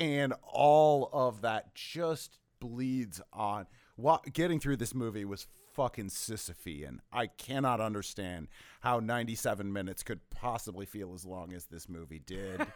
And 0.00 0.32
all 0.42 1.10
of 1.12 1.42
that 1.42 1.74
just 1.74 2.38
bleeds 2.58 3.20
on. 3.32 3.66
Wa- 3.98 4.22
getting 4.32 4.58
through 4.58 4.78
this 4.78 4.94
movie 4.94 5.26
was 5.26 5.46
fucking 5.74 6.08
Sisyphean. 6.08 7.00
I 7.12 7.26
cannot 7.26 7.82
understand 7.82 8.48
how 8.80 9.00
97 9.00 9.70
minutes 9.70 10.02
could 10.02 10.20
possibly 10.30 10.86
feel 10.86 11.12
as 11.14 11.26
long 11.26 11.52
as 11.52 11.66
this 11.66 11.86
movie 11.86 12.18
did. 12.18 12.66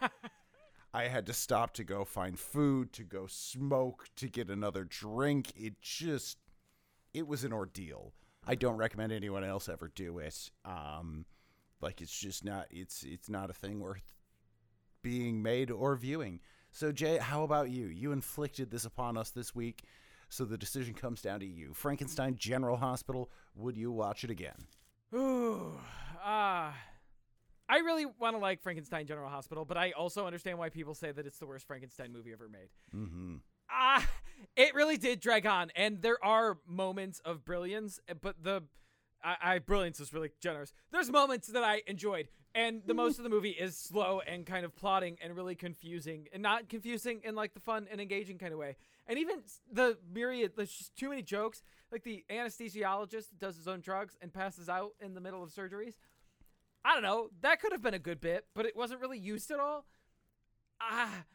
I 0.93 1.07
had 1.07 1.25
to 1.25 1.33
stop 1.33 1.73
to 1.73 1.83
go 1.83 2.05
find 2.05 2.39
food, 2.39 2.93
to 2.93 3.03
go 3.03 3.25
smoke, 3.27 4.07
to 4.17 4.29
get 4.29 4.49
another 4.49 4.85
drink. 4.85 5.51
It 5.55 5.81
just, 5.81 6.37
it 7.13 7.27
was 7.27 7.43
an 7.43 7.51
ordeal. 7.51 8.13
I 8.47 8.53
don't 8.53 8.77
recommend 8.77 9.11
anyone 9.11 9.43
else 9.43 9.67
ever 9.67 9.91
do 9.93 10.19
it. 10.19 10.51
Um, 10.63 11.25
like 11.81 12.01
it's 12.01 12.17
just 12.17 12.45
not, 12.45 12.67
it's 12.69 13.03
it's 13.03 13.29
not 13.29 13.49
a 13.49 13.53
thing 13.53 13.79
worth 13.79 14.13
being 15.01 15.41
made 15.41 15.69
or 15.71 15.95
viewing. 15.95 16.39
So 16.75 16.91
Jay, 16.91 17.17
how 17.19 17.43
about 17.43 17.69
you? 17.69 17.85
You 17.85 18.11
inflicted 18.11 18.69
this 18.69 18.83
upon 18.83 19.15
us 19.15 19.29
this 19.29 19.55
week, 19.55 19.83
so 20.27 20.43
the 20.43 20.57
decision 20.57 20.93
comes 20.93 21.21
down 21.21 21.39
to 21.39 21.45
you. 21.45 21.73
Frankenstein 21.73 22.35
General 22.35 22.75
Hospital. 22.75 23.31
Would 23.55 23.77
you 23.77 23.93
watch 23.93 24.25
it 24.25 24.29
again? 24.29 24.67
Ooh. 25.15 25.79
Ah. 26.27 26.75
I 27.69 27.77
really 27.77 28.07
want 28.07 28.35
to 28.35 28.39
like 28.39 28.63
Frankenstein 28.63 29.05
General 29.05 29.29
Hospital, 29.29 29.63
but 29.63 29.77
I 29.77 29.91
also 29.91 30.25
understand 30.25 30.57
why 30.57 30.69
people 30.69 30.95
say 30.95 31.11
that 31.11 31.27
it's 31.27 31.37
the 31.37 31.45
worst 31.45 31.67
Frankenstein 31.67 32.11
movie 32.11 32.33
ever 32.33 32.49
made. 32.49 32.69
Mm-hmm. 32.95 33.35
Ah, 33.69 34.07
it 34.55 34.73
really 34.73 34.97
did 34.97 35.19
drag 35.19 35.45
on, 35.45 35.71
and 35.75 36.01
there 36.01 36.17
are 36.25 36.57
moments 36.67 37.21
of 37.23 37.45
brilliance, 37.45 37.99
but 38.21 38.43
the 38.43 38.63
I, 39.23 39.35
I 39.41 39.59
brilliance 39.59 39.99
is 39.99 40.13
really 40.13 40.31
generous. 40.41 40.73
There's 40.91 41.11
moments 41.11 41.47
that 41.49 41.63
I 41.63 41.83
enjoyed, 41.85 42.27
and 42.55 42.81
the 42.85 42.93
most 42.93 43.17
of 43.17 43.23
the 43.23 43.29
movie 43.29 43.49
is 43.49 43.77
slow 43.77 44.21
and 44.25 44.45
kind 44.45 44.65
of 44.65 44.75
plotting 44.75 45.17
and 45.21 45.35
really 45.35 45.55
confusing, 45.55 46.27
and 46.33 46.41
not 46.41 46.69
confusing 46.69 47.19
in 47.23 47.35
like 47.35 47.53
the 47.53 47.59
fun 47.59 47.87
and 47.91 47.99
engaging 47.99 48.37
kind 48.37 48.53
of 48.53 48.59
way. 48.59 48.77
And 49.05 49.19
even 49.19 49.41
the 49.71 49.97
myriad, 50.11 50.53
there's 50.55 50.71
just 50.71 50.95
too 50.95 51.09
many 51.09 51.21
jokes. 51.21 51.61
Like 51.91 52.03
the 52.03 52.23
anesthesiologist 52.31 53.37
does 53.37 53.57
his 53.57 53.67
own 53.67 53.81
drugs 53.81 54.17
and 54.21 54.33
passes 54.33 54.69
out 54.69 54.91
in 54.99 55.13
the 55.13 55.21
middle 55.21 55.43
of 55.43 55.51
surgeries. 55.51 55.95
I 56.83 56.93
don't 56.93 57.03
know. 57.03 57.29
That 57.41 57.59
could 57.59 57.71
have 57.73 57.81
been 57.81 57.93
a 57.93 57.99
good 57.99 58.21
bit, 58.21 58.45
but 58.55 58.65
it 58.65 58.75
wasn't 58.75 59.01
really 59.01 59.19
used 59.19 59.51
at 59.51 59.59
all. 59.59 59.85
ah, 60.79 61.25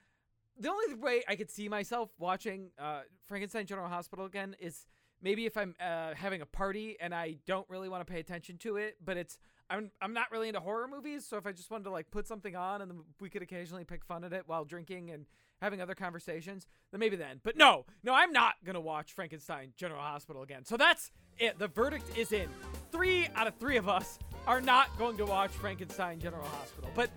the 0.59 0.71
only 0.71 0.95
way 0.95 1.23
I 1.29 1.37
could 1.37 1.51
see 1.51 1.69
myself 1.69 2.11
watching 2.19 2.71
uh, 2.79 3.03
Frankenstein 3.27 3.67
General 3.67 3.89
Hospital 3.89 4.25
again 4.25 4.57
is 4.59 4.87
maybe 5.23 5.47
if 5.47 5.57
I'm 5.57 5.75
uh, 5.81 6.15
having 6.15 6.41
a 6.41 6.47
party 6.47 6.97
and 7.01 7.15
I 7.15 7.37
don't 7.47 7.69
really 7.69 7.89
want 7.89 8.07
to 8.07 8.11
pay 8.11 8.21
attention 8.21 8.59
to 8.59 8.77
it, 8.77 8.97
but 9.05 9.17
it's 9.17 9.39
I'm 9.71 9.91
I'm 10.03 10.13
not 10.13 10.31
really 10.33 10.49
into 10.49 10.61
horror 10.61 10.89
movies, 10.89 11.25
so 11.25 11.37
if 11.37 11.47
I 11.47 11.53
just 11.53 11.71
wanted 11.71 11.85
to 11.85 11.91
like 11.91 12.11
put 12.11 12.27
something 12.27 12.57
on 12.57 12.83
and 12.83 12.93
we 13.21 13.31
could 13.31 13.43
occasionally 13.43 13.85
pick 13.85 14.05
fun 14.05 14.25
at 14.25 14.33
it 14.33 14.43
while 14.47 14.65
drinking 14.65 15.11
and 15.11 15.27
having 15.63 15.81
other 15.81 15.95
conversations, 15.95 16.67
then 16.91 16.99
maybe 17.01 17.17
then. 17.17 17.41
But 17.43 17.57
no, 17.57 17.85
no, 18.03 18.13
I'm 18.15 18.33
not 18.33 18.55
gonna 18.65 18.81
watch 18.81 19.13
Frankenstein 19.13 19.73
General 19.77 20.01
Hospital 20.01 20.43
again. 20.43 20.65
So 20.65 20.77
that's 20.77 21.13
it. 21.39 21.59
The 21.59 21.69
verdict 21.69 22.19
is 22.19 22.33
in. 22.33 22.49
Three 22.91 23.29
out 23.37 23.47
of 23.47 23.55
three 23.57 23.77
of 23.77 23.89
us 23.89 24.19
are 24.47 24.61
not 24.61 24.89
going 24.99 25.17
to 25.19 25.25
watch 25.25 25.53
Frankenstein 25.53 26.19
General 26.19 26.45
Hospital. 26.47 26.91
But 26.97 27.11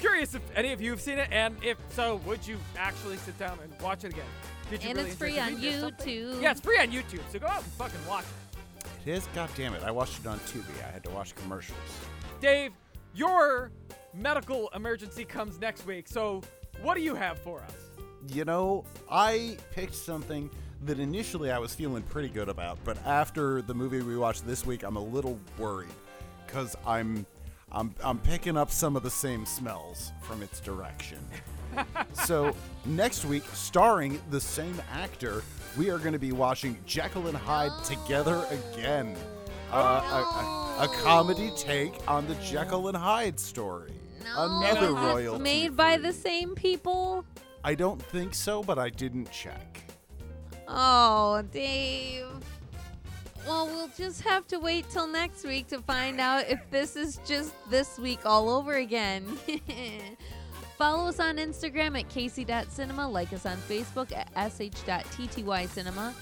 curious 0.00 0.34
if 0.34 0.42
any 0.56 0.72
of 0.72 0.80
you 0.80 0.90
have 0.92 1.00
seen 1.00 1.18
it, 1.18 1.28
and 1.30 1.56
if 1.62 1.76
so, 1.90 2.16
would 2.24 2.46
you 2.46 2.56
actually 2.78 3.16
sit 3.18 3.38
down 3.38 3.58
and 3.62 3.72
watch 3.82 4.04
it 4.04 4.12
again? 4.12 4.24
Did 4.70 4.82
you 4.82 4.90
And 4.90 4.98
really 4.98 5.10
it's 5.10 5.18
free 5.18 5.36
it? 5.36 5.40
on 5.40 5.48
Did 5.50 5.60
we 5.60 5.66
miss 5.66 5.80
something? 5.80 6.08
YouTube. 6.08 6.42
Yeah, 6.42 6.50
it's 6.52 6.60
free 6.60 6.78
on 6.78 6.88
YouTube, 6.88 7.20
so 7.30 7.38
go 7.38 7.46
out 7.48 7.62
and 7.62 7.72
fucking 7.72 8.06
watch 8.08 8.24
it. 8.24 8.51
It 9.04 9.10
is. 9.10 9.26
God 9.34 9.50
damn 9.56 9.74
it! 9.74 9.82
I 9.82 9.90
watched 9.90 10.20
it 10.20 10.26
on 10.26 10.38
Tubi. 10.40 10.84
I 10.86 10.90
had 10.92 11.02
to 11.04 11.10
watch 11.10 11.34
commercials. 11.34 11.78
Dave, 12.40 12.72
your 13.14 13.72
medical 14.14 14.68
emergency 14.74 15.24
comes 15.24 15.60
next 15.60 15.86
week, 15.86 16.06
so 16.08 16.42
what 16.82 16.94
do 16.94 17.02
you 17.02 17.14
have 17.14 17.38
for 17.38 17.60
us? 17.60 17.74
You 18.28 18.44
know, 18.44 18.84
I 19.10 19.56
picked 19.72 19.94
something 19.94 20.50
that 20.84 20.98
initially 20.98 21.50
I 21.50 21.58
was 21.58 21.74
feeling 21.74 22.02
pretty 22.02 22.28
good 22.28 22.48
about, 22.48 22.78
but 22.84 22.96
after 23.06 23.62
the 23.62 23.74
movie 23.74 24.00
we 24.02 24.16
watched 24.16 24.46
this 24.46 24.64
week, 24.64 24.82
I'm 24.82 24.96
a 24.96 25.02
little 25.02 25.38
worried 25.58 25.88
because 26.46 26.76
I'm, 26.86 27.26
I'm, 27.70 27.94
I'm 28.02 28.18
picking 28.18 28.56
up 28.56 28.70
some 28.70 28.96
of 28.96 29.02
the 29.02 29.10
same 29.10 29.46
smells 29.46 30.12
from 30.20 30.42
its 30.42 30.60
direction. 30.60 31.18
so 32.12 32.54
next 32.84 33.24
week, 33.24 33.44
starring 33.52 34.20
the 34.30 34.40
same 34.40 34.80
actor, 34.92 35.42
we 35.76 35.90
are 35.90 35.98
going 35.98 36.12
to 36.12 36.18
be 36.18 36.32
watching 36.32 36.76
Jekyll 36.86 37.26
and 37.28 37.36
Hyde 37.36 37.84
together 37.84 38.44
again. 38.50 39.16
Uh, 39.70 39.76
a, 40.78 40.82
a, 40.82 40.84
a 40.84 40.88
comedy 41.02 41.50
take 41.56 41.94
on 42.06 42.26
the 42.26 42.34
Jekyll 42.36 42.88
and 42.88 42.96
Hyde 42.96 43.40
story. 43.40 43.92
Another 44.36 44.88
Is 44.88 44.94
this 44.94 45.04
royalty. 45.04 45.42
made 45.42 45.76
by 45.76 45.96
the 45.96 46.12
same 46.12 46.54
people. 46.54 47.24
I 47.64 47.74
don't 47.74 48.00
think 48.02 48.34
so, 48.34 48.62
but 48.62 48.78
I 48.78 48.90
didn't 48.90 49.30
check. 49.30 49.82
Oh, 50.68 51.42
Dave. 51.52 52.26
Well, 53.46 53.66
we'll 53.66 53.90
just 53.96 54.22
have 54.22 54.46
to 54.48 54.58
wait 54.58 54.88
till 54.90 55.06
next 55.06 55.44
week 55.44 55.66
to 55.68 55.80
find 55.80 56.20
out 56.20 56.48
if 56.48 56.60
this 56.70 56.94
is 56.96 57.18
just 57.26 57.52
this 57.70 57.98
week 57.98 58.20
all 58.24 58.48
over 58.48 58.74
again. 58.74 59.38
Follow 60.82 61.06
us 61.06 61.20
on 61.20 61.36
Instagram 61.36 61.96
at 61.96 62.08
casey.cinema. 62.08 63.08
Like 63.08 63.32
us 63.32 63.46
on 63.46 63.56
Facebook 63.56 64.10
at 64.10 64.26
sh.ttycinema. 64.52 66.12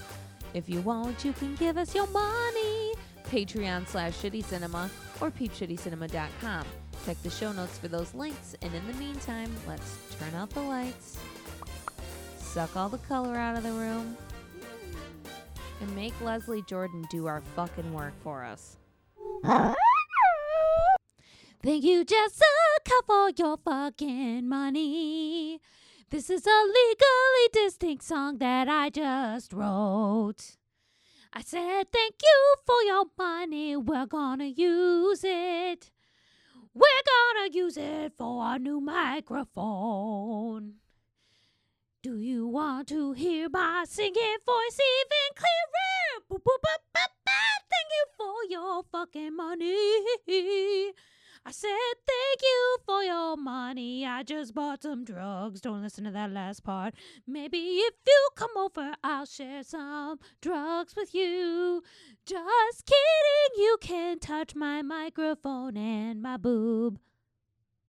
If 0.53 0.69
you 0.69 0.81
want, 0.81 1.25
you 1.25 1.33
can 1.33 1.55
give 1.55 1.77
us 1.77 1.95
your 1.95 2.05
money. 2.05 2.93
Patreon 3.23 3.87
slash 3.87 4.13
shitty 4.21 4.45
cinema 4.45 4.87
or 5.19 5.31
peepshittycinema.com. 5.31 6.65
Check 7.07 7.19
the 7.23 7.31
show 7.31 7.51
notes 7.51 7.79
for 7.79 7.87
those 7.87 8.13
links. 8.13 8.55
And 8.61 8.71
in 8.75 8.85
the 8.85 8.93
meantime, 8.99 9.51
let's 9.67 9.97
turn 10.19 10.35
out 10.35 10.51
the 10.51 10.61
lights, 10.61 11.17
suck 12.37 12.77
all 12.77 12.89
the 12.89 12.99
color 12.99 13.35
out 13.35 13.57
of 13.57 13.63
the 13.63 13.71
room, 13.71 14.15
and 15.81 15.95
make 15.95 16.13
Leslie 16.21 16.63
Jordan 16.69 17.03
do 17.09 17.25
our 17.25 17.41
fucking 17.55 17.91
work 17.91 18.13
for 18.23 18.43
us. 18.43 18.77
Thank 21.63 21.83
you, 21.83 22.05
Jessica, 22.05 22.45
for 23.07 23.29
your 23.37 23.57
fucking 23.57 24.47
money. 24.47 25.59
This 26.09 26.29
is 26.29 26.45
a 26.45 26.63
legally 26.65 27.47
distinct 27.53 28.03
song 28.03 28.37
that 28.39 28.67
I 28.67 28.89
just 28.89 29.53
wrote. 29.53 30.57
I 31.33 31.41
said, 31.41 31.91
Thank 31.91 32.15
you 32.21 32.55
for 32.65 32.81
your 32.83 33.05
money. 33.17 33.77
We're 33.77 34.05
gonna 34.05 34.45
use 34.45 35.23
it. 35.23 35.91
We're 36.73 37.05
gonna 37.13 37.49
use 37.51 37.77
it 37.77 38.13
for 38.17 38.43
our 38.43 38.59
new 38.59 38.81
microphone. 38.81 40.73
Do 42.03 42.17
you 42.17 42.47
want 42.47 42.87
to 42.89 43.13
hear 43.13 43.47
my 43.49 43.85
singing 43.87 44.37
voice 44.45 44.79
even 44.79 45.35
clearer? 45.35 46.23
Boop, 46.29 46.43
boop, 46.43 46.61
boop. 46.65 46.81
Thank 46.93 47.89
you 47.91 48.05
for 48.17 48.35
your 48.49 48.83
fucking 48.91 49.35
money. 49.35 50.91
I 51.43 51.51
said 51.51 51.69
thank 52.07 52.41
you 52.43 52.77
for 52.85 53.01
your 53.01 53.35
money. 53.35 54.05
I 54.05 54.21
just 54.21 54.53
bought 54.53 54.83
some 54.83 55.03
drugs. 55.03 55.59
Don't 55.59 55.81
listen 55.81 56.03
to 56.03 56.11
that 56.11 56.31
last 56.31 56.63
part. 56.63 56.93
Maybe 57.25 57.57
if 57.57 57.95
you 58.05 58.29
come 58.35 58.55
over, 58.55 58.93
I'll 59.03 59.25
share 59.25 59.63
some 59.63 60.19
drugs 60.41 60.95
with 60.95 61.15
you. 61.15 61.81
Just 62.25 62.85
kidding. 62.85 63.63
You 63.63 63.77
can 63.81 64.19
touch 64.19 64.53
my 64.53 64.83
microphone 64.83 65.77
and 65.77 66.21
my 66.21 66.37
boob. 66.37 66.99